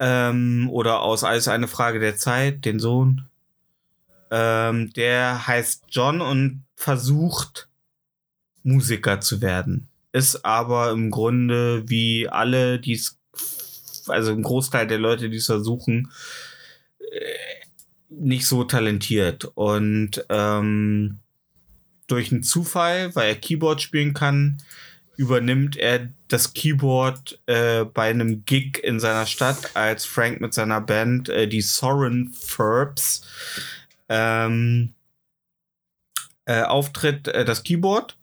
[0.00, 3.26] Ähm, oder aus Alles eine Frage der Zeit, den Sohn.
[4.30, 7.68] Ähm, der heißt John und versucht
[8.62, 9.88] Musiker zu werden.
[10.12, 13.18] Ist aber im Grunde wie alle, die es,
[14.08, 16.10] also ein Großteil der Leute, die es versuchen,
[16.98, 17.66] äh,
[18.08, 19.44] nicht so talentiert.
[19.54, 21.18] Und ähm,
[22.06, 24.58] durch einen Zufall, weil er Keyboard spielen kann,
[25.20, 30.80] übernimmt er das Keyboard äh, bei einem Gig in seiner Stadt, als Frank mit seiner
[30.80, 33.20] Band, äh, die Soren Furbs,
[34.08, 34.94] ähm,
[36.46, 38.16] äh, auftritt, äh, das Keyboard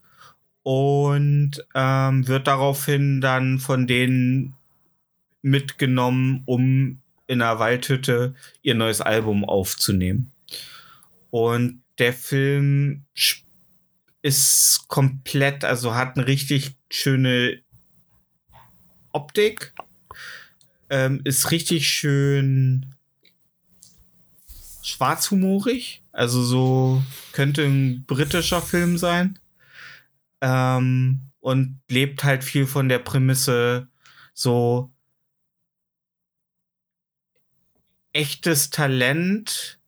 [0.64, 4.56] und ähm, wird daraufhin dann von denen
[5.44, 8.34] mitgenommen, um in einer Waldhütte
[8.64, 10.32] ihr neues Album aufzunehmen.
[11.30, 13.46] Und der Film sp-
[14.28, 17.62] ist komplett, also hat eine richtig schöne
[19.14, 19.74] Optik,
[20.90, 22.94] ähm, ist richtig schön
[24.84, 27.02] schwarzhumorig, also so
[27.32, 29.40] könnte ein britischer Film sein.
[30.42, 33.88] Ähm, und lebt halt viel von der Prämisse
[34.34, 34.92] so
[38.12, 39.80] echtes Talent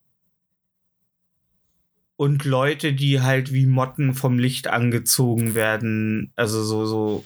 [2.19, 7.25] und Leute, die halt wie Motten vom Licht angezogen werden, also so, so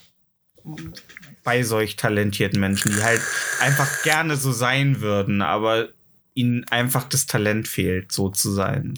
[1.43, 3.21] bei solch talentierten Menschen, die halt
[3.59, 5.87] einfach gerne so sein würden, aber
[6.35, 8.93] ihnen einfach das Talent fehlt, so zu sein.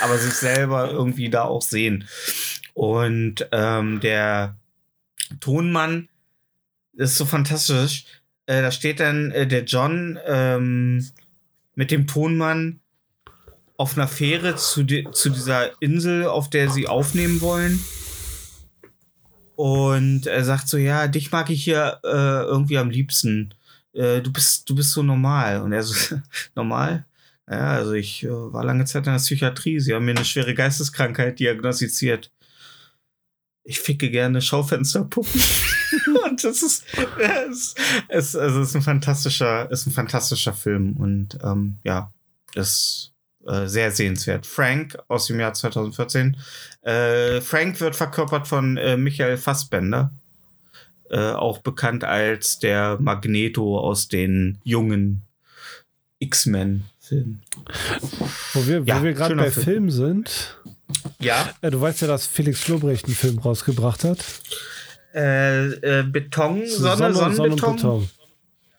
[0.00, 2.04] Aber sich selber irgendwie da auch sehen.
[2.72, 4.56] Und ähm, der
[5.40, 6.08] Tonmann
[6.92, 8.04] ist so fantastisch.
[8.46, 11.04] Äh, da steht dann äh, der John ähm,
[11.74, 12.78] mit dem Tonmann
[13.76, 17.80] auf einer Fähre zu, zu dieser Insel, auf der sie aufnehmen wollen.
[19.56, 23.54] Und er sagt so, ja, dich mag ich hier äh, irgendwie am liebsten.
[23.92, 25.60] Äh, du bist, du bist so normal.
[25.62, 26.16] Und er so,
[26.54, 27.04] normal?
[27.48, 29.80] Ja, also ich äh, war lange Zeit in der Psychiatrie.
[29.80, 32.32] Sie haben mir eine schwere Geisteskrankheit diagnostiziert.
[33.64, 35.40] Ich ficke gerne Schaufensterpuppen.
[36.24, 36.84] und das ist,
[37.18, 37.74] es,
[38.08, 42.12] es, also es ist ein fantastischer, ist ein fantastischer Film und ähm, ja,
[42.54, 43.13] ist
[43.46, 44.46] äh, sehr sehenswert.
[44.46, 46.36] Frank aus dem Jahr 2014.
[46.82, 50.10] Äh, Frank wird verkörpert von äh, Michael Fassbender,
[51.10, 55.22] äh, auch bekannt als der Magneto aus den jungen
[56.20, 57.42] X-Men-Filmen.
[58.54, 59.64] Wo wir, Ja, wir gerade bei Film.
[59.64, 60.58] Filmen sind,
[61.20, 64.24] Ja, äh, du weißt ja, dass Felix Lobrecht einen Film rausgebracht hat.
[65.14, 68.08] äh, äh, Beton, Sonne, Sonnenbeton.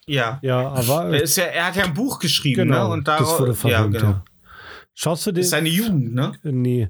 [0.07, 0.39] Ja.
[0.41, 2.93] Ja, aber Er, ist ja, er hat ja ein Buch geschrieben, genau, ne?
[2.93, 4.09] Und das darauf, wurde ja, verfilmt, genau.
[4.11, 4.23] ja.
[4.95, 5.41] Schaust du den?
[5.41, 6.34] Ist seine Jugend, ne?
[6.43, 6.89] Äh, nee,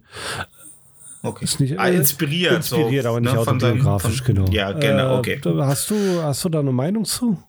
[1.23, 1.43] Okay.
[1.43, 2.55] ist nicht Ah, äh, inspiriert.
[2.57, 4.51] inspiriert, so, aber nicht ne, von seinem- autobiografisch, von- genau.
[4.51, 5.39] Ja, genau, Äh, okay.
[5.41, 7.41] da- Hast du, hast du da eine Meinung zu?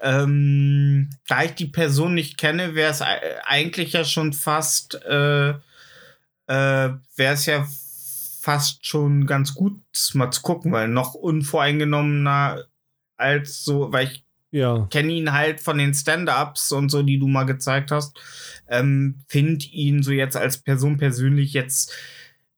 [0.00, 5.54] Ähm, da ich die Person nicht kenne, wäre es eigentlich ja schon fast, äh, äh,
[6.46, 7.66] wäre es ja
[8.40, 9.78] fast schon ganz gut,
[10.14, 12.64] mal zu gucken, weil noch unvoreingenommener
[13.18, 14.88] als so, weil ich Ja.
[14.90, 18.18] kenne ihn halt von den Stand-ups und so, die du mal gezeigt hast.
[18.68, 21.94] Ähm, Finde ihn so jetzt als Person persönlich jetzt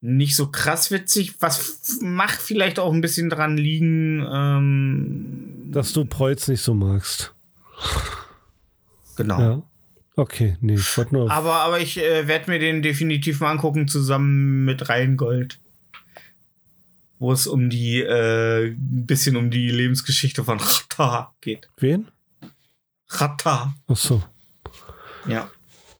[0.00, 1.34] nicht so krass witzig.
[1.40, 4.26] Was macht vielleicht auch ein bisschen dran liegen.
[4.30, 7.34] Ähm, Dass du Preuß nicht so magst.
[9.16, 9.40] genau.
[9.40, 9.62] Ja.
[10.14, 11.30] Okay, nee, ich wollte nur.
[11.30, 15.58] Aber, aber ich äh, werde mir den definitiv mal angucken, zusammen mit Rheingold.
[17.22, 21.68] Wo es um die, äh, ein bisschen um die Lebensgeschichte von Rata geht.
[21.78, 22.08] wen?
[23.08, 23.74] Rata.
[23.86, 24.22] Ach so.
[25.28, 25.48] Ja.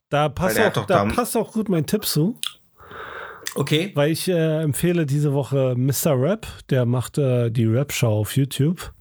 [0.09, 2.37] Da passt, auch, da- passt auch gut mein Tipp zu,
[3.55, 3.91] Okay.
[3.95, 6.19] weil ich äh, empfehle diese Woche Mr.
[6.21, 6.45] Rap.
[6.69, 8.93] Der macht äh, die Rap-Show auf YouTube.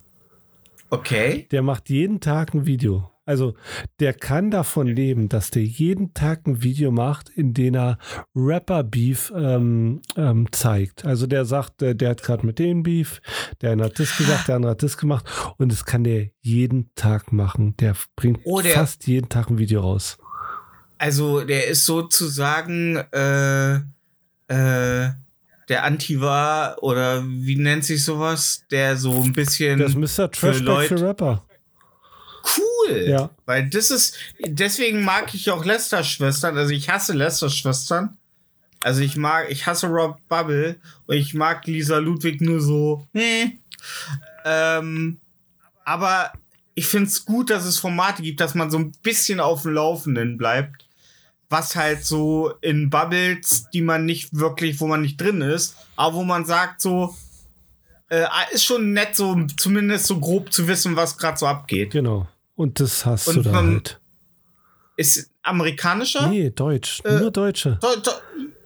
[0.90, 1.48] Okay.
[1.50, 3.10] Der macht jeden Tag ein Video.
[3.24, 3.54] Also,
[4.00, 7.98] der kann davon leben, dass der jeden Tag ein Video macht, in dem er
[8.34, 11.04] Rapper-Beef ähm, ähm, zeigt.
[11.04, 13.20] Also, der sagt, der, der hat gerade mit dem Beef,
[13.60, 15.24] der eine hat das gesagt, der andere hat das gemacht.
[15.56, 17.76] Und das kann der jeden Tag machen.
[17.76, 20.18] Der bringt Oh, der- fast jeden Tag ein Video raus.
[20.98, 25.10] Also, der ist sozusagen äh, äh,
[25.68, 28.64] der Anti-War oder wie nennt sich sowas?
[28.72, 30.30] Der so ein bisschen Das ist Mr.
[30.30, 31.44] Trashback für, Leute- Rapper.
[32.56, 33.06] Cool.
[33.08, 33.30] Ja.
[33.46, 36.56] Weil das ist, deswegen mag ich auch Lester-Schwestern.
[36.56, 38.16] Also ich hasse Lester-Schwestern.
[38.82, 43.06] Also ich mag, ich hasse Rob Bubble und ich mag Lisa Ludwig nur so.
[43.12, 43.58] Nee.
[44.44, 45.20] Ähm,
[45.84, 46.32] aber
[46.74, 49.74] ich finde es gut, dass es Formate gibt, dass man so ein bisschen auf dem
[49.74, 50.86] Laufenden bleibt.
[51.48, 56.16] Was halt so in Bubbles, die man nicht wirklich, wo man nicht drin ist, aber
[56.16, 57.14] wo man sagt so,
[58.08, 61.90] äh, ist schon nett, so zumindest so grob zu wissen, was gerade so abgeht.
[61.90, 62.26] Genau.
[62.54, 64.00] Und das hast Und du da halt.
[64.96, 66.28] Ist amerikanischer?
[66.28, 67.00] Nee, Deutsch.
[67.04, 67.78] Äh, Nur Deutsche.
[67.80, 68.10] Do, do,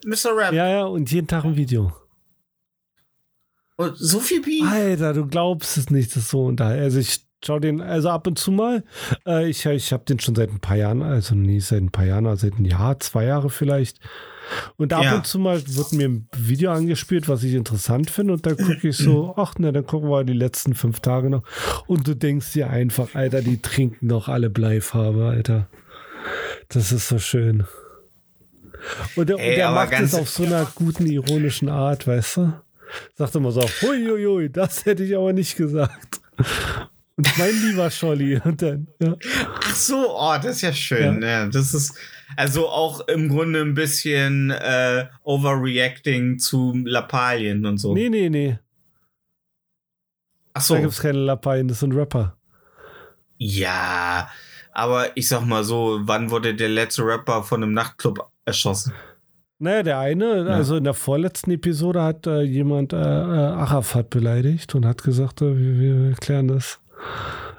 [0.04, 0.36] Mr.
[0.36, 0.52] Rap.
[0.52, 1.92] Ja, ja, und jeden Tag ein Video.
[3.76, 4.64] Und so viel Beef?
[4.68, 6.82] Alter, du glaubst es nicht, das ist so unterhalten.
[6.82, 8.84] Also ich schau den, also ab und zu mal.
[9.26, 12.06] Äh, ich ich habe den schon seit ein paar Jahren, also nie seit ein paar
[12.06, 14.00] Jahren, also seit ein Jahr, zwei Jahre vielleicht.
[14.76, 15.16] Und ab Ja.
[15.16, 18.34] und zu mal wird mir ein Video angespielt, was ich interessant finde.
[18.34, 21.42] Und dann gucke ich so, ach ne, dann gucken wir die letzten fünf Tage noch.
[21.86, 25.68] Und du denkst dir einfach, Alter, die trinken doch alle Bleifarbe, Alter.
[26.68, 27.64] Das ist so schön.
[29.16, 32.36] Und der, und Ey, der aber macht es auf so einer guten, ironischen Art, weißt
[32.38, 32.52] du?
[33.14, 36.20] Sagt immer so, huiuiui, das hätte ich aber nicht gesagt.
[37.16, 38.40] Und mein lieber Scholli.
[38.44, 39.16] Und dann, ja.
[39.64, 41.22] Ach so, oh, das ist ja schön.
[41.22, 41.46] Ja.
[41.46, 41.98] das ist
[42.36, 47.94] also auch im Grunde ein bisschen äh, overreacting zu Lappalien und so.
[47.94, 48.58] Nee, nee, nee.
[50.52, 50.74] Ach Da so.
[50.76, 52.36] gibt es keine Lappalien, das sind Rapper.
[53.38, 54.28] Ja,
[54.72, 58.92] aber ich sag mal so, wann wurde der letzte Rapper von einem Nachtclub erschossen?
[59.58, 64.74] Naja, der eine, also in der vorletzten Episode hat äh, jemand äh, äh, Arafat beleidigt
[64.74, 66.78] und hat gesagt, äh, wir, wir klären das.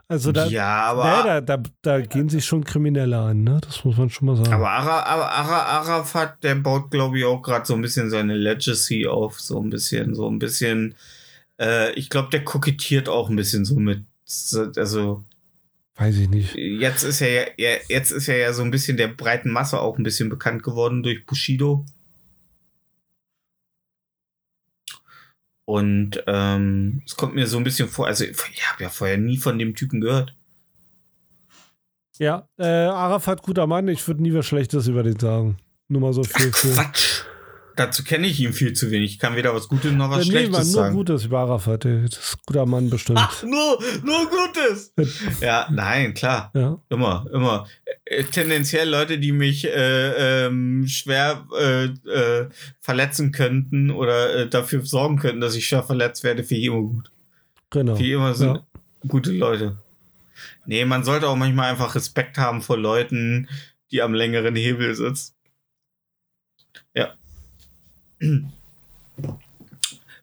[0.10, 3.60] Also da, ja, aber, naja, da, da, da gehen sich schon Kriminelle an, ne?
[3.62, 4.54] Das muss man schon mal sagen.
[4.54, 8.36] aber, Ara, aber Ara, Arafat, der baut, glaube ich, auch gerade so ein bisschen seine
[8.38, 9.40] Legacy auf.
[9.42, 10.96] So ein bisschen, so ein bisschen.
[11.60, 14.06] Äh, ich glaube, der kokettiert auch ein bisschen so mit.
[14.24, 15.26] so- Also,
[15.98, 16.56] Weiß ich nicht.
[16.56, 19.80] jetzt ist er ja, ja, jetzt ist er ja so ein bisschen der breiten Masse
[19.82, 21.86] auch ein bisschen bekannt geworden durch Bushido.
[25.70, 29.36] Und ähm, es kommt mir so ein bisschen vor, also ich habe ja vorher nie
[29.38, 30.34] von dem Typen gehört.
[32.20, 35.58] Ja, äh, Arafat, guter Mann, ich würde nie was Schlechtes über den sagen.
[35.90, 36.54] Nur mal so viel.
[36.54, 37.24] für- Quatsch.
[37.78, 39.12] Dazu kenne ich ihn viel zu wenig.
[39.12, 40.96] Ich kann weder was Gutes noch was nee, Schlechtes man, nur sagen.
[40.96, 41.86] Gutes über Arafat.
[41.86, 43.20] Das ist ein guter Mann bestimmt.
[43.22, 44.94] Ach, nur, nur Gutes.
[45.42, 46.52] ja, nein, klar.
[46.56, 46.82] Ja.
[46.90, 47.68] Immer, immer.
[48.06, 52.50] Äh, tendenziell Leute, die mich äh, ähm, schwer äh, äh,
[52.82, 56.82] verletzen könnten oder äh, dafür sorgen könnten, dass ich schwer verletzt werde, finde ich immer
[56.82, 57.12] gut.
[57.70, 57.96] Genau.
[57.96, 58.66] Finde ich immer sind Ja.
[59.08, 59.78] gute Leute.
[60.66, 63.48] Nee, man sollte auch manchmal einfach Respekt haben vor Leuten,
[63.92, 65.37] die am längeren Hebel sitzen.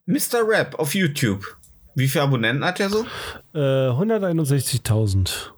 [0.06, 0.46] Mr.
[0.46, 1.56] Rap auf YouTube.
[1.94, 3.06] Wie viele Abonnenten hat er so?
[3.54, 5.50] Äh, 161.000.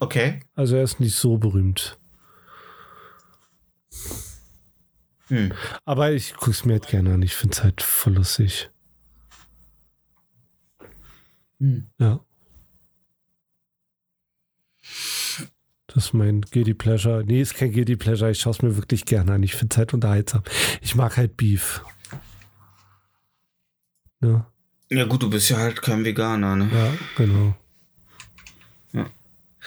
[0.00, 0.40] Okay.
[0.54, 1.98] Also er ist nicht so berühmt.
[5.28, 5.52] Hm.
[5.84, 7.22] Aber ich gucke es mir halt gerne an.
[7.22, 8.70] Ich finde es halt voll lustig.
[11.60, 11.88] Hm.
[11.98, 12.20] Ja.
[15.94, 17.22] Das ist mein Guilty Pleasure.
[17.24, 18.30] Nee, ist kein Guilty Pleasure.
[18.30, 19.42] Ich schaue es mir wirklich gerne an.
[19.42, 20.42] Ich finde es halt unterhaltsam.
[20.80, 21.82] Ich mag halt Beef.
[24.22, 24.50] Ja,
[24.90, 26.70] Ja gut, du bist ja halt kein Veganer, ne?
[26.72, 27.54] ja genau.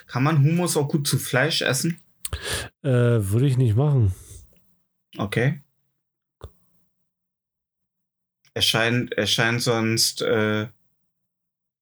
[0.07, 1.99] Kann man Hummus auch gut zu Fleisch essen?
[2.83, 4.13] Äh, Würde ich nicht machen.
[5.17, 5.61] Okay.
[8.53, 10.67] Erscheint, erscheint sonst, äh,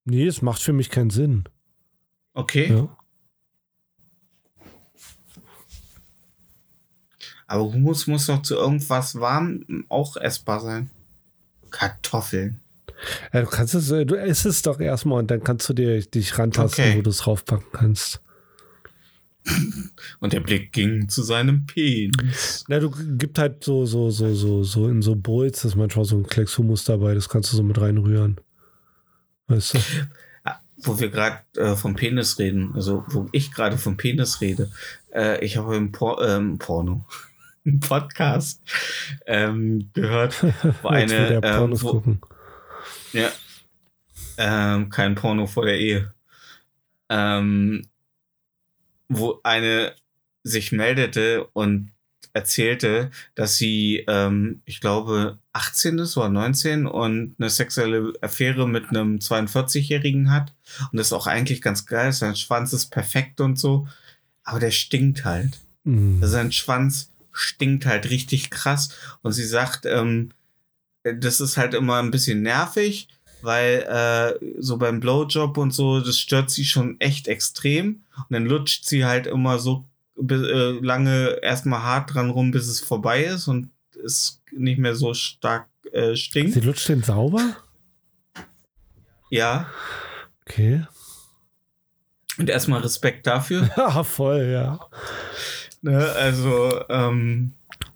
[0.05, 1.43] Nee, es macht für mich keinen Sinn.
[2.33, 2.69] okay.
[2.71, 2.97] Ja.
[7.53, 10.89] Aber Hummus muss doch zu irgendwas warm auch essbar sein.
[11.69, 12.59] Kartoffeln.
[13.31, 16.01] Ja, du kannst es, äh, du isst es doch erstmal und dann kannst du dir,
[16.01, 16.97] dich rantasten, Okay.
[16.97, 18.21] wo du es draufpacken kannst.
[20.19, 22.63] Und der Blick ging zu seinem Penis.
[22.69, 26.17] Na, du gibt halt so, so, so, so, so in so Bowls, ist manchmal so
[26.17, 28.39] ein Klecks Hummus dabei, das kannst du so mit reinrühren.
[29.45, 29.79] Weißt du?
[30.43, 34.71] Ah, Wo wir gerade äh, vom Penis reden, also wo ich gerade vom Penis rede.
[35.13, 37.05] Äh, ich habe im Por ähm, Porno,
[37.79, 38.61] Podcast
[39.25, 40.43] ähm, gehört,
[40.81, 42.21] wo eine, ähm, wo, gucken.
[43.13, 43.29] Ja.
[44.37, 46.13] Ähm, kein Porno vor der Ehe.
[47.09, 47.87] Ähm,
[49.07, 49.93] wo eine
[50.43, 51.91] sich meldete und
[52.33, 58.89] erzählte, dass sie, ähm, ich glaube, 18 ist oder 19 und eine sexuelle Affäre mit
[58.89, 60.53] einem 42-Jährigen hat.
[60.91, 62.11] Und das ist auch eigentlich ganz geil.
[62.11, 63.87] Sein Schwanz ist perfekt und so.
[64.43, 65.59] Aber der stinkt halt.
[65.83, 66.19] Mhm.
[66.23, 68.89] Sein Schwanz stinkt halt richtig krass.
[69.21, 70.29] Und sie sagt, ähm,
[71.03, 73.09] das ist halt immer ein bisschen nervig,
[73.41, 78.03] weil äh, so beim Blowjob und so, das stört sie schon echt extrem.
[78.15, 79.85] Und dann lutscht sie halt immer so
[80.17, 83.69] äh, lange erstmal hart dran rum, bis es vorbei ist und
[84.05, 86.53] es nicht mehr so stark äh, stinkt.
[86.53, 87.57] Sie lutscht den sauber?
[89.29, 89.67] Ja.
[90.45, 90.85] Okay.
[92.37, 93.69] Und erstmal Respekt dafür.
[93.77, 94.79] Ja, voll, ja.
[95.83, 95.97] Ne?
[96.13, 97.53] Also, ähm,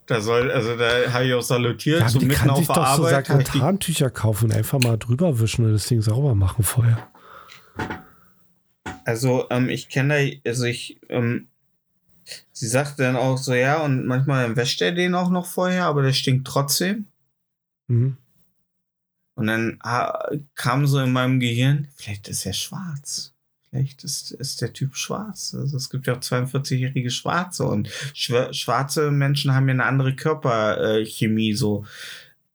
[0.07, 2.67] da soll, also da habe ich auch salutiert, ja so die mitten kann auf sich
[2.67, 3.27] doch so Arbeit.
[3.27, 7.07] die Sakrotantücher kaufen und einfach mal drüber wischen und das Ding sauber machen vorher.
[9.05, 11.47] Also, ähm, ich kenne da, also ich, ähm,
[12.51, 16.01] sie sagt dann auch so, ja, und manchmal wäscht er den auch noch vorher, aber
[16.01, 17.05] der stinkt trotzdem.
[17.87, 18.17] Mhm.
[19.35, 19.79] Und dann
[20.55, 23.33] kam so in meinem Gehirn, vielleicht ist er schwarz.
[23.77, 25.53] Vielleicht ist, ist der Typ schwarz.
[25.53, 30.15] Also es gibt ja auch 42-jährige Schwarze und schwa- schwarze Menschen haben ja eine andere
[30.15, 31.85] Körperchemie so.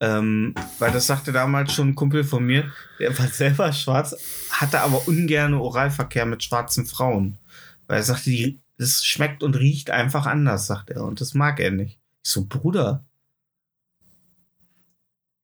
[0.00, 4.16] Ähm, weil das sagte damals schon ein Kumpel von mir, der war selber schwarz,
[4.50, 7.38] hatte aber ungern Oralverkehr mit schwarzen Frauen.
[7.86, 11.04] Weil er sagte, die, das schmeckt und riecht einfach anders, sagt er.
[11.04, 12.00] Und das mag er nicht.
[12.24, 13.04] Ich so, Bruder.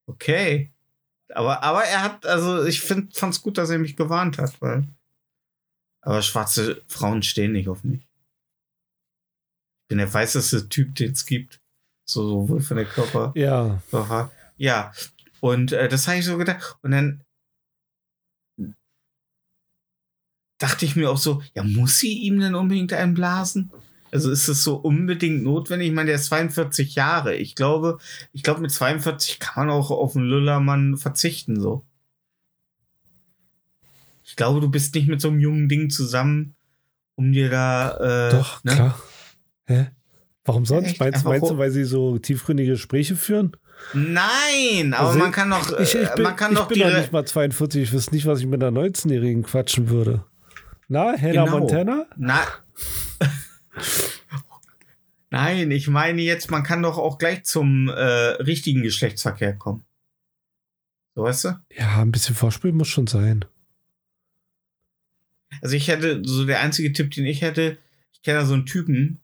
[0.06, 0.72] Okay.
[1.34, 4.88] Aber, aber er hat, also ich find, fand's gut, dass er mich gewarnt hat, weil.
[6.02, 8.02] Aber schwarze Frauen stehen nicht auf mich.
[8.02, 11.60] Ich bin der weißeste Typ, den es gibt.
[12.08, 13.32] So, sowohl von der Körper.
[13.34, 13.82] Ja.
[13.92, 14.30] Aha.
[14.56, 14.92] Ja,
[15.40, 16.76] und äh, das habe ich so gedacht.
[16.82, 17.22] Und dann
[20.58, 23.70] dachte ich mir auch so, ja, muss sie ihm denn unbedingt einblasen?
[24.10, 25.88] Also ist es so unbedingt notwendig?
[25.88, 27.36] Ich meine, der ist 42 Jahre.
[27.36, 27.98] Ich glaube,
[28.32, 31.84] ich glaube, mit 42 kann man auch auf einen Lüllermann verzichten, so.
[34.28, 36.54] Ich glaube, du bist nicht mit so einem jungen Ding zusammen,
[37.14, 38.28] um dir da.
[38.28, 38.74] Äh, Doch, ne?
[38.74, 39.00] klar.
[39.64, 39.86] Hä?
[40.44, 40.88] Warum sonst?
[40.88, 41.00] Echt?
[41.00, 43.52] Meinst, meinst du, weil sie so tiefgründige Gespräche führen?
[43.94, 46.80] Nein, aber Also man kann doch, Ich, ich äh, bin, man kann ich doch bin
[46.80, 50.24] doch nicht mal 42, ich wüsste nicht, was ich mit einer 19-Jährigen quatschen würde.
[50.88, 51.58] Na, Hannah Genau.
[51.60, 52.06] Montana?
[52.16, 52.40] Na.
[55.30, 57.92] Nein, ich meine jetzt, man kann doch auch gleich zum äh,
[58.42, 59.84] richtigen Geschlechtsverkehr kommen.
[61.14, 61.48] So weißt du?
[61.76, 63.44] Ja, ein bisschen Vorspiel muss schon sein.
[65.62, 67.76] Also ich hätte, so der einzige Tipp, den ich hätte,
[68.12, 69.18] ich kenne da so einen Typen,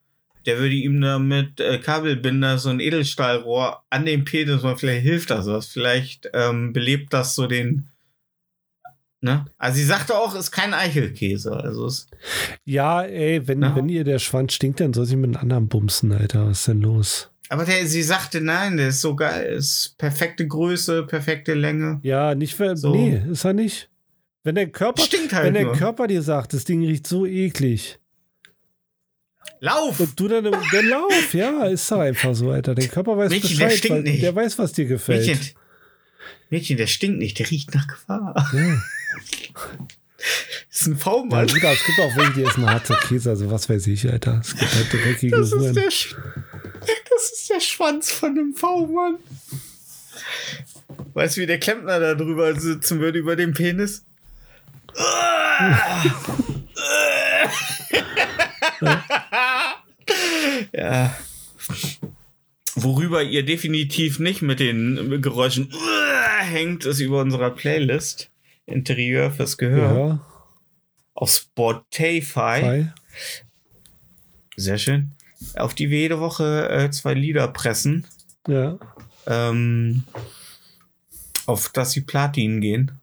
[0.47, 5.03] der würde ihm da mit äh, Kabelbinder so ein Edelstahlrohr an den Penis, mal vielleicht
[5.03, 7.89] hilft das was, vielleicht ähm, belebt das so den,
[9.21, 9.47] ne?
[9.59, 12.07] Also sie sagte auch, ist kein Eichelkäse, also es,
[12.65, 13.75] Ja, ey, wenn, Ja.
[13.77, 16.47] wenn ihr der Schwanz stinkt, dann soll sie mit einem anderen bumsen, Alter.
[16.49, 17.31] Was ist denn los?
[17.51, 22.01] aber der, sie sagte, nein, der ist so geil, ist perfekte Größe, perfekte Länge.
[22.03, 22.93] Ja, nicht, wer, So.
[22.95, 23.89] nee, ist er nicht.
[24.45, 25.77] Wenn der Körper, Stinkt halt wenn der nur.
[25.77, 27.99] Körper dir sagt, das Ding riecht so eklig.
[29.61, 29.99] Lauf!
[30.01, 32.75] Und du dann, dann lauf, ja, ist doch einfach so, Alter.
[32.75, 34.23] Der Körper weiß Mädchen, der Bescheid, stinkt weil, nicht.
[34.23, 35.27] der weiß, was dir gefällt.
[35.27, 35.49] Mädchen,
[36.51, 38.35] Mädchen, der stinkt nicht, der riecht nach Gefahr.
[38.53, 38.83] Ja.
[40.69, 41.33] Das ist ein Ja, V-Mann.
[41.33, 44.41] aber es gibt auch welche, die essen harzer Käse, also was weiß ich, Alter.
[44.43, 49.17] Es gibt halt dreckige Das ist, der, das ist der Schwanz von einem V-Mann.
[51.15, 54.05] Weißt du, wie der Klempner da drüber sitzen würde über den Penis?
[60.73, 61.17] ja.
[62.77, 65.73] Worüber ihr definitiv nicht mit den Geräuschen
[66.41, 68.31] hängt, ist über unserer Playlist
[68.67, 70.21] Interieur fürs Gehör Ja,
[71.15, 72.87] auf Spotify.
[74.57, 75.13] Sehr schön.
[75.57, 78.07] Auf die wir jede Woche äh, zwei Lieder pressen,
[78.49, 78.79] ja.
[79.27, 80.05] ähm,
[81.47, 83.01] auf dass sie Platin gehen.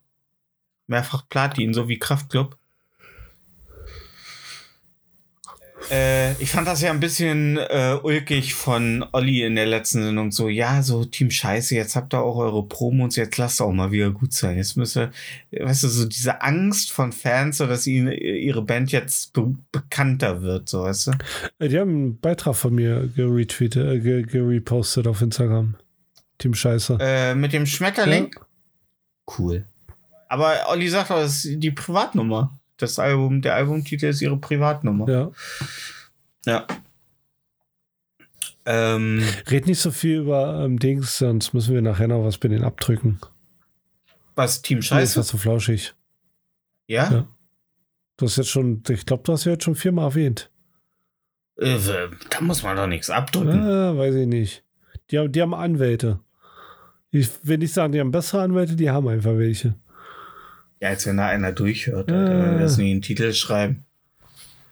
[0.92, 2.56] Mehrfach Platin, so wie Kraftclub.
[5.90, 10.32] Äh, ich fand das ja ein bisschen äh, ulkig von Olli in der letzten Sendung.
[10.32, 13.92] So, ja, so Team Scheiße, jetzt habt ihr auch eure Promos, jetzt lasst auch mal
[13.92, 14.58] wieder gut sein.
[14.58, 15.12] Jetzt müsst ihr,
[15.52, 20.44] weißt du, so diese Angst von Fans, so dass ihnen ihre Band jetzt be bekannter
[20.44, 21.12] wird, so, weißt du?
[21.58, 25.76] Äh, Die haben einen Beitrag von mir geretweetet, äh, ge- gerepostet auf Instagram.
[26.38, 27.00] Team Scheiße.
[27.02, 28.34] Äh, mit dem Schmetterling?
[29.38, 29.66] Cool.
[30.32, 32.58] Aber Olli sagt auch, das ist die Privatnummer.
[32.78, 35.10] Das Album, der Albumtitel ist ihre Privatnummer.
[35.10, 35.32] Ja.
[36.46, 36.68] Ja.
[38.66, 42.48] Ähm, Red nicht so viel über ähm, Dings, sonst müssen wir nachher noch was bei
[42.48, 43.20] den abdrücken.
[44.36, 45.20] was, Team Scheiße?
[45.20, 45.96] das so flauschig.
[46.88, 47.12] Ja?
[47.12, 47.28] Ja.
[48.16, 50.50] Du hast jetzt schon, ich glaube, du hast ja jetzt schon viermal erwähnt.
[51.58, 51.78] Äh,
[52.30, 53.50] da muss man doch nichts abdrücken.
[53.64, 54.64] Ah, weiß ich nicht.
[55.10, 56.22] Die haben, die haben Anwälte.
[57.10, 59.76] Ich will nicht sagen, die haben bessere Anwälte, die haben einfach welche.
[60.82, 62.16] Ja, als wenn da einer durchhört, Ah.
[62.20, 63.86] Alter, wenn wir das nie in den Titel schreiben.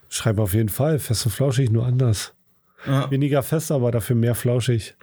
[0.10, 0.98] Schreib auf jeden Fall.
[0.99, 2.34] Fest und flauschig, nur anders.
[2.86, 3.10] Ja.
[3.11, 4.95] Weniger fest, aber dafür mehr flauschig.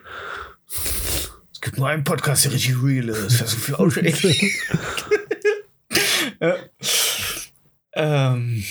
[1.53, 3.41] Es gibt nur einen Podcast, der richtig real ist.
[3.41, 3.79] Das ist für
[6.41, 6.57] ja.
[7.93, 8.65] Ähm,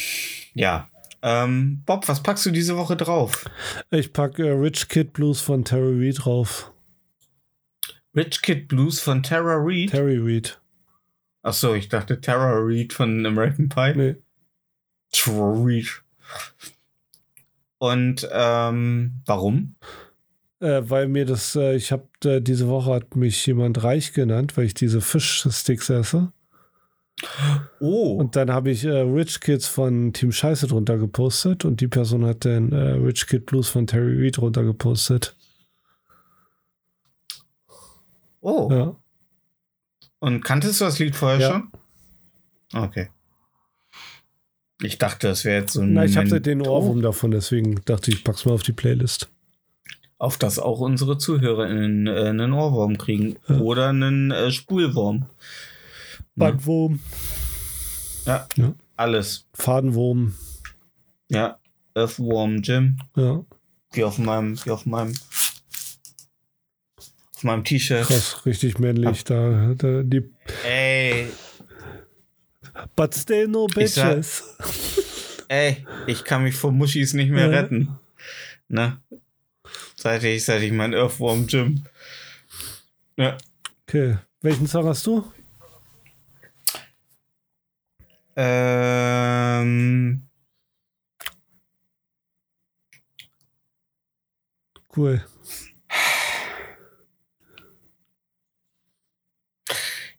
[0.53, 0.90] ja.
[1.22, 3.45] Ähm, Bob, was packst du diese Woche drauf?
[3.90, 6.72] Ich packe äh, Rich Kid Blues von Terry Reid drauf.
[8.16, 9.90] Rich Kid Blues von Tara Reid.
[9.91, 10.60] Terry Reid.
[11.45, 13.93] Achso, ich dachte Tara Reid von American Pie.
[13.95, 14.15] Nee.
[15.11, 16.01] Tara Reid.
[17.77, 19.76] Und ähm, warum?
[20.59, 24.57] Äh, weil mir das, äh, ich habe äh, diese Woche hat mich jemand reich genannt,
[24.57, 26.31] weil ich diese Fischsticks esse.
[27.80, 31.88] Oh, Und dann habe ich äh, Rich Kids von Team Scheiße drunter gepostet und die
[31.88, 35.35] Person hat dann äh, Rich Kid Blues von Terry Reid drunter gepostet.
[38.41, 38.67] oh.
[38.72, 38.95] Ja.
[40.26, 41.52] Und kanntest du das Lied vorher Ja.
[42.72, 42.81] schon?
[42.81, 43.10] Okay.
[44.81, 48.10] Ich dachte, das wäre jetzt so ein Na, ich habe den Ohrwurm davon, deswegen dachte
[48.11, 49.30] ich, ich pack's mal auf die Playlist.
[50.18, 53.35] auf das auch unsere ZuhörerInnen äh, einen Ohrwurm kriegen.
[53.47, 53.60] Ja.
[53.60, 55.26] Oder einen äh, Spulwurm.
[56.35, 56.99] Bandwurm,
[58.26, 58.47] Ja.
[58.56, 58.73] Ja.
[58.97, 59.45] Alles.
[59.53, 60.34] Fadenwurm,
[61.30, 61.60] Ja.
[61.93, 62.97] Earthworm Jim.
[63.15, 63.41] ja,
[63.91, 65.14] Wie auf meinem, wie auf meinem,
[67.45, 68.05] meinem T-Shirt.
[68.07, 69.23] krass, richtig männlich.
[69.23, 70.30] Da, da die
[70.65, 71.30] Ey,
[72.95, 74.43] But still no Ich sag- bitches.
[75.47, 77.59] ey, ich kann mich vor Muschis nicht mehr Ja.
[77.61, 77.97] retten.
[78.67, 78.99] Ne?
[79.95, 81.85] Seit ich, seit ich mein Earthworm Jim.
[83.15, 83.38] Ja.
[83.88, 85.23] Okay, welchen Song hast du?
[88.35, 90.22] Ähm,
[94.95, 95.22] Cool.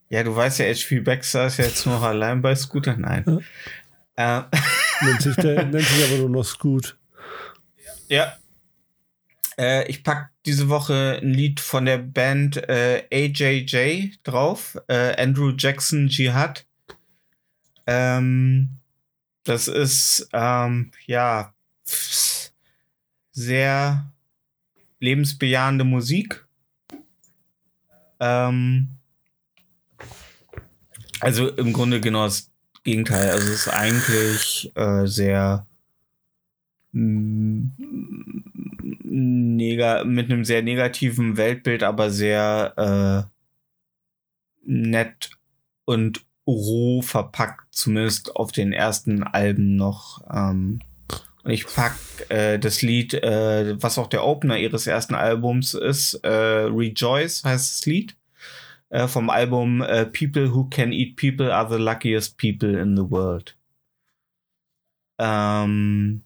[0.08, 2.96] Ja, du weißt ja, HP Baxter ist ja jetzt noch allein bei Scooter.
[2.96, 3.44] Nein.
[4.16, 4.42] Äh,
[5.02, 6.96] Nennt sich, der, nennt sich aber nur noch Scoot.
[8.08, 8.36] ja.
[9.58, 14.78] Äh, ich pack diese Woche ein Lied von der Band äh, AJJ drauf.
[14.88, 16.66] Äh, Andrew Jackson Jihad.
[17.86, 18.68] Ähm,
[19.44, 21.54] das ist, ähm, ja,
[23.32, 24.10] sehr
[25.00, 26.44] lebensbejahende Musik.
[28.20, 28.95] Ähm,
[31.20, 32.50] also im Grunde genau das
[32.84, 33.30] Gegenteil.
[33.30, 35.66] Also es ist eigentlich äh, sehr
[36.92, 37.62] mm,
[39.08, 43.36] mit einem sehr negativen Weltbild, aber sehr äh,
[44.64, 45.30] nett
[45.84, 50.22] und roh verpackt, zumindest auf den ersten Alben noch.
[50.32, 50.80] Ähm,
[51.42, 51.96] und ich pack
[52.28, 57.72] äh, das Lied, äh, was auch der Opener ihres ersten Albums ist, äh, Rejoice heißt
[57.72, 58.16] das Lied,
[58.90, 63.10] äh, vom Album äh, People Who Can Eat People Are the Luckiest People in the
[63.10, 63.56] World.
[65.18, 66.22] Ähm,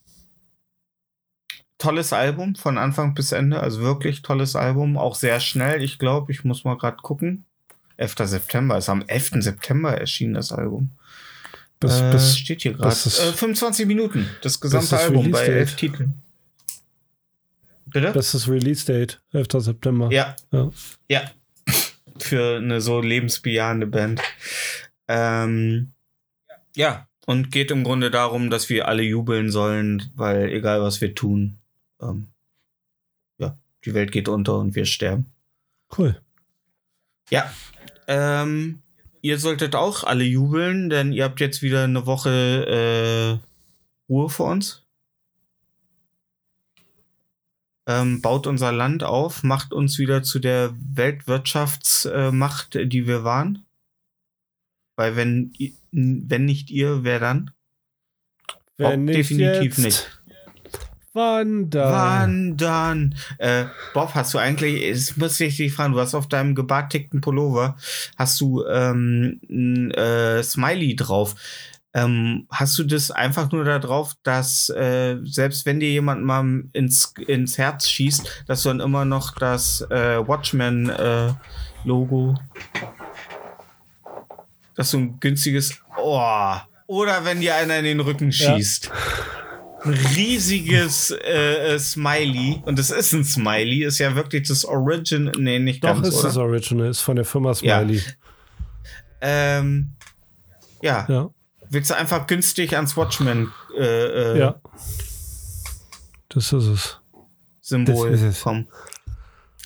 [1.78, 6.32] tolles Album von Anfang bis Ende, also wirklich tolles Album, auch sehr schnell, ich glaube,
[6.32, 7.44] ich muss mal gerade gucken.
[7.96, 8.14] 11.
[8.24, 9.42] September, ist am 11.
[9.42, 10.90] September erschienen das Album.
[11.80, 12.90] Bis, äh, bis, steht hier gerade.
[12.90, 16.14] Äh, 25 Minuten, das gesamte Album bei elf Titeln.
[17.86, 18.12] Bitte?
[18.12, 19.48] bestes Release-Date, 11.
[19.58, 20.10] September.
[20.12, 20.70] ja, Ja.
[21.08, 21.22] ja.
[22.22, 24.20] Für eine so lebensbejahende Band.
[25.08, 25.92] Ähm,
[26.76, 31.14] ja, und geht im Grunde darum, dass wir alle jubeln sollen, weil egal was wir
[31.14, 31.58] tun,
[32.00, 32.28] ähm,
[33.38, 35.26] ja, die Welt geht unter und wir sterben.
[35.96, 36.20] Cool.
[37.30, 37.52] Ja.
[38.06, 38.82] Ähm,
[39.22, 44.50] ihr solltet auch alle jubeln, denn ihr habt jetzt wieder eine Woche äh, Ruhe vor
[44.50, 44.84] uns.
[47.90, 53.64] Ähm, baut unser Land auf, macht uns wieder zu der Weltwirtschaftsmacht, äh, die wir waren.
[54.94, 55.52] Weil wenn,
[55.90, 57.50] wenn nicht ihr, wer dann?
[58.76, 60.22] Wenn Bob, definitiv jetzt, nicht.
[61.12, 63.16] Wann dann?
[63.38, 67.20] Äh, Bob, hast du eigentlich, es muss ich dich fragen, du hast auf deinem gebartigten
[67.20, 67.76] Pullover,
[68.16, 71.34] hast du ähm, ein äh, Smiley drauf.
[71.92, 76.62] Ähm, hast du das einfach nur da drauf, dass äh, selbst wenn dir jemand mal
[76.72, 82.38] ins, ins Herz schießt, dass du dann immer noch das äh, Watchmen-Logo,
[84.76, 86.54] dass du ein günstiges, oh,
[86.86, 88.54] oder wenn dir einer in den Rücken Ja.
[88.56, 88.90] schießt
[89.82, 92.60] ein riesiges äh, äh, Smiley.
[92.66, 95.32] Und es ist ein Smiley, ist ja wirklich das Origin.
[95.38, 96.28] Nee, nicht Doch, ganz, ist oder?
[96.28, 97.78] das Original, ist von der Firma Ja.
[97.80, 98.02] Smiley.
[99.22, 99.92] Ähm,
[100.82, 101.06] ja.
[101.08, 101.30] Ja.
[101.70, 103.82] Willst du einfach günstig ans Watchmen äh,
[104.34, 104.60] äh, Ja.
[106.28, 107.00] das ist es.
[107.60, 108.10] Symbol.
[108.10, 108.42] Das ist es.
[108.42, 108.68] Komm.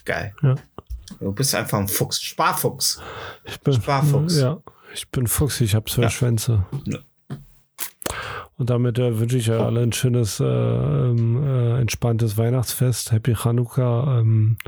[0.04, 0.34] Geil.
[0.42, 0.54] Ja.
[1.20, 2.20] Du bist einfach ein Fuchs.
[2.22, 3.00] Sparfuchs.
[3.44, 4.38] Ich bin, Sparfuchs.
[4.38, 4.58] Ja,
[4.94, 6.10] ich bin Fuchs, ich habe zwei Ja.
[6.10, 6.66] Schwänze.
[6.84, 6.98] Ja.
[8.56, 14.20] Und damit äh, wünsche ich euch alle ein schönes, äh, äh, entspanntes Weihnachtsfest, Happy Chanukka,
[14.20, 14.58] ähm,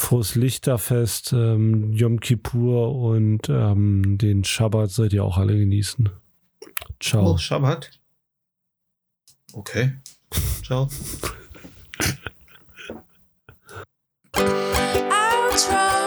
[0.00, 6.08] frohes Lichterfest, ähm, Yom Kippur und ähm, den Schabbat sollt ihr auch alle genießen.
[7.00, 7.32] Ciao.
[7.32, 7.90] Oh, Schabbat.
[9.52, 9.92] Okay.
[10.64, 10.88] Ciao.
[15.62, 15.99] I'll.